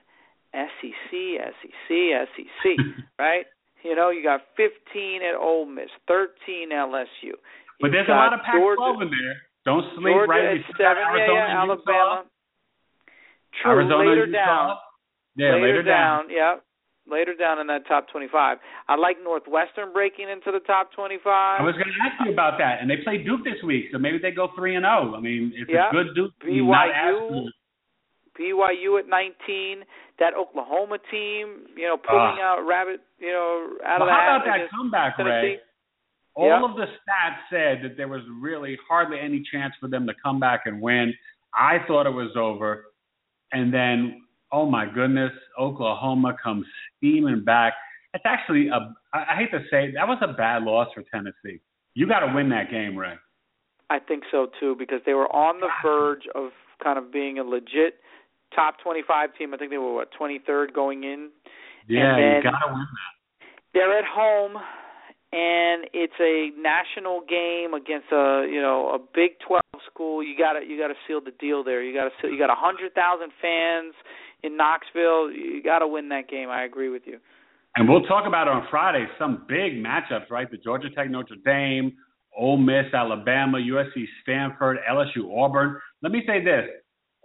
SEC, 0.53 1.11
SEC, 1.11 1.89
SEC, 1.89 2.63
right? 3.19 3.45
You 3.83 3.95
know, 3.95 4.09
you 4.09 4.23
got 4.23 4.41
15 4.57 5.21
at 5.21 5.35
Ole 5.35 5.67
Miss, 5.67 5.93
13 6.07 6.71
LSU. 6.73 7.37
But 7.79 7.91
there's 7.91 8.07
a 8.07 8.17
lot 8.17 8.33
of 8.33 8.39
Pac-12 8.41 9.01
in 9.03 9.09
there. 9.13 9.37
Don't 9.65 9.85
sleep 9.97 10.13
Georgia 10.13 10.31
right. 10.31 10.57
at 10.57 10.77
seven, 10.77 11.03
yeah, 11.17 11.33
yeah, 11.33 11.61
Alabama. 11.61 12.25
True. 13.61 13.71
Arizona, 13.71 14.09
later 14.09 14.25
down. 14.27 14.75
Yeah, 15.35 15.53
later, 15.53 15.61
later 15.61 15.83
down. 15.83 16.23
Yeah. 16.29 16.55
Later 17.07 17.35
down 17.35 17.59
in 17.59 17.67
that 17.67 17.85
top 17.87 18.09
25. 18.09 18.57
I 18.87 18.95
like 18.95 19.17
Northwestern 19.23 19.93
breaking 19.93 20.27
into 20.27 20.51
the 20.51 20.59
top 20.65 20.91
25. 20.93 21.21
I 21.27 21.61
was 21.61 21.73
going 21.75 21.85
to 21.85 22.01
ask 22.01 22.25
you 22.25 22.33
about 22.33 22.57
that, 22.57 22.81
and 22.81 22.89
they 22.89 22.97
play 23.03 23.19
Duke 23.21 23.43
this 23.43 23.61
week, 23.63 23.85
so 23.91 23.99
maybe 23.99 24.17
they 24.17 24.31
go 24.31 24.49
three 24.57 24.75
and 24.75 24.81
zero. 24.83 25.13
I 25.15 25.19
mean, 25.19 25.53
it's 25.55 25.69
yeah. 25.69 25.89
a 25.89 25.91
good 25.93 26.15
Duke. 26.15 26.31
BYU, 26.43 26.65
not 26.65 26.89
asking. 26.89 27.51
BYU 28.39 28.99
at 28.99 29.07
19. 29.07 29.83
That 30.17 30.33
Oklahoma 30.33 30.97
team, 31.11 31.67
you 31.75 31.85
know, 31.85 31.97
pulling 31.97 32.39
Ah. 32.41 32.55
out 32.57 32.65
rabbit, 32.65 33.01
you 33.19 33.31
know, 33.31 33.77
out 33.85 33.99
Well, 33.99 34.07
of 34.07 34.07
the 34.07 34.13
how 34.13 34.35
about 34.37 34.45
that 34.45 34.69
comeback, 34.71 35.17
Tennessee. 35.17 35.31
Ray? 35.47 35.59
All 36.35 36.47
Yeah. 36.47 36.63
of 36.63 36.75
the 36.75 36.87
stats 36.87 37.37
said 37.49 37.81
that 37.83 37.97
there 37.97 38.07
was 38.07 38.23
really 38.41 38.77
hardly 38.89 39.19
any 39.19 39.41
chance 39.41 39.75
for 39.79 39.87
them 39.87 40.07
to 40.07 40.13
come 40.23 40.39
back 40.39 40.65
and 40.65 40.81
win. 40.81 41.13
I 41.53 41.79
thought 41.79 42.07
it 42.07 42.13
was 42.13 42.35
over, 42.35 42.85
and 43.55 43.73
then 43.73 44.21
oh 44.51 44.65
my 44.69 44.85
goodness, 44.85 45.31
Oklahoma 45.59 46.35
comes 46.41 46.65
steaming 46.97 47.43
back. 47.43 47.73
It's 48.13 48.23
actually 48.25 48.69
a, 48.69 48.93
I 49.13 49.35
hate 49.35 49.51
to 49.51 49.59
say 49.69 49.85
it, 49.85 49.95
that 49.95 50.07
was 50.07 50.17
a 50.21 50.31
bad 50.33 50.63
loss 50.63 50.87
for 50.93 51.03
Tennessee. 51.13 51.59
You 51.93 52.07
got 52.07 52.19
to 52.19 52.33
win 52.33 52.49
that 52.49 52.71
game, 52.71 52.95
Ray. 52.95 53.13
I 53.89 53.99
think 53.99 54.23
so 54.31 54.47
too 54.59 54.75
because 54.77 54.99
they 55.05 55.13
were 55.13 55.33
on 55.35 55.59
the 55.59 55.67
verge 55.83 56.23
of 56.35 56.51
kind 56.83 56.97
of 56.97 57.11
being 57.11 57.39
a 57.39 57.43
legit 57.43 57.99
top 58.53 58.75
25 58.83 59.29
team. 59.37 59.53
I 59.53 59.57
think 59.57 59.71
they 59.71 59.77
were 59.77 59.93
what 59.93 60.09
23rd 60.19 60.73
going 60.73 61.03
in. 61.03 61.29
Yeah, 61.87 62.17
you 62.17 62.43
got 62.43 62.59
to 62.65 62.73
win 62.73 62.79
that. 62.79 63.47
They're 63.73 63.97
at 63.97 64.05
home, 64.05 64.53
and 65.35 65.91
it's 65.91 66.15
a 66.21 66.55
national 66.55 67.19
game 67.27 67.73
against 67.73 68.07
a 68.11 68.47
you 68.49 68.61
know 68.61 68.95
a 68.95 68.99
Big 68.99 69.31
12 69.45 69.61
school. 69.91 70.23
You 70.23 70.37
got 70.37 70.53
to 70.53 70.65
you 70.65 70.79
got 70.79 70.87
to 70.87 70.95
seal 71.07 71.19
the 71.19 71.31
deal 71.31 71.63
there. 71.63 71.83
You 71.83 71.93
got 71.93 72.09
to 72.21 72.27
you 72.29 72.39
got 72.39 72.49
a 72.49 72.55
hundred 72.55 72.95
thousand 72.95 73.31
fans 73.41 73.93
in 74.43 74.55
Knoxville. 74.55 75.31
You 75.31 75.61
got 75.61 75.79
to 75.79 75.87
win 75.87 76.07
that 76.09 76.29
game. 76.29 76.49
I 76.49 76.63
agree 76.63 76.87
with 76.87 77.03
you. 77.05 77.19
And 77.75 77.89
we'll 77.89 78.03
talk 78.03 78.25
about 78.25 78.47
it 78.47 78.51
on 78.51 78.65
Friday. 78.71 79.05
Some 79.19 79.43
big 79.49 79.73
matchups, 79.83 80.29
right? 80.29 80.49
The 80.49 80.55
Georgia 80.55 80.89
Tech 80.95 81.09
Notre 81.09 81.35
Dame, 81.43 81.91
Ole 82.37 82.55
Miss, 82.55 82.85
Alabama, 82.93 83.57
USC 83.57 84.05
Stanford, 84.23 84.77
LSU 84.89 85.37
Auburn. 85.37 85.77
Let 86.01 86.13
me 86.13 86.23
say 86.25 86.41
this 86.41 86.69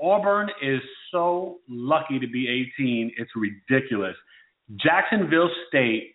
Auburn 0.02 0.48
is 0.60 0.80
so 1.12 1.58
lucky 1.68 2.18
to 2.18 2.26
be 2.26 2.48
18. 2.76 3.12
It's 3.16 3.30
ridiculous. 3.36 4.16
Jacksonville 4.76 5.50
State, 5.68 6.14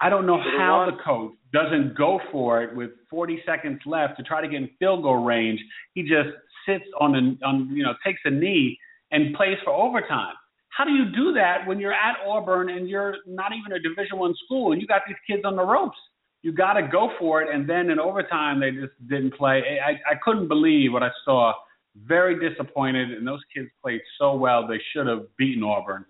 I 0.00 0.10
don't 0.10 0.26
know 0.26 0.40
how 0.58 0.90
the 0.90 1.02
coach 1.02 1.32
doesn't 1.52 1.96
go 1.96 2.20
for 2.30 2.62
it 2.62 2.74
with 2.76 2.90
40 3.08 3.42
seconds 3.46 3.80
left 3.86 4.18
to 4.18 4.22
try 4.22 4.42
to 4.42 4.48
get 4.48 4.56
in 4.56 4.70
field 4.78 5.02
goal 5.02 5.24
range. 5.24 5.60
He 5.94 6.02
just 6.02 6.28
sits 6.66 6.84
on 7.00 7.12
the 7.12 7.46
on 7.46 7.70
you 7.74 7.82
know 7.82 7.94
takes 8.04 8.20
a 8.24 8.30
knee 8.30 8.78
and 9.10 9.34
plays 9.34 9.56
for 9.64 9.72
overtime. 9.72 10.34
How 10.68 10.84
do 10.84 10.90
you 10.90 11.06
do 11.06 11.32
that 11.32 11.66
when 11.66 11.78
you're 11.78 11.94
at 11.94 12.16
Auburn 12.26 12.68
and 12.68 12.88
you're 12.88 13.16
not 13.26 13.52
even 13.52 13.72
a 13.72 13.80
Division 13.80 14.18
One 14.18 14.34
school 14.44 14.72
and 14.72 14.82
you 14.82 14.86
got 14.86 15.02
these 15.06 15.16
kids 15.26 15.42
on 15.44 15.56
the 15.56 15.64
ropes? 15.64 15.96
You 16.42 16.52
got 16.52 16.74
to 16.74 16.86
go 16.86 17.10
for 17.18 17.42
it, 17.42 17.52
and 17.52 17.68
then 17.68 17.90
in 17.90 17.98
overtime 17.98 18.60
they 18.60 18.70
just 18.70 18.92
didn't 19.08 19.34
play. 19.34 19.80
I 19.84 20.12
I 20.12 20.14
couldn't 20.22 20.48
believe 20.48 20.92
what 20.92 21.02
I 21.02 21.10
saw. 21.24 21.54
Very 22.06 22.38
disappointed, 22.38 23.12
and 23.12 23.26
those 23.26 23.40
kids 23.54 23.70
played 23.82 24.02
so 24.18 24.34
well. 24.36 24.68
They 24.68 24.80
should 24.92 25.06
have 25.06 25.24
beaten 25.38 25.62
Auburn, 25.62 26.04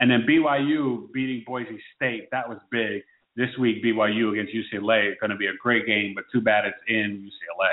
and 0.00 0.10
then 0.10 0.26
BYU 0.28 1.12
beating 1.12 1.44
Boise 1.46 1.80
State. 1.94 2.28
That 2.32 2.48
was 2.48 2.58
big. 2.72 3.02
This 3.36 3.50
week 3.58 3.82
BYU 3.84 4.32
against 4.32 4.52
UCLA 4.52 5.12
is 5.12 5.16
going 5.20 5.30
to 5.30 5.36
be 5.36 5.46
a 5.46 5.56
great 5.62 5.86
game, 5.86 6.12
but 6.14 6.24
too 6.32 6.40
bad 6.40 6.64
it's 6.64 6.76
in 6.88 7.22
UCLA. 7.22 7.70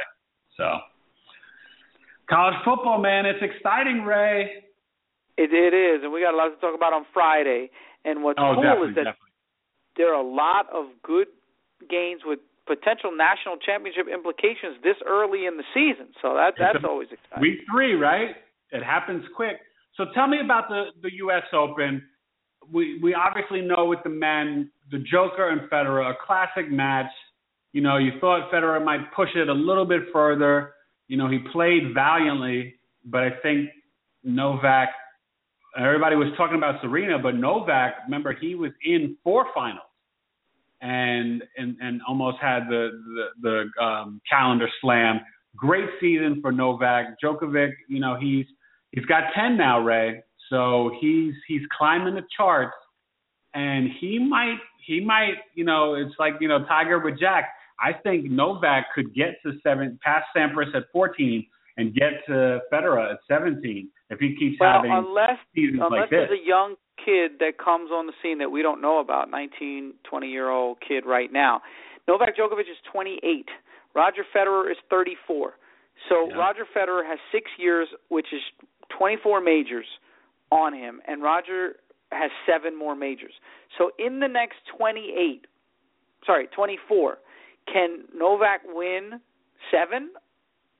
So 0.55 0.79
college 2.29 2.55
football, 2.63 3.01
man, 3.01 3.25
it's 3.25 3.41
exciting, 3.41 4.03
Ray. 4.03 4.63
It 5.37 5.53
it 5.53 5.73
is, 5.73 6.03
and 6.03 6.11
we 6.11 6.21
got 6.21 6.33
a 6.33 6.37
lot 6.37 6.49
to 6.49 6.57
talk 6.57 6.75
about 6.75 6.93
on 6.93 7.05
Friday. 7.13 7.69
And 8.05 8.23
what's 8.23 8.39
oh, 8.39 8.55
cool 8.55 8.89
is 8.89 8.95
that 8.95 9.05
definitely. 9.05 9.33
there 9.97 10.13
are 10.13 10.21
a 10.21 10.27
lot 10.27 10.67
of 10.73 10.85
good 11.03 11.27
games 11.89 12.21
with 12.25 12.39
potential 12.65 13.11
national 13.15 13.57
championship 13.57 14.07
implications 14.11 14.77
this 14.83 14.97
early 15.05 15.45
in 15.45 15.57
the 15.57 15.63
season. 15.73 16.13
So 16.21 16.33
that 16.35 16.53
that's 16.57 16.83
a, 16.83 16.87
always 16.87 17.09
exciting. 17.11 17.41
Week 17.41 17.59
three, 17.71 17.95
right? 17.95 18.35
It 18.71 18.83
happens 18.83 19.23
quick. 19.35 19.57
So 19.95 20.05
tell 20.13 20.27
me 20.27 20.37
about 20.43 20.69
the 20.69 20.91
the 21.01 21.13
U.S. 21.25 21.43
Open. 21.53 22.03
We 22.71 22.99
we 23.01 23.13
obviously 23.13 23.61
know 23.61 23.85
with 23.85 23.99
the 24.03 24.09
men, 24.09 24.71
the 24.91 24.99
Joker 24.99 25.49
and 25.49 25.69
Federer, 25.69 26.11
a 26.11 26.15
classic 26.25 26.71
match. 26.71 27.11
You 27.73 27.81
know, 27.81 27.97
you 27.97 28.11
thought 28.19 28.51
Federer 28.51 28.83
might 28.83 29.11
push 29.15 29.29
it 29.35 29.49
a 29.49 29.53
little 29.53 29.85
bit 29.85 30.01
further. 30.11 30.73
You 31.07 31.17
know, 31.17 31.29
he 31.29 31.39
played 31.51 31.93
valiantly, 31.93 32.75
but 33.05 33.23
I 33.23 33.29
think 33.41 33.69
Novak 34.23 34.89
everybody 35.77 36.15
was 36.15 36.33
talking 36.37 36.57
about 36.57 36.81
Serena, 36.81 37.19
but 37.19 37.35
Novak, 37.35 37.95
remember 38.05 38.33
he 38.33 38.55
was 38.55 38.71
in 38.83 39.15
four 39.23 39.47
finals 39.53 39.81
and 40.81 41.43
and 41.57 41.75
and 41.81 42.01
almost 42.07 42.37
had 42.41 42.67
the 42.67 42.89
the, 43.41 43.69
the 43.77 43.83
um, 43.83 44.21
calendar 44.29 44.67
slam. 44.81 45.19
Great 45.55 45.89
season 45.99 46.39
for 46.41 46.51
Novak. 46.51 47.15
Djokovic, 47.23 47.71
you 47.87 47.99
know, 47.99 48.17
he's 48.19 48.45
he's 48.91 49.05
got 49.05 49.23
ten 49.35 49.57
now, 49.57 49.79
Ray. 49.79 50.21
So 50.49 50.91
he's 50.99 51.33
he's 51.47 51.61
climbing 51.77 52.15
the 52.15 52.23
charts, 52.35 52.75
and 53.53 53.89
he 53.99 54.19
might 54.19 54.57
he 54.85 54.99
might 54.99 55.35
you 55.55 55.65
know 55.65 55.95
it's 55.95 56.15
like 56.19 56.33
you 56.39 56.47
know 56.47 56.65
Tiger 56.65 56.99
with 56.99 57.19
Jack. 57.19 57.49
I 57.79 57.93
think 57.93 58.25
Novak 58.25 58.87
could 58.95 59.13
get 59.13 59.35
to 59.43 59.53
seven 59.61 59.99
past 60.03 60.25
Sampras 60.35 60.73
at 60.75 60.83
14 60.91 61.45
and 61.77 61.93
get 61.93 62.25
to 62.25 62.59
Federer 62.73 63.11
at 63.11 63.19
17 63.27 63.87
if 64.09 64.19
he 64.19 64.35
keeps 64.35 64.57
well, 64.59 64.73
having 64.73 64.91
unless, 64.91 65.37
seasons 65.53 65.81
unless 65.85 66.01
like 66.01 66.09
this. 66.09 66.25
there's 66.27 66.39
a 66.41 66.47
young 66.47 66.75
kid 66.97 67.33
that 67.39 67.59
comes 67.63 67.91
on 67.91 68.07
the 68.07 68.13
scene 68.23 68.39
that 68.39 68.49
we 68.49 68.63
don't 68.63 68.81
know 68.81 68.99
about, 68.99 69.29
19, 69.29 69.93
20 70.09 70.27
year 70.27 70.49
old 70.49 70.77
kid 70.85 71.05
right 71.05 71.31
now. 71.31 71.61
Novak 72.07 72.35
Djokovic 72.35 72.61
is 72.61 72.77
28. 72.91 73.45
Roger 73.93 74.23
Federer 74.35 74.71
is 74.71 74.77
34. 74.89 75.53
So 76.09 76.29
Yeah. 76.29 76.35
Roger 76.35 76.65
Federer 76.65 77.05
has 77.05 77.19
six 77.31 77.51
years, 77.57 77.87
which 78.09 78.33
is 78.33 78.41
24 78.89 79.41
majors 79.41 79.85
on 80.51 80.73
him, 80.73 81.01
and 81.07 81.21
Roger 81.21 81.75
has 82.11 82.31
seven 82.45 82.77
more 82.77 82.95
majors. 82.95 83.33
So 83.77 83.91
in 83.99 84.19
the 84.19 84.27
next 84.27 84.57
28, 84.77 85.45
sorry, 86.25 86.47
24, 86.55 87.17
can 87.71 88.05
Novak 88.15 88.61
win 88.65 89.19
seven 89.71 90.11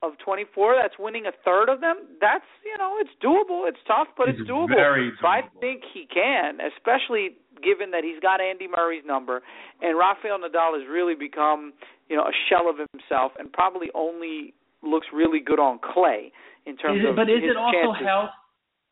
of 0.01 0.13
24? 0.23 0.75
That's 0.81 0.93
winning 0.97 1.25
a 1.25 1.31
third 1.43 1.67
of 1.69 1.81
them. 1.81 1.97
That's 2.21 2.45
you 2.63 2.77
know, 2.77 2.95
it's 2.99 3.09
doable. 3.23 3.67
It's 3.67 3.79
tough, 3.87 4.07
but 4.17 4.29
it's, 4.29 4.39
It's 4.39 4.49
doable. 4.49 4.69
very 4.69 5.11
So 5.21 5.27
I 5.27 5.41
think 5.59 5.83
he 5.93 6.07
can, 6.13 6.59
especially 6.61 7.35
given 7.61 7.91
that 7.91 8.03
he's 8.03 8.19
got 8.21 8.39
Andy 8.39 8.67
Murray's 8.69 9.03
number, 9.05 9.41
and 9.81 9.97
Rafael 9.97 10.37
Nadal 10.39 10.79
has 10.79 10.87
really 10.89 11.15
become 11.15 11.73
you 12.07 12.15
know 12.15 12.23
a 12.23 12.31
shell 12.47 12.69
of 12.69 12.77
himself, 12.93 13.33
and 13.37 13.51
probably 13.51 13.87
only 13.93 14.53
looks 14.83 15.07
really 15.11 15.39
good 15.41 15.59
on 15.59 15.79
clay 15.83 16.31
in 16.65 16.77
terms 16.77 16.99
Is 16.99 17.05
it, 17.05 17.09
of 17.09 17.15
but 17.17 17.27
is 17.29 17.41
his 17.41 17.51
it 17.51 17.57
also 17.57 17.73
chances. 17.73 18.05
health? 18.07 18.29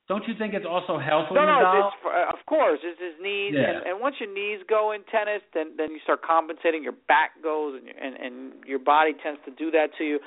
Don't 0.07 0.27
you 0.27 0.35
think 0.37 0.53
it's 0.53 0.67
also 0.69 0.99
health 0.99 1.33
No, 1.33 1.45
no, 1.45 1.57
it's, 1.89 1.97
uh, 2.05 2.29
of 2.29 2.45
course, 2.45 2.77
it's 2.83 3.01
his 3.01 3.17
knees, 3.19 3.53
Yeah. 3.57 3.69
and, 3.81 3.87
and 3.87 3.99
once 3.99 4.15
your 4.19 4.31
knees 4.31 4.61
go 4.69 4.91
in 4.91 5.01
tennis, 5.09 5.41
then 5.53 5.73
then 5.77 5.91
you 5.91 5.99
start 6.03 6.21
compensating. 6.21 6.83
Your 6.83 6.93
back 7.07 7.41
goes, 7.41 7.73
and 7.75 7.87
your, 7.87 7.97
and 7.97 8.15
and 8.17 8.53
your 8.65 8.77
body 8.79 9.13
tends 9.23 9.39
to 9.45 9.51
do 9.51 9.71
that 9.71 9.89
to 9.97 10.03
you. 10.03 10.19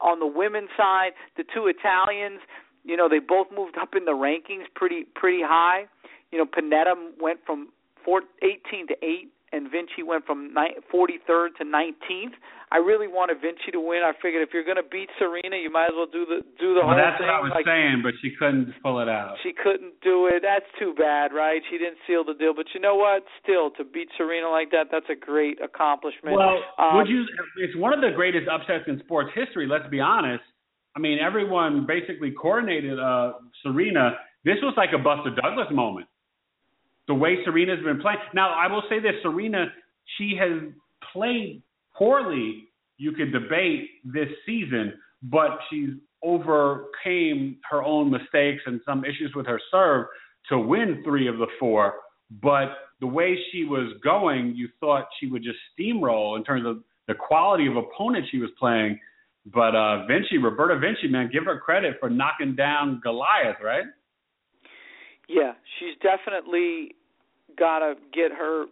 On 0.00 0.20
the 0.20 0.26
women's 0.26 0.68
side, 0.76 1.12
the 1.36 1.44
two 1.54 1.66
Italians, 1.66 2.40
you 2.84 2.96
know, 2.96 3.08
they 3.08 3.20
both 3.20 3.46
moved 3.54 3.78
up 3.80 3.94
in 3.96 4.04
the 4.04 4.12
rankings 4.12 4.66
pretty 4.74 5.04
pretty 5.14 5.40
high. 5.42 5.86
You 6.30 6.38
know, 6.38 6.44
Pennetta 6.46 6.94
went 7.20 7.40
from 7.46 7.68
four, 8.04 8.22
18 8.42 8.88
to 8.88 8.94
eight, 9.02 9.30
and 9.52 9.70
Vinci 9.70 10.02
went 10.02 10.24
from 10.24 10.54
43rd 10.56 11.60
to 11.60 11.64
19th. 11.64 12.34
I 12.72 12.80
really 12.80 13.06
wanted 13.06 13.36
Vinci 13.44 13.68
to 13.76 13.80
win. 13.80 14.00
I 14.00 14.16
figured 14.16 14.40
if 14.40 14.56
you're 14.56 14.64
going 14.64 14.80
to 14.80 14.88
beat 14.88 15.12
Serena, 15.20 15.60
you 15.60 15.68
might 15.68 15.92
as 15.92 15.96
well 15.96 16.08
do 16.08 16.24
the 16.24 16.40
do 16.56 16.72
the 16.72 16.80
well, 16.80 16.96
whole 16.96 16.96
that's 16.96 17.20
thing. 17.20 17.28
what 17.28 17.36
I 17.36 17.44
was 17.44 17.52
like, 17.52 17.68
saying, 17.68 18.00
but 18.00 18.16
she 18.24 18.32
couldn't 18.32 18.72
pull 18.80 18.96
it 19.04 19.12
out. 19.12 19.36
she 19.44 19.52
couldn't 19.52 20.00
do 20.00 20.24
it. 20.32 20.40
That's 20.40 20.64
too 20.80 20.96
bad, 20.96 21.36
right? 21.36 21.60
She 21.68 21.76
didn't 21.76 22.00
seal 22.08 22.24
the 22.24 22.32
deal. 22.32 22.56
But 22.56 22.72
you 22.72 22.80
know 22.80 22.96
what? 22.96 23.28
Still, 23.44 23.76
to 23.76 23.84
beat 23.84 24.08
Serena 24.16 24.48
like 24.48 24.72
that, 24.72 24.88
that's 24.88 25.12
a 25.12 25.18
great 25.18 25.60
accomplishment. 25.60 26.32
Well, 26.32 26.64
um, 26.80 26.96
would 26.96 27.12
you? 27.12 27.28
It's 27.60 27.76
one 27.76 27.92
of 27.92 28.00
the 28.00 28.16
greatest 28.16 28.48
upsets 28.48 28.88
in 28.88 29.04
sports 29.04 29.28
history. 29.36 29.68
Let's 29.68 29.88
be 29.92 30.00
honest. 30.00 30.42
I 30.96 31.00
mean, 31.00 31.20
everyone 31.20 31.84
basically 31.84 32.32
coordinated 32.32 32.96
uh, 32.96 33.36
Serena. 33.62 34.16
This 34.48 34.56
was 34.64 34.72
like 34.80 34.96
a 34.96 34.98
Buster 34.98 35.36
Douglas 35.36 35.68
moment. 35.70 36.08
The 37.08 37.14
way 37.14 37.38
Serena's 37.44 37.82
been 37.84 38.00
playing. 38.00 38.18
Now, 38.34 38.54
I 38.54 38.70
will 38.72 38.82
say 38.88 39.00
this: 39.00 39.14
Serena, 39.22 39.66
she 40.16 40.36
has 40.38 40.62
played 41.12 41.62
poorly. 41.96 42.64
You 42.98 43.12
could 43.12 43.32
debate 43.32 43.88
this 44.04 44.28
season, 44.46 44.94
but 45.22 45.58
she's 45.68 45.90
overcame 46.22 47.56
her 47.68 47.82
own 47.82 48.10
mistakes 48.10 48.62
and 48.66 48.80
some 48.86 49.04
issues 49.04 49.32
with 49.34 49.46
her 49.46 49.60
serve 49.70 50.06
to 50.48 50.58
win 50.58 51.02
three 51.04 51.28
of 51.28 51.38
the 51.38 51.48
four. 51.58 51.94
But 52.40 52.68
the 53.00 53.06
way 53.06 53.36
she 53.50 53.64
was 53.64 53.92
going, 54.02 54.54
you 54.54 54.68
thought 54.80 55.06
she 55.18 55.26
would 55.26 55.42
just 55.42 55.58
steamroll 55.78 56.36
in 56.36 56.44
terms 56.44 56.64
of 56.66 56.82
the 57.08 57.14
quality 57.14 57.66
of 57.66 57.76
opponent 57.76 58.26
she 58.30 58.38
was 58.38 58.50
playing. 58.58 58.98
But 59.52 59.74
uh 59.74 60.06
Vinci, 60.06 60.38
Roberta 60.38 60.78
Vinci, 60.78 61.08
man, 61.08 61.28
give 61.32 61.44
her 61.44 61.58
credit 61.58 61.96
for 61.98 62.08
knocking 62.08 62.54
down 62.54 63.00
Goliath, 63.02 63.56
right? 63.62 63.84
Yeah, 65.32 65.52
she's 65.78 65.96
definitely 66.02 66.94
got 67.58 67.78
to 67.80 67.94
get 68.12 68.32
her 68.36 68.66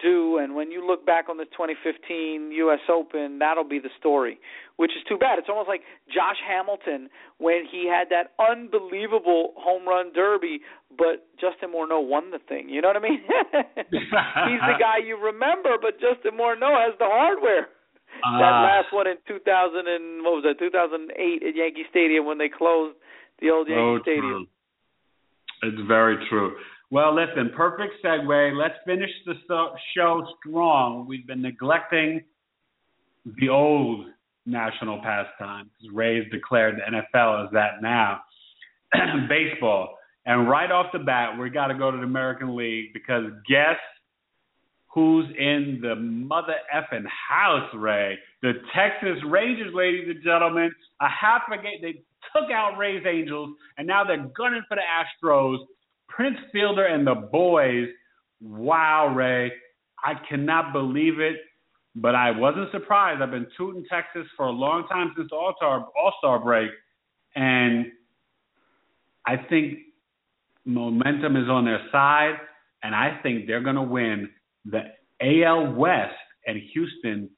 due. 0.00 0.36
And 0.36 0.54
when 0.54 0.70
you 0.70 0.86
look 0.86 1.06
back 1.06 1.28
on 1.30 1.38
this 1.38 1.48
2015 1.56 2.52
U.S. 2.52 2.80
Open, 2.92 3.38
that'll 3.38 3.64
be 3.64 3.78
the 3.78 3.88
story, 3.98 4.38
which 4.76 4.90
is 4.92 5.02
too 5.08 5.16
bad. 5.16 5.38
It's 5.38 5.48
almost 5.48 5.68
like 5.68 5.80
Josh 6.12 6.36
Hamilton 6.46 7.08
when 7.38 7.64
he 7.70 7.88
had 7.88 8.08
that 8.10 8.32
unbelievable 8.36 9.54
home 9.56 9.88
run 9.88 10.12
derby, 10.12 10.60
but 10.96 11.24
Justin 11.40 11.70
Morneau 11.72 12.04
won 12.06 12.30
the 12.30 12.38
thing. 12.48 12.68
You 12.68 12.82
know 12.82 12.88
what 12.88 12.96
I 12.96 13.00
mean? 13.08 13.20
He's 13.90 14.60
the 14.68 14.76
guy 14.78 14.98
you 15.04 15.16
remember, 15.16 15.76
but 15.80 15.96
Justin 16.00 16.36
Morneau 16.38 16.76
has 16.76 16.92
the 16.98 17.08
hardware. 17.08 17.68
that 18.20 18.28
Uh, 18.28 18.68
last 18.68 18.92
one 18.92 19.06
in 19.06 19.16
2000 19.26 19.88
and 19.88 20.22
what 20.22 20.36
was 20.36 20.44
that 20.44 20.58
2008 20.58 21.16
at 21.48 21.56
Yankee 21.56 21.84
Stadium 21.88 22.26
when 22.26 22.36
they 22.36 22.48
closed 22.52 22.96
the 23.40 23.48
old 23.50 23.68
Yankee 23.68 23.98
so 23.98 24.02
Stadium. 24.02 24.28
true. 24.44 24.46
It's 25.62 25.88
very 25.88 26.16
true. 26.28 26.56
Well, 26.90 27.14
listen, 27.14 27.52
perfect 27.56 27.94
segue. 28.04 28.58
Let's 28.58 28.74
finish 28.84 29.10
the 29.26 29.34
show 29.96 30.26
strong. 30.40 31.06
We've 31.08 31.26
been 31.26 31.40
neglecting 31.40 32.22
the 33.40 33.48
old 33.48 34.06
national 34.44 35.00
pastime 35.00 35.70
because 35.70 35.94
Ray's 35.94 36.24
declared 36.30 36.76
the 36.76 37.00
NFL 37.16 37.46
as 37.46 37.52
that 37.52 37.80
now. 37.80 38.20
Baseball. 39.28 39.96
And 40.26 40.48
right 40.48 40.70
off 40.70 40.86
the 40.92 40.98
bat, 40.98 41.38
we 41.38 41.50
got 41.50 41.68
to 41.68 41.74
go 41.74 41.90
to 41.90 41.96
the 41.96 42.02
American 42.02 42.56
League 42.56 42.92
because 42.92 43.24
guess 43.48 43.78
who's 44.94 45.24
in 45.38 45.78
the 45.80 45.94
mother 45.94 46.54
effing 46.74 47.04
house, 47.06 47.68
Ray. 47.74 48.18
The 48.42 48.52
Texas 48.74 49.22
Rangers, 49.26 49.72
ladies 49.74 50.08
and 50.08 50.22
gentlemen, 50.22 50.70
a 51.00 51.08
half 51.08 51.42
a 51.50 51.56
game. 51.56 51.78
They 51.80 52.02
took 52.34 52.50
out 52.50 52.78
Ray's 52.78 53.04
Angels, 53.06 53.50
and 53.78 53.86
now 53.86 54.04
they're 54.04 54.30
gunning 54.36 54.62
for 54.68 54.76
the 54.76 54.82
Astros. 55.26 55.58
Prince 56.08 56.36
Fielder 56.52 56.84
and 56.84 57.06
the 57.06 57.14
boys. 57.14 57.88
Wow, 58.40 59.14
Ray. 59.14 59.50
I 60.04 60.14
cannot 60.28 60.72
believe 60.72 61.20
it, 61.20 61.36
but 61.94 62.14
I 62.14 62.30
wasn't 62.32 62.70
surprised. 62.70 63.22
I've 63.22 63.30
been 63.30 63.46
tooting 63.56 63.84
Texas 63.90 64.26
for 64.36 64.46
a 64.46 64.50
long 64.50 64.86
time 64.88 65.12
since 65.16 65.28
the 65.30 65.36
All-Star, 65.36 65.86
All-Star 65.98 66.40
break, 66.40 66.70
and 67.34 67.86
I 69.26 69.36
think 69.36 69.78
momentum 70.64 71.36
is 71.36 71.48
on 71.48 71.64
their 71.64 71.80
side, 71.90 72.34
and 72.82 72.94
I 72.94 73.20
think 73.22 73.46
they're 73.46 73.62
going 73.62 73.76
to 73.76 73.82
win 73.82 74.28
the 74.64 74.82
AL 75.20 75.72
West, 75.74 76.14
and 76.46 76.60
Houston 76.72 77.30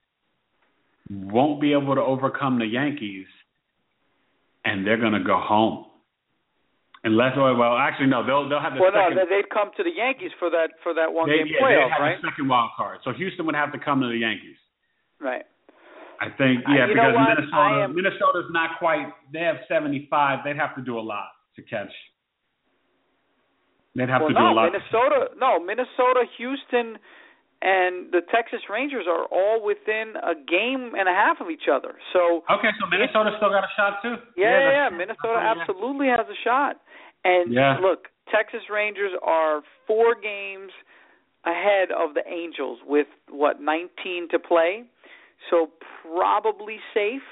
won't 1.10 1.60
be 1.60 1.72
able 1.72 1.94
to 1.94 2.00
overcome 2.00 2.58
the 2.58 2.66
Yankees, 2.66 3.26
and 4.64 4.86
they're 4.86 5.00
going 5.00 5.12
to 5.12 5.24
go 5.24 5.38
home. 5.38 5.86
Unless, 7.04 7.36
well, 7.36 7.76
actually, 7.76 8.08
no, 8.08 8.24
they'll 8.24 8.48
they'll 8.48 8.64
have 8.64 8.72
the 8.72 8.80
well, 8.80 8.88
second. 8.96 9.20
no, 9.20 9.28
they'd 9.28 9.50
come 9.52 9.68
to 9.76 9.84
the 9.84 9.92
Yankees 9.92 10.32
for 10.40 10.48
that 10.48 10.72
for 10.82 10.94
that 10.96 11.12
one 11.12 11.28
they, 11.28 11.44
game 11.44 11.52
yeah, 11.52 11.60
playoff, 11.60 11.84
they 11.84 11.92
have 11.92 12.00
right? 12.00 12.16
the 12.16 12.28
second 12.32 12.48
wild 12.48 12.70
card, 12.76 13.00
so 13.04 13.12
Houston 13.12 13.44
would 13.44 13.54
have 13.54 13.72
to 13.76 13.78
come 13.78 14.00
to 14.00 14.08
the 14.08 14.16
Yankees. 14.16 14.56
Right. 15.20 15.44
I 16.16 16.32
think, 16.40 16.64
Uh, 16.64 16.72
yeah, 16.72 16.88
know 16.88 17.12
because? 17.12 17.12
Minnesota 17.12 17.84
am- 17.84 17.94
Minnesota's 17.94 18.48
not 18.56 18.78
quite. 18.78 19.12
They 19.36 19.44
have 19.44 19.60
seventy 19.68 20.08
five. 20.08 20.40
They'd 20.48 20.56
have 20.56 20.74
to 20.76 20.82
do 20.82 20.96
a 20.96 21.04
lot 21.04 21.28
to 21.56 21.62
catch. 21.62 21.92
They'd 23.94 24.08
have 24.08 24.22
well, 24.22 24.32
to 24.32 24.34
do 24.34 24.40
no, 24.40 24.52
a 24.52 24.56
lot. 24.56 24.72
Minnesota, 24.72 25.20
no, 25.36 25.60
Minnesota, 25.60 26.24
Houston, 26.40 26.96
and 27.64 28.12
the 28.12 28.20
Texas 28.30 28.60
Rangers 28.68 29.06
are 29.08 29.24
all 29.32 29.64
within 29.64 30.14
a 30.20 30.34
game 30.36 30.92
and 30.94 31.08
a 31.08 31.16
half 31.16 31.40
of 31.40 31.48
each 31.48 31.64
other. 31.72 31.96
So 32.12 32.44
Okay, 32.52 32.68
so 32.78 32.86
Minnesota 32.92 33.32
still 33.40 33.48
got 33.48 33.64
a 33.64 33.72
shot 33.74 34.02
too. 34.02 34.16
yeah, 34.36 34.60
yeah, 34.60 34.70
yeah, 34.70 34.88
Minnesota 34.92 35.40
absolutely 35.40 36.08
has 36.08 36.26
a 36.28 36.36
shot. 36.44 36.76
And 37.24 37.50
Yeah. 37.52 37.78
look, 37.80 38.08
Texas 38.30 38.68
Rangers 38.68 39.12
are 39.22 39.62
four 39.86 40.14
games 40.14 40.72
ahead 41.44 41.90
of 41.90 42.12
the 42.14 42.22
Angels 42.28 42.80
with 42.84 43.06
what 43.30 43.60
19 43.60 44.28
to 44.28 44.38
play, 44.38 44.84
so 45.50 45.70
probably 46.02 46.80
safe. 46.92 47.22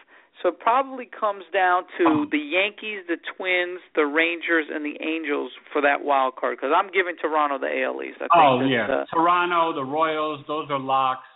So 0.42 0.48
it 0.48 0.58
probably 0.58 1.06
comes 1.06 1.44
down 1.52 1.84
to 1.98 2.04
Oh. 2.06 2.24
the 2.30 2.38
Yankees, 2.38 3.06
the 3.06 3.16
Twins, 3.36 3.80
the 3.94 4.04
Rangers, 4.06 4.66
and 4.68 4.84
the 4.84 5.00
Angels 5.00 5.52
for 5.72 5.80
that 5.82 6.02
wild 6.02 6.34
card. 6.34 6.56
Because 6.58 6.72
I'm 6.76 6.90
giving 6.90 7.16
Toronto 7.16 7.58
the 7.58 7.70
AL 7.84 8.02
East. 8.02 8.16
I 8.16 8.26
think 8.26 8.30
Oh 8.34 8.60
yeah, 8.62 8.86
uh, 8.90 9.04
Toronto, 9.14 9.72
the 9.72 9.84
Royals, 9.84 10.44
those 10.48 10.68
are 10.70 10.78
locks. 10.80 11.26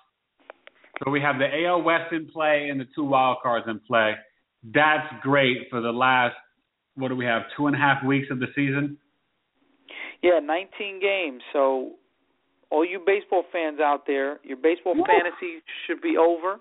So 1.05 1.11
we 1.11 1.21
have 1.21 1.39
the 1.39 1.47
AL 1.65 1.83
West 1.83 2.13
in 2.13 2.27
play 2.27 2.69
and 2.71 2.81
the 2.81 2.87
two 2.95 3.05
wild 3.05 3.39
cards 3.43 3.67
in 3.69 3.79
play. 3.81 4.15
That's 4.65 5.07
great 5.23 5.69
for 5.71 5.81
the 5.81 5.93
last. 5.93 6.35
What 6.97 7.09
do 7.09 7.17
we 7.17 7.27
have? 7.27 7.43
Two 7.57 7.67
and 7.69 7.77
a 7.77 7.79
half 7.79 8.03
weeks 8.03 8.29
of 8.31 8.41
the 8.41 8.47
season. 8.55 8.97
Yeah, 10.23 10.41
19 10.43 10.99
games. 11.01 11.43
So, 11.53 11.93
all 12.71 12.85
you 12.85 12.99
baseball 13.05 13.45
fans 13.53 13.79
out 13.79 14.07
there, 14.07 14.41
your 14.43 14.57
baseball 14.57 14.95
Woo. 14.97 15.05
fantasy 15.05 15.63
should 15.87 16.01
be 16.01 16.17
over. 16.17 16.59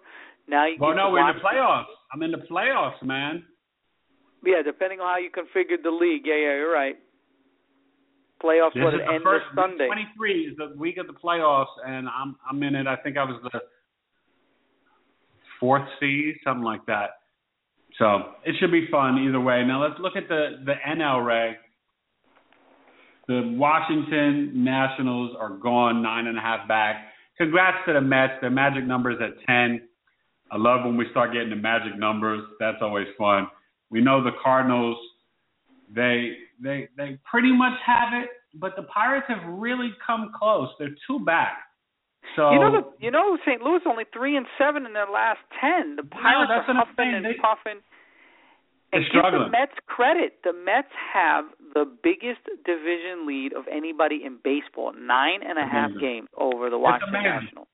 Now 0.48 0.68
you 0.68 0.78
Well, 0.80 0.96
no, 0.96 1.12
we're 1.12 1.30
in 1.30 1.36
the 1.36 1.42
playoffs. 1.42 1.86
I'm 2.14 2.22
in 2.24 2.32
the 2.32 2.46
playoffs, 2.50 3.02
man. 3.04 3.44
Yeah, 4.44 4.62
depending 4.64 5.00
on 5.00 5.08
how 5.08 5.18
you 5.18 5.32
configured 5.32 5.84
the 5.84 5.92
league. 5.92 6.22
Yeah, 6.26 6.36
yeah, 6.36 6.56
you're 6.58 6.72
right. 6.72 6.96
Playoffs 8.44 8.74
This 8.74 8.84
would 8.84 8.94
end 8.94 9.24
first 9.24 9.46
this 9.56 9.64
Sunday. 9.64 9.88
23 9.88 10.42
is 10.42 10.58
the 10.58 10.78
week 10.78 10.98
of 10.98 11.08
the 11.08 11.14
playoffs, 11.14 11.74
and 11.86 12.08
I'm 12.08 12.36
I'm 12.50 12.62
in 12.62 12.76
it. 12.76 12.86
I 12.86 12.96
think 12.98 13.18
I 13.18 13.24
was 13.24 13.42
the 13.44 13.60
fourth 15.60 15.88
seed, 16.00 16.36
something 16.44 16.64
like 16.64 16.86
that. 16.86 17.12
So 17.98 18.34
it 18.44 18.56
should 18.60 18.72
be 18.72 18.88
fun 18.92 19.18
either 19.26 19.40
way. 19.40 19.64
Now 19.66 19.82
let's 19.82 20.00
look 20.00 20.16
at 20.16 20.28
the 20.28 20.64
the 20.66 20.74
NL 20.88 21.26
Ray. 21.26 21.56
The 23.28 23.56
Washington 23.58 24.64
Nationals 24.64 25.36
are 25.40 25.58
gone 25.58 26.04
nine 26.04 26.28
and 26.28 26.38
a 26.38 26.42
half 26.42 26.68
back. 26.68 27.08
Congrats 27.38 27.78
to 27.88 27.94
the 27.94 28.02
Mets. 28.02 28.34
Their 28.42 28.52
magic 28.52 28.86
number 28.86 29.12
is 29.12 29.18
at 29.20 29.44
ten. 29.48 29.88
I 30.52 30.58
love 30.58 30.86
when 30.86 30.98
we 30.98 31.06
start 31.12 31.34
getting 31.34 31.50
the 31.50 31.56
magic 31.56 31.98
numbers. 31.98 32.44
That's 32.60 32.78
always 32.82 33.08
fun. 33.18 33.48
We 33.90 34.02
know 34.02 34.24
the 34.24 34.32
Cardinals. 34.44 34.98
They 35.94 36.34
they 36.62 36.90
they 36.98 37.18
pretty 37.30 37.52
much 37.52 37.74
have 37.86 38.14
it, 38.14 38.30
but 38.54 38.76
the 38.76 38.84
Pirates 38.84 39.26
have 39.28 39.44
really 39.48 39.92
come 40.06 40.32
close. 40.38 40.70
They're 40.80 40.96
two 41.08 41.24
back. 41.26 41.58
So 42.36 42.52
you 42.52 42.60
know, 42.60 42.72
the, 42.72 43.06
you 43.06 43.12
know, 43.12 43.38
St. 43.46 43.62
Louis 43.62 43.82
only 43.86 44.04
three 44.12 44.36
and 44.36 44.46
seven 44.58 44.86
in 44.86 44.94
their 44.94 45.10
last 45.12 45.40
ten. 45.62 45.96
The 45.96 46.04
Pirates 46.04 46.50
that's 46.50 46.70
are 46.70 46.86
huffing 46.86 47.14
and 47.14 47.26
They- 47.26 47.34
puffing. 47.36 47.82
And 48.94 49.04
give 49.12 49.24
the. 49.24 49.50
Mets 49.50 49.76
credit. 49.88 50.40
The 50.44 50.54
Mets 50.54 50.88
have 51.14 51.46
the 51.74 51.84
biggest 52.02 52.40
division 52.66 53.28
lead 53.28 53.52
of 53.52 53.66
anybody 53.70 54.22
in 54.24 54.38
baseball, 54.42 54.94
nine 54.98 55.42
and 55.44 55.60
a 55.60 55.68
half 55.68 55.92
games 56.00 56.30
over 56.38 56.70
the 56.70 56.78
Washington. 56.78 57.24
Nationals. 57.24 57.68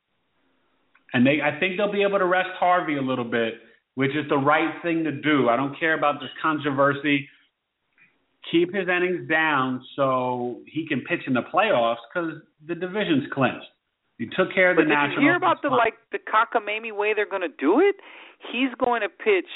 And 1.14 1.26
they 1.26 1.40
I 1.44 1.60
think 1.60 1.78
they'll 1.78 1.92
be 1.92 2.04
able 2.04 2.20
to 2.20 2.26
rest 2.26 2.50
Harvey 2.60 2.98
a 2.98 3.02
little 3.02 3.26
bit, 3.26 3.56
which 3.96 4.12
is 4.12 4.28
the 4.30 4.38
right 4.38 4.74
thing 4.84 5.04
to 5.04 5.12
do. 5.12 5.50
I 5.50 5.56
don't 5.56 5.78
care 5.80 5.94
about 5.98 6.20
this 6.20 6.30
controversy. 6.42 7.28
Keep 8.52 8.74
his 8.74 8.88
innings 8.90 9.30
down 9.30 9.84
so 9.96 10.62
he 10.66 10.88
can 10.88 11.02
pitch 11.02 11.22
in 11.28 11.34
the 11.34 11.44
playoffs 11.54 11.98
because 12.12 12.34
the 12.68 12.76
division's 12.76 13.26
clinched. 13.32 13.68
You 14.18 14.30
took 14.36 14.54
care 14.54 14.72
of 14.72 14.78
But 14.78 14.84
the 14.84 14.90
did 14.90 14.94
Nationals. 14.96 15.22
you 15.22 15.28
hear 15.28 15.36
about 15.36 15.62
the 15.62 15.70
like 15.70 15.96
the 16.12 16.20
cockamamie 16.20 16.96
way 16.96 17.14
they're 17.14 17.30
going 17.30 17.42
to 17.44 17.56
do 17.60 17.80
it? 17.80 17.96
He's 18.52 18.70
going 18.84 19.02
to 19.02 19.10
pitch 19.10 19.50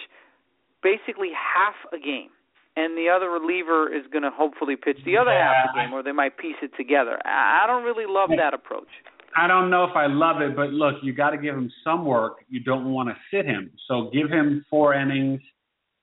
basically 0.83 1.29
half 1.33 1.73
a 1.93 1.97
game, 1.97 2.29
and 2.75 2.95
the 2.97 3.09
other 3.09 3.29
reliever 3.29 3.91
is 3.93 4.05
going 4.11 4.23
to 4.23 4.29
hopefully 4.31 4.75
pitch 4.75 4.97
the 5.05 5.17
other 5.17 5.31
half 5.31 5.69
of 5.69 5.73
the 5.73 5.79
Yeah, 5.81 5.85
game, 5.87 5.93
or 5.93 6.03
they 6.03 6.11
might 6.13 6.37
piece 6.37 6.57
it 6.61 6.71
together. 6.77 7.17
I 7.25 7.65
don't 7.67 7.83
really 7.83 8.05
love 8.07 8.29
that 8.37 8.53
approach. 8.53 8.89
I 9.35 9.47
don't 9.47 9.69
know 9.69 9.83
if 9.83 9.95
I 9.95 10.07
love 10.07 10.41
it, 10.41 10.55
but 10.55 10.71
look, 10.71 10.95
you 11.03 11.13
got 11.13 11.31
to 11.31 11.37
give 11.37 11.55
him 11.55 11.69
some 11.83 12.05
work. 12.05 12.37
You 12.49 12.61
don't 12.61 12.91
want 12.91 13.09
to 13.09 13.15
sit 13.31 13.45
him, 13.45 13.71
so 13.87 14.09
give 14.13 14.29
him 14.29 14.65
four 14.69 14.93
innings, 14.93 15.41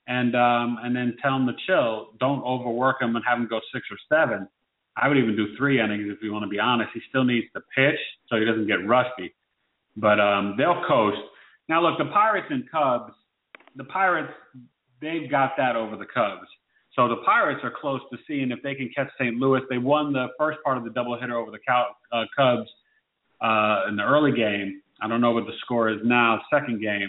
and 0.06 0.36
um, 0.36 0.78
and 0.82 0.94
then 0.94 1.16
tell 1.22 1.36
him 1.36 1.46
to 1.46 1.54
chill. 1.66 2.10
Don't 2.20 2.42
overwork 2.44 3.00
him 3.00 3.16
and 3.16 3.24
have 3.26 3.38
him 3.38 3.48
go 3.48 3.60
six 3.72 3.86
or 3.90 3.96
seven. 4.14 4.46
I 4.96 5.08
would 5.08 5.16
even 5.16 5.34
do 5.34 5.56
three 5.56 5.80
innings 5.80 6.12
if 6.14 6.22
you 6.22 6.32
want 6.32 6.42
to 6.42 6.48
be 6.48 6.58
honest. 6.58 6.90
He 6.92 7.00
still 7.08 7.24
needs 7.24 7.46
to 7.54 7.62
pitch 7.74 7.98
so 8.28 8.36
he 8.36 8.44
doesn't 8.44 8.66
get 8.66 8.86
rusty. 8.86 9.34
But 9.96 10.20
um, 10.20 10.54
they'll 10.58 10.84
coast. 10.86 11.20
Now 11.70 11.80
look, 11.80 11.98
the 11.98 12.12
Pirates 12.12 12.48
and 12.50 12.70
Cubs. 12.70 13.14
The 13.76 13.84
Pirates, 13.84 14.32
they've 15.00 15.30
got 15.30 15.52
that 15.56 15.76
over 15.76 15.96
the 15.96 16.04
Cubs. 16.04 16.46
So 16.94 17.08
the 17.08 17.22
Pirates 17.24 17.60
are 17.64 17.72
close 17.80 18.02
to 18.12 18.18
seeing 18.28 18.50
if 18.50 18.62
they 18.62 18.74
can 18.74 18.90
catch 18.94 19.08
St. 19.18 19.36
Louis. 19.36 19.62
They 19.70 19.78
won 19.78 20.12
the 20.12 20.26
first 20.38 20.58
part 20.62 20.76
of 20.76 20.84
the 20.84 20.90
doubleheader 20.90 21.32
over 21.32 21.50
the 21.50 21.58
uh, 22.12 22.24
Cubs 22.36 22.68
uh, 23.42 23.88
in 23.88 23.96
the 23.96 24.02
early 24.02 24.32
game. 24.32 24.80
I 25.02 25.08
don't 25.08 25.20
know 25.20 25.32
what 25.32 25.46
the 25.46 25.52
score 25.60 25.90
is 25.90 25.98
now. 26.04 26.40
Second 26.52 26.80
game, 26.80 27.08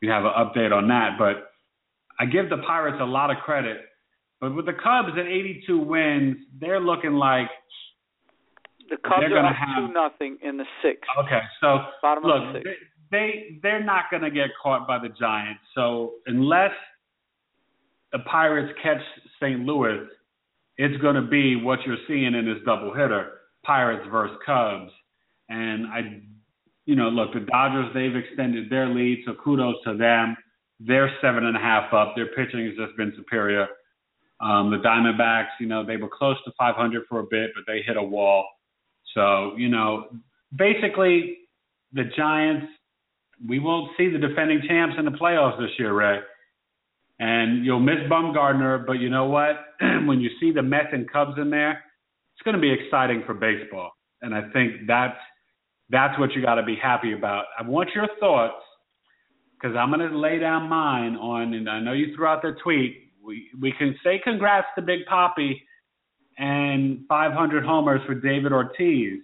you 0.00 0.10
have 0.10 0.24
an 0.24 0.32
update 0.36 0.72
on 0.72 0.86
that. 0.88 1.16
But 1.18 1.50
I 2.20 2.26
give 2.26 2.50
the 2.50 2.58
Pirates 2.58 2.98
a 3.00 3.04
lot 3.06 3.30
of 3.30 3.38
credit. 3.38 3.78
But 4.40 4.54
with 4.54 4.66
the 4.66 4.74
Cubs 4.74 5.16
at 5.18 5.26
82 5.26 5.78
wins, 5.78 6.36
they're 6.60 6.80
looking 6.80 7.14
like 7.14 7.48
The 8.90 8.96
Cubs 8.98 9.20
They're 9.20 9.38
are 9.38 9.46
up 9.46 9.56
have- 9.56 9.88
two 9.88 9.92
nothing 9.94 10.38
in 10.42 10.58
the 10.58 10.66
sixth, 10.82 11.08
okay. 11.24 11.40
So 11.60 11.78
bottom 12.02 12.22
look, 12.24 12.52
the 12.52 12.60
they, 12.60 12.76
they 13.10 13.58
they're 13.62 13.82
not 13.84 14.04
going 14.10 14.22
to 14.22 14.30
get 14.30 14.50
caught 14.62 14.86
by 14.86 14.98
the 14.98 15.08
Giants. 15.08 15.60
So 15.74 16.14
unless 16.26 16.72
the 18.12 18.18
Pirates 18.20 18.72
catch 18.82 19.00
St. 19.40 19.60
Louis, 19.60 20.06
it's 20.76 21.00
going 21.00 21.16
to 21.16 21.22
be 21.26 21.56
what 21.56 21.78
you're 21.86 21.96
seeing 22.06 22.34
in 22.34 22.44
this 22.44 22.62
doubleheader: 22.66 23.28
Pirates 23.64 24.06
versus 24.12 24.36
Cubs. 24.44 24.92
And 25.48 25.86
I, 25.86 26.22
you 26.86 26.96
know, 26.96 27.08
look, 27.08 27.32
the 27.34 27.40
Dodgers 27.40 27.90
they've 27.94 28.16
extended 28.16 28.70
their 28.70 28.88
lead, 28.88 29.22
so 29.26 29.34
kudos 29.42 29.76
to 29.84 29.96
them. 29.96 30.36
They're 30.80 31.10
seven 31.22 31.46
and 31.46 31.56
a 31.56 31.60
half 31.60 31.92
up. 31.92 32.14
Their 32.14 32.26
pitching 32.26 32.66
has 32.66 32.76
just 32.76 32.96
been 32.96 33.12
superior. 33.16 33.66
Um, 34.40 34.70
the 34.70 34.76
Diamondbacks, 34.78 35.58
you 35.58 35.66
know, 35.66 35.84
they 35.84 35.96
were 35.96 36.08
close 36.08 36.36
to 36.44 36.52
500 36.58 37.04
for 37.08 37.20
a 37.20 37.24
bit, 37.24 37.50
but 37.54 37.64
they 37.66 37.82
hit 37.82 37.96
a 37.96 38.02
wall. 38.02 38.46
So, 39.14 39.56
you 39.56 39.68
know, 39.68 40.08
basically, 40.54 41.38
the 41.92 42.04
Giants, 42.16 42.66
we 43.46 43.58
won't 43.58 43.92
see 43.96 44.08
the 44.10 44.18
defending 44.18 44.60
champs 44.68 44.96
in 44.98 45.06
the 45.06 45.10
playoffs 45.10 45.58
this 45.58 45.70
year, 45.78 45.94
Ray. 45.94 46.20
And 47.18 47.64
you'll 47.64 47.80
miss 47.80 47.98
Bumgarner, 48.10 48.86
but 48.86 48.94
you 48.94 49.08
know 49.08 49.26
what? 49.26 49.56
when 50.04 50.20
you 50.20 50.28
see 50.38 50.52
the 50.52 50.62
Mets 50.62 50.88
and 50.92 51.10
Cubs 51.10 51.38
in 51.38 51.48
there, 51.48 51.82
it's 52.34 52.42
going 52.44 52.54
to 52.54 52.60
be 52.60 52.70
exciting 52.70 53.22
for 53.24 53.32
baseball. 53.32 53.92
And 54.20 54.34
I 54.34 54.50
think 54.52 54.86
that's 54.86 55.16
that's 55.90 56.18
what 56.18 56.32
you 56.32 56.42
got 56.42 56.56
to 56.56 56.62
be 56.62 56.76
happy 56.80 57.12
about. 57.12 57.44
I 57.58 57.62
want 57.62 57.90
your 57.94 58.08
thoughts 58.18 58.62
because 59.54 59.76
I'm 59.76 59.90
going 59.90 60.08
to 60.08 60.18
lay 60.18 60.38
down 60.38 60.68
mine 60.68 61.16
on, 61.16 61.54
and 61.54 61.68
I 61.68 61.80
know 61.80 61.92
you 61.92 62.14
threw 62.14 62.26
out 62.26 62.42
the 62.42 62.56
tweet. 62.62 63.12
We 63.24 63.48
we 63.60 63.72
can 63.72 63.96
say 64.04 64.20
congrats 64.22 64.66
to 64.76 64.82
Big 64.82 65.06
Poppy 65.06 65.62
and 66.38 67.04
500 67.08 67.64
homers 67.64 68.00
for 68.06 68.14
David 68.14 68.52
Ortiz. 68.52 69.20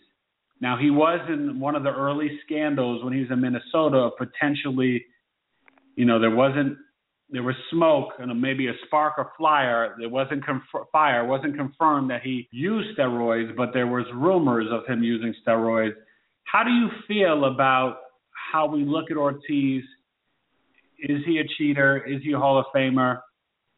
Now 0.60 0.76
he 0.78 0.90
was 0.90 1.20
in 1.28 1.58
one 1.60 1.74
of 1.74 1.82
the 1.82 1.92
early 1.92 2.40
scandals 2.44 3.04
when 3.04 3.12
he 3.12 3.20
was 3.20 3.30
in 3.30 3.40
Minnesota. 3.40 4.10
Potentially, 4.16 5.04
you 5.96 6.04
know, 6.04 6.18
there 6.20 6.34
wasn't 6.34 6.78
there 7.30 7.42
was 7.42 7.54
smoke 7.70 8.10
and 8.18 8.40
maybe 8.40 8.68
a 8.68 8.72
spark 8.86 9.14
or 9.18 9.32
flyer. 9.38 9.96
There 9.98 10.08
wasn't 10.08 10.44
conf- 10.44 10.86
fire. 10.92 11.24
Wasn't 11.24 11.56
confirmed 11.56 12.10
that 12.10 12.22
he 12.22 12.46
used 12.52 12.96
steroids, 12.96 13.56
but 13.56 13.70
there 13.72 13.86
was 13.86 14.04
rumors 14.14 14.66
of 14.70 14.86
him 14.86 15.02
using 15.02 15.34
steroids. 15.46 15.94
How 16.44 16.64
do 16.64 16.70
you 16.70 16.88
feel 17.08 17.44
about 17.44 17.98
how 18.52 18.66
we 18.66 18.84
look 18.84 19.10
at 19.10 19.16
Ortiz? 19.16 19.82
Is 20.98 21.18
he 21.26 21.38
a 21.38 21.44
cheater? 21.58 22.04
Is 22.06 22.22
he 22.22 22.32
a 22.32 22.38
Hall 22.38 22.58
of 22.58 22.66
Famer? 22.74 23.20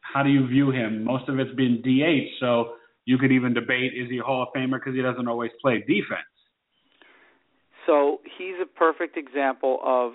How 0.01 0.23
do 0.23 0.29
you 0.29 0.47
view 0.47 0.71
him? 0.71 1.03
Most 1.03 1.27
of 1.29 1.39
it's 1.39 1.53
been 1.55 1.81
DH, 1.81 2.39
so 2.39 2.73
you 3.05 3.17
could 3.17 3.31
even 3.31 3.53
debate 3.53 3.93
is 3.95 4.09
he 4.09 4.19
a 4.19 4.23
Hall 4.23 4.43
of 4.43 4.49
Famer 4.55 4.73
because 4.73 4.93
he 4.95 5.01
doesn't 5.01 5.27
always 5.27 5.51
play 5.61 5.79
defense. 5.79 6.27
So 7.85 8.19
he's 8.37 8.55
a 8.61 8.65
perfect 8.65 9.17
example 9.17 9.79
of 9.83 10.13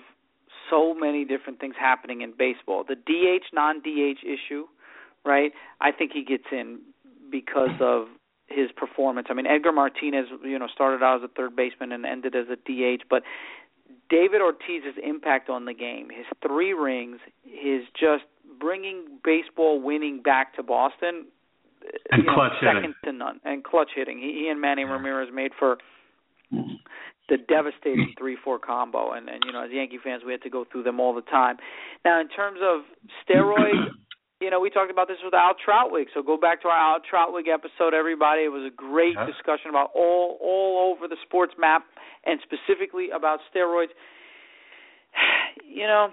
so 0.69 0.93
many 0.93 1.25
different 1.25 1.59
things 1.59 1.75
happening 1.79 2.21
in 2.21 2.33
baseball. 2.37 2.83
The 2.87 2.95
DH 2.95 3.53
non 3.53 3.81
DH 3.81 4.19
issue, 4.23 4.65
right? 5.25 5.51
I 5.79 5.91
think 5.91 6.11
he 6.13 6.23
gets 6.23 6.45
in 6.51 6.79
because 7.31 7.79
of 7.79 8.07
his 8.53 8.71
performance. 8.75 9.27
I 9.29 9.33
mean, 9.33 9.47
Edgar 9.47 9.71
Martinez, 9.71 10.27
you 10.43 10.59
know, 10.59 10.67
started 10.73 11.03
out 11.03 11.23
as 11.23 11.23
a 11.23 11.33
third 11.33 11.55
baseman 11.55 11.91
and 11.91 12.05
ended 12.05 12.35
as 12.35 12.45
a 12.49 12.55
DH, 12.55 13.03
but 13.09 13.23
David 14.09 14.41
Ortiz's 14.41 14.97
impact 15.01 15.49
on 15.49 15.65
the 15.65 15.73
game, 15.73 16.09
his 16.09 16.25
three 16.45 16.73
rings, 16.73 17.19
his 17.43 17.83
just 17.97 18.23
bringing 18.59 19.05
baseball 19.23 19.81
winning 19.81 20.21
back 20.21 20.55
to 20.55 20.63
Boston, 20.63 21.25
and 22.11 22.23
you 22.23 22.31
clutch 22.33 22.53
know, 22.61 22.73
second 22.73 22.81
hitting. 22.81 22.93
to 23.05 23.11
none, 23.13 23.39
and 23.43 23.63
clutch 23.63 23.89
hitting. 23.95 24.19
He, 24.19 24.43
he 24.43 24.49
and 24.49 24.61
Manny 24.61 24.83
Ramirez 24.83 25.29
made 25.33 25.51
for 25.57 25.77
the 27.29 27.37
devastating 27.47 28.11
mm. 28.11 28.19
three 28.19 28.37
four 28.43 28.59
combo 28.59 29.13
and 29.13 29.29
and 29.29 29.41
you 29.45 29.53
know 29.53 29.63
as 29.63 29.71
Yankee 29.71 29.99
fans 30.03 30.23
we 30.25 30.33
had 30.33 30.41
to 30.41 30.49
go 30.49 30.65
through 30.69 30.83
them 30.83 30.99
all 30.99 31.15
the 31.15 31.21
time. 31.21 31.57
Now 32.03 32.19
in 32.19 32.27
terms 32.27 32.59
of 32.61 32.81
steroids, 33.23 33.87
you 34.41 34.49
know 34.49 34.59
we 34.59 34.69
talked 34.69 34.91
about 34.91 35.07
this 35.07 35.17
with 35.23 35.33
Al 35.33 35.53
Trautwig, 35.63 36.07
so 36.13 36.21
go 36.21 36.35
back 36.37 36.61
to 36.63 36.67
our 36.67 36.95
Al 36.95 36.99
Trautwig 36.99 37.47
episode 37.47 37.93
everybody. 37.93 38.43
It 38.43 38.51
was 38.51 38.65
a 38.65 38.75
great 38.75 39.15
Yeah. 39.15 39.25
discussion 39.25 39.69
about 39.69 39.91
all 39.93 40.37
all 40.41 40.91
over 40.91 41.07
the 41.07 41.17
sports 41.23 41.53
map 41.57 41.85
and 42.25 42.39
specifically 42.41 43.09
about 43.11 43.39
steroids. 43.53 43.93
You 45.65 45.87
know, 45.87 46.11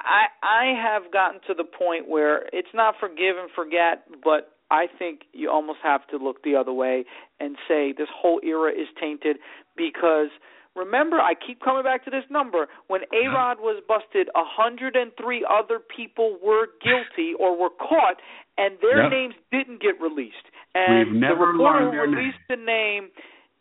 I 0.00 0.26
I 0.42 0.74
have 0.80 1.12
gotten 1.12 1.40
to 1.46 1.54
the 1.54 1.64
point 1.64 2.08
where 2.08 2.48
it's 2.52 2.72
not 2.74 2.94
forgive 3.00 3.36
and 3.38 3.50
forget, 3.54 4.04
but 4.24 4.52
I 4.70 4.86
think 4.98 5.22
you 5.32 5.50
almost 5.50 5.78
have 5.82 6.06
to 6.08 6.16
look 6.16 6.42
the 6.42 6.56
other 6.56 6.72
way 6.72 7.04
and 7.38 7.56
say 7.68 7.92
this 7.92 8.08
whole 8.14 8.40
era 8.42 8.72
is 8.72 8.88
tainted 9.00 9.36
because 9.76 10.30
remember 10.76 11.16
I 11.18 11.34
keep 11.34 11.60
coming 11.60 11.82
back 11.82 12.04
to 12.04 12.10
this 12.10 12.24
number. 12.30 12.68
When 12.88 13.02
A-Rod 13.12 13.58
was 13.60 13.82
busted 13.88 14.28
103 14.34 15.46
other 15.48 15.78
people 15.80 16.38
were 16.42 16.68
guilty 16.82 17.32
or 17.38 17.56
were 17.56 17.70
caught 17.70 18.20
and 18.58 18.78
their 18.80 19.02
Yep. 19.04 19.10
names 19.12 19.34
didn't 19.50 19.80
get 19.80 20.00
released. 20.00 20.46
And 20.74 21.10
We've 21.12 21.20
never 21.20 21.46
the 21.46 21.52
reporter 21.52 21.80
learned 21.80 21.94
who 21.94 21.96
their 21.96 22.06
released 22.06 22.38
the 22.48 22.56
name 22.56 23.10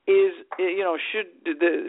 is 0.08 0.34
eh, 0.60 0.70
you 0.70 0.84
know 0.84 0.98
should 1.12 1.28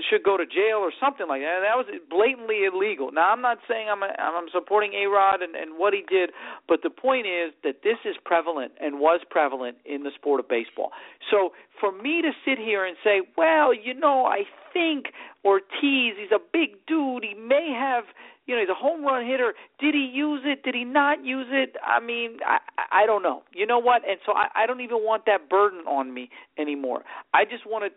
should 0.08 0.22
go 0.22 0.36
to 0.36 0.46
jail 0.46 0.80
or 0.80 0.92
something 0.98 1.28
like 1.28 1.42
that. 1.42 1.60
That 1.60 1.76
was 1.76 1.86
blatantly 2.08 2.64
illegal. 2.64 3.12
Now 3.12 3.30
I'm 3.32 3.42
not 3.42 3.58
saying 3.68 3.88
I'm 3.90 4.02
a, 4.02 4.08
I'm 4.18 4.48
supporting 4.52 4.94
A 4.94 5.06
Rod 5.06 5.42
and, 5.42 5.54
and 5.54 5.78
what 5.78 5.92
he 5.92 6.02
did, 6.08 6.30
but 6.66 6.80
the 6.82 6.90
point 6.90 7.26
is 7.26 7.52
that 7.62 7.82
this 7.84 7.98
is 8.04 8.16
prevalent 8.24 8.72
and 8.80 9.00
was 9.00 9.20
prevalent 9.28 9.76
in 9.84 10.02
the 10.02 10.10
sport 10.14 10.40
of 10.40 10.48
baseball. 10.48 10.92
So 11.30 11.52
for 11.78 11.92
me 11.92 12.22
to 12.22 12.32
sit 12.44 12.58
here 12.58 12.86
and 12.86 12.96
say, 13.04 13.20
well, 13.36 13.74
you 13.74 13.92
know, 13.92 14.24
I 14.24 14.44
think 14.72 15.12
Ortiz, 15.44 16.16
he's 16.16 16.32
a 16.32 16.40
big 16.40 16.86
dude, 16.86 17.24
he 17.24 17.34
may 17.34 17.76
have 17.78 18.04
you 18.46 18.54
know, 18.54 18.60
he's 18.60 18.70
a 18.70 18.74
home 18.74 19.04
run 19.04 19.26
hitter. 19.26 19.54
Did 19.80 19.94
he 19.94 20.08
use 20.14 20.42
it? 20.44 20.62
Did 20.62 20.76
he 20.76 20.84
not 20.84 21.24
use 21.24 21.48
it? 21.50 21.74
I 21.84 21.98
mean, 21.98 22.38
I 22.46 22.58
I 22.92 23.04
don't 23.04 23.22
know. 23.22 23.42
You 23.52 23.66
know 23.66 23.78
what? 23.78 24.08
And 24.08 24.20
so 24.24 24.32
I, 24.32 24.46
I 24.54 24.66
don't 24.66 24.80
even 24.80 24.98
want 24.98 25.26
that 25.26 25.50
burden 25.50 25.80
on 25.80 26.14
me 26.14 26.30
anymore. 26.56 27.02
I 27.34 27.44
just 27.44 27.66
want 27.66 27.84
to 27.84 27.90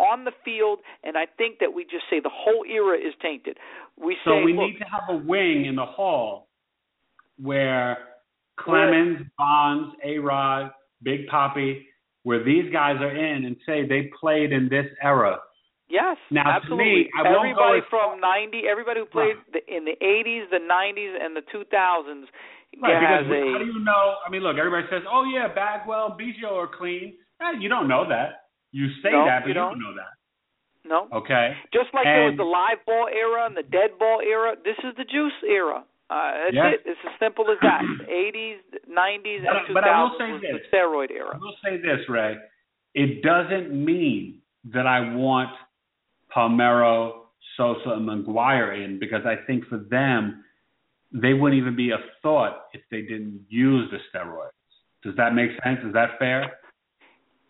on 0.00 0.24
the 0.24 0.32
field, 0.44 0.80
and 1.04 1.16
I 1.16 1.26
think 1.26 1.58
that 1.60 1.74
we 1.74 1.84
just 1.84 2.04
say 2.08 2.20
the 2.20 2.32
whole 2.32 2.64
era 2.64 2.96
is 2.96 3.12
tainted. 3.20 3.58
We 4.00 4.14
say, 4.24 4.30
So 4.32 4.40
we 4.42 4.54
look, 4.54 4.70
need 4.72 4.78
to 4.78 4.84
have 4.84 5.04
a 5.10 5.16
wing 5.16 5.66
in 5.66 5.76
the 5.76 5.84
hall 5.84 6.48
where 7.36 7.98
Clemens, 8.58 9.20
Bonds, 9.36 9.94
A 10.04 10.18
Rod, 10.18 10.70
Big 11.02 11.26
Poppy, 11.28 11.86
where 12.24 12.42
these 12.42 12.70
guys 12.72 12.96
are 13.00 13.14
in 13.14 13.44
and 13.44 13.56
say 13.66 13.86
they 13.86 14.10
played 14.18 14.52
in 14.52 14.68
this 14.68 14.86
era. 15.02 15.38
Yes, 15.88 16.16
Now, 16.30 16.44
to 16.44 16.50
absolutely. 16.50 16.84
me, 16.84 17.10
I 17.18 17.22
won't 17.26 17.56
go 17.56 17.66
everybody 17.66 17.82
from 17.90 18.20
'90, 18.20 18.62
everybody 18.70 19.00
who 19.00 19.06
played 19.06 19.34
the, 19.52 19.58
in 19.66 19.84
the 19.84 19.98
'80s, 19.98 20.46
the 20.50 20.62
'90s, 20.62 21.18
and 21.18 21.34
the 21.34 21.42
2000s 21.50 22.30
Right, 22.78 22.94
has 23.02 23.26
because 23.26 23.42
a 23.42 23.52
how 23.52 23.58
do 23.58 23.66
you 23.66 23.82
know? 23.82 24.14
I 24.24 24.30
mean, 24.30 24.42
look, 24.42 24.56
everybody 24.56 24.86
says, 24.88 25.02
"Oh 25.10 25.24
yeah, 25.26 25.48
Bagwell, 25.52 26.16
Biggio 26.16 26.52
are 26.54 26.68
clean." 26.70 27.18
Eh, 27.42 27.58
you 27.58 27.68
don't 27.68 27.88
know 27.88 28.06
that. 28.08 28.49
You 28.72 28.88
say 29.02 29.10
No, 29.12 29.24
that, 29.24 29.42
but 29.42 29.48
you 29.48 29.54
you 29.54 29.54
don't. 29.54 29.72
don't 29.72 29.82
know 29.82 29.94
that. 29.94 30.14
no. 30.84 31.08
Okay. 31.18 31.56
Just 31.72 31.92
like 31.94 32.04
there 32.04 32.26
was 32.30 32.36
the 32.36 32.44
live 32.44 32.84
ball 32.86 33.08
era 33.10 33.46
and 33.46 33.56
the 33.56 33.62
dead 33.64 33.98
ball 33.98 34.20
era, 34.20 34.54
this 34.64 34.78
is 34.84 34.94
the 34.96 35.04
juice 35.04 35.32
era. 35.46 35.84
Uh, 36.08 36.32
that's 36.44 36.54
Yeah. 36.54 36.68
it. 36.70 36.82
It's 36.86 36.98
as 37.06 37.18
simple 37.20 37.50
as 37.50 37.58
that. 37.62 37.82
80s, 38.08 38.58
90s, 38.88 39.42
But- 39.44 39.56
and 39.56 39.66
2000s 39.68 39.74
but 39.74 39.84
I 39.84 40.02
will 40.02 40.18
say 40.18 40.32
was 40.32 40.40
this. 40.42 40.50
the 40.70 40.76
steroid 40.76 41.10
era. 41.10 41.34
I 41.34 41.38
will 41.38 41.56
say 41.64 41.76
this, 41.78 42.08
Ray. 42.08 42.36
It 42.94 43.22
doesn't 43.22 43.70
mean 43.72 44.40
that 44.72 44.86
I 44.86 45.14
want 45.14 45.50
Palmeiro, 46.34 47.26
Sosa, 47.56 47.90
and 47.90 48.08
McGwire 48.08 48.84
in 48.84 48.98
because 48.98 49.24
I 49.26 49.36
think 49.46 49.64
for 49.66 49.78
them, 49.78 50.44
they 51.12 51.32
wouldn't 51.34 51.60
even 51.60 51.74
be 51.76 51.90
a 51.90 51.98
thought 52.22 52.66
if 52.72 52.82
they 52.90 53.02
didn't 53.02 53.44
use 53.48 53.90
the 53.90 53.98
steroids. 54.12 54.50
Does 55.02 55.16
that 55.16 55.34
make 55.34 55.50
sense? 55.64 55.80
Is 55.84 55.92
that 55.92 56.18
fair? 56.18 56.58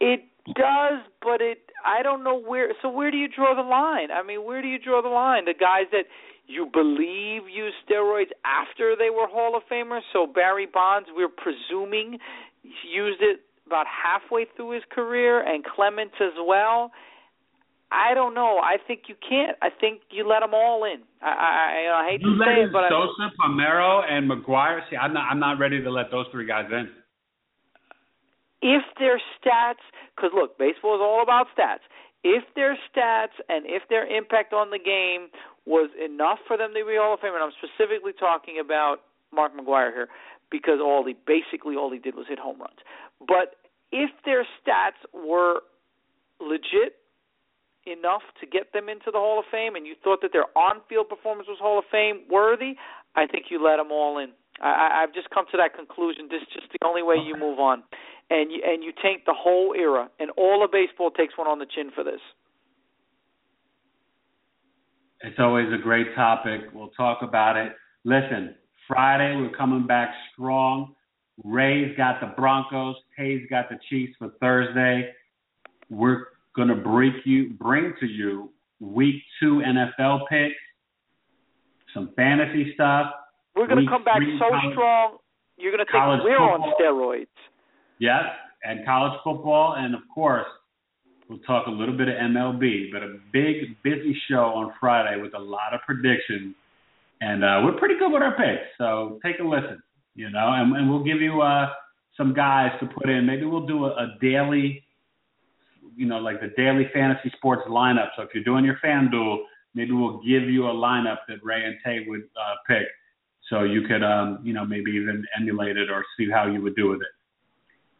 It 0.01 0.21
does, 0.55 1.03
but 1.23 1.41
it 1.41 1.59
I 1.85 2.03
don't 2.03 2.23
know 2.25 2.39
where. 2.41 2.69
So 2.83 2.89
where 2.91 3.11
do 3.11 3.17
you 3.17 3.29
draw 3.29 3.55
the 3.55 3.69
line? 3.69 4.11
I 4.11 4.23
mean, 4.23 4.45
where 4.45 4.63
do 4.63 4.69
you 4.69 4.79
draw 4.79 5.03
the 5.03 5.09
line? 5.09 5.45
The 5.45 5.55
guys 5.55 5.87
that 5.93 6.05
you 6.47 6.69
believe 6.73 7.49
used 7.49 7.77
steroids 7.89 8.31
after 8.45 8.97
they 8.97 9.11
were 9.11 9.27
Hall 9.29 9.57
of 9.57 9.63
Famers. 9.71 10.03
So 10.13 10.27
Barry 10.27 10.67
Bonds, 10.67 11.09
we're 11.15 11.29
presuming 11.29 12.19
used 12.63 13.23
it 13.23 13.41
about 13.67 13.87
halfway 13.87 14.47
through 14.57 14.73
his 14.73 14.83
career, 14.91 15.41
and 15.41 15.65
Clemens 15.65 16.13
as 16.21 16.35
well. 16.45 16.91
I 17.93 18.15
don't 18.15 18.35
know. 18.35 18.59
I 18.63 18.77
think 18.87 19.03
you 19.09 19.17
can't. 19.17 19.57
I 19.63 19.69
think 19.71 20.03
you 20.11 20.29
let 20.29 20.41
them 20.41 20.55
all 20.55 20.85
in. 20.85 21.03
I 21.23 21.27
I, 21.27 22.03
I 22.03 22.11
hate 22.11 22.21
You 22.21 22.35
to 22.35 22.39
let 22.39 22.47
say 22.47 22.63
it, 22.63 22.73
but 22.73 22.85
I, 22.85 22.89
Sosa, 22.89 23.31
Palmeiro, 23.41 24.03
and 24.09 24.31
McGwire. 24.31 24.81
See, 24.91 24.97
I'm 24.97 25.13
not. 25.13 25.29
I'm 25.31 25.41
not 25.41 25.59
ready 25.59 25.83
to 25.83 25.91
let 25.91 26.11
those 26.11 26.27
three 26.31 26.47
guys 26.47 26.67
in. 26.71 26.89
If 28.63 28.83
their 28.99 29.21
stats, 29.39 29.83
because 30.15 30.31
look, 30.35 30.59
baseball 30.59 30.97
is 30.97 31.01
all 31.03 31.23
about 31.23 31.47
stats. 31.57 31.85
If 32.23 32.45
their 32.55 32.77
stats 32.93 33.37
and 33.49 33.65
if 33.65 33.83
their 33.89 34.07
impact 34.07 34.53
on 34.53 34.71
the 34.71 34.79
game 34.79 35.29
was 35.65 35.89
enough 35.97 36.39
for 36.47 36.57
them 36.57 36.71
to 36.75 36.85
be 36.85 36.97
Hall 36.97 37.15
of 37.15 37.21
Fame, 37.21 37.33
and 37.35 37.43
I'm 37.43 37.57
specifically 37.57 38.13
talking 38.13 38.61
about 38.61 39.01
Mark 39.33 39.53
McGwire 39.57 39.93
here, 39.93 40.09
because 40.51 40.81
all 40.83 41.05
he 41.07 41.15
basically 41.27 41.77
all 41.77 41.91
he 41.91 41.99
did 41.99 42.15
was 42.15 42.27
hit 42.29 42.39
home 42.39 42.61
runs. 42.61 42.81
But 43.21 43.57
if 43.93 44.11
their 44.25 44.45
stats 44.61 45.01
were 45.15 45.63
legit 46.41 46.97
enough 47.87 48.23
to 48.41 48.47
get 48.47 48.73
them 48.73 48.89
into 48.89 49.11
the 49.11 49.19
Hall 49.19 49.39
of 49.39 49.47
Fame, 49.51 49.75
and 49.75 49.87
you 49.87 49.95
thought 50.05 50.21
that 50.23 50.33
their 50.33 50.47
on-field 50.57 51.09
performance 51.09 51.49
was 51.49 51.59
Hall 51.61 51.79
of 51.79 51.85
Fame 51.91 52.23
worthy, 52.31 52.77
I 53.17 53.27
think 53.27 53.47
you 53.51 53.63
let 53.65 53.77
them 53.77 53.91
all 53.91 54.19
in. 54.19 54.31
I, 54.61 55.03
I've 55.03 55.15
just 55.15 55.31
come 55.31 55.47
to 55.53 55.57
that 55.57 55.75
conclusion. 55.75 56.29
This 56.31 56.43
is 56.43 56.49
just 56.53 56.67
the 56.73 56.87
only 56.87 57.03
way 57.03 57.17
you 57.17 57.37
move 57.37 57.59
on, 57.59 57.83
and 58.29 58.53
you 58.53 58.61
and 58.65 58.85
you 58.85 58.93
taint 59.03 59.23
the 59.27 59.35
whole 59.37 59.75
era, 59.77 60.09
and 60.19 60.31
all 60.37 60.65
of 60.65 60.71
baseball 60.71 61.11
takes 61.11 61.37
one 61.39 61.47
on 61.47 61.59
the 61.59 61.67
chin 61.67 61.91
for 61.95 62.05
this. 62.05 62.21
It's 65.23 65.39
always 65.39 65.67
a 65.73 65.83
great 65.83 66.15
topic. 66.15 66.61
We'll 66.73 66.91
talk 66.91 67.19
about 67.23 67.57
it. 67.57 67.73
Listen, 68.05 68.55
Friday 68.87 69.37
we're 69.37 69.57
coming 69.57 69.87
back 69.87 70.11
strong. 70.33 70.95
Ray's 71.45 71.97
got 71.97 72.21
the 72.21 72.29
Broncos. 72.37 72.97
Hayes 73.17 73.47
got 73.49 73.69
the 73.69 73.79
Chiefs 73.89 74.13
for 74.19 74.31
Thursday. 74.41 75.11
We're 75.89 76.27
gonna 76.55 76.75
bring 76.77 77.15
you 77.25 77.51
bring 77.51 77.95
to 78.01 78.07
you 78.07 78.51
week 78.79 79.23
two 79.41 79.63
NFL 79.65 80.29
picks, 80.29 80.55
some 81.95 82.11
fantasy 82.17 82.73
stuff. 82.75 83.11
We're 83.55 83.67
going 83.67 83.85
to 83.85 83.91
come 83.91 84.05
back 84.05 84.21
so 84.39 84.49
college- 84.49 84.73
strong. 84.73 85.17
You're 85.57 85.73
going 85.73 85.85
to 85.85 85.93
think 85.93 86.25
we're 86.25 86.39
on 86.39 86.73
steroids. 86.81 87.27
Yes, 87.99 88.25
and 88.65 88.85
college 88.87 89.13
football, 89.23 89.75
and 89.77 89.95
of 89.95 90.01
course, 90.15 90.47
we'll 91.29 91.39
talk 91.41 91.67
a 91.67 91.71
little 91.71 91.97
bit 91.97 92.09
of 92.09 92.15
MLB. 92.15 92.91
But 92.93 93.03
a 93.03 93.19
big, 93.33 93.77
busy 93.83 94.17
show 94.29 94.53
on 94.57 94.73
Friday 94.81 95.21
with 95.21 95.35
a 95.35 95.39
lot 95.39 95.75
of 95.75 95.81
predictions, 95.87 96.55
and 97.21 97.45
uh, 97.45 97.61
we're 97.65 97.79
pretty 97.79 97.99
good 97.99 98.11
with 98.11 98.23
our 98.23 98.35
picks. 98.37 98.65
So 98.79 99.21
take 99.23 99.39
a 99.39 99.45
listen, 99.45 99.83
you 100.15 100.31
know, 100.31 100.53
and, 100.55 100.75
and 100.75 100.89
we'll 100.89 101.05
give 101.05 101.21
you 101.21 101.43
uh, 101.43 101.69
some 102.17 102.35
guys 102.35 102.71
to 102.81 102.87
put 102.87 103.09
in. 103.11 103.27
Maybe 103.27 103.45
we'll 103.45 103.67
do 103.67 103.85
a, 103.85 103.91
a 103.91 104.17
daily, 104.21 104.83
you 105.97 106.07
know, 106.07 106.19
like 106.19 106.41
the 106.41 106.53
daily 106.57 106.89
fantasy 106.93 107.31
sports 107.37 107.63
lineup. 107.69 108.09
So 108.17 108.23
if 108.23 108.31
you're 108.35 108.45
doing 108.45 108.65
your 108.65 108.79
FanDuel, 108.85 109.39
maybe 109.75 109.93
we'll 109.93 110.19
give 110.19 110.49
you 110.49 110.67
a 110.67 110.73
lineup 110.75 111.19
that 111.29 111.39
Ray 111.43 111.65
and 111.65 111.77
Tay 111.85 112.05
would 112.07 112.23
uh, 112.23 112.55
pick, 112.67 112.87
so 113.51 113.65
you 113.65 113.83
could, 113.83 114.03
um, 114.03 114.39
you 114.43 114.55
know, 114.55 114.65
maybe 114.65 114.93
even 114.93 115.25
emulate 115.39 115.77
it 115.77 115.91
or 115.91 116.05
see 116.17 116.31
how 116.33 116.47
you 116.47 116.63
would 116.63 116.77
do 116.77 116.89
with 116.89 117.01
it. 117.01 117.09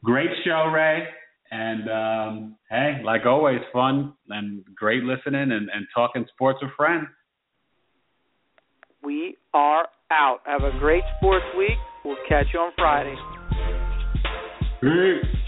Great 0.03 0.31
show, 0.45 0.71
Ray. 0.73 1.07
And 1.51 1.91
um, 1.91 2.57
hey, 2.71 3.03
like 3.05 3.27
always, 3.27 3.59
fun 3.73 4.15
and 4.29 4.65
great 4.77 5.03
listening 5.03 5.51
and, 5.51 5.69
and 5.69 5.87
talking 5.93 6.25
sports 6.33 6.61
with 6.63 6.71
friends. 6.77 7.07
We 9.03 9.37
are 9.53 9.89
out. 10.13 10.41
Have 10.45 10.63
a 10.63 10.79
great 10.79 11.03
sports 11.19 11.45
week. 11.59 11.79
We'll 12.05 12.17
catch 12.29 12.47
you 12.55 12.61
on 12.61 12.73
Friday. 12.77 13.17
Peace. 14.81 15.40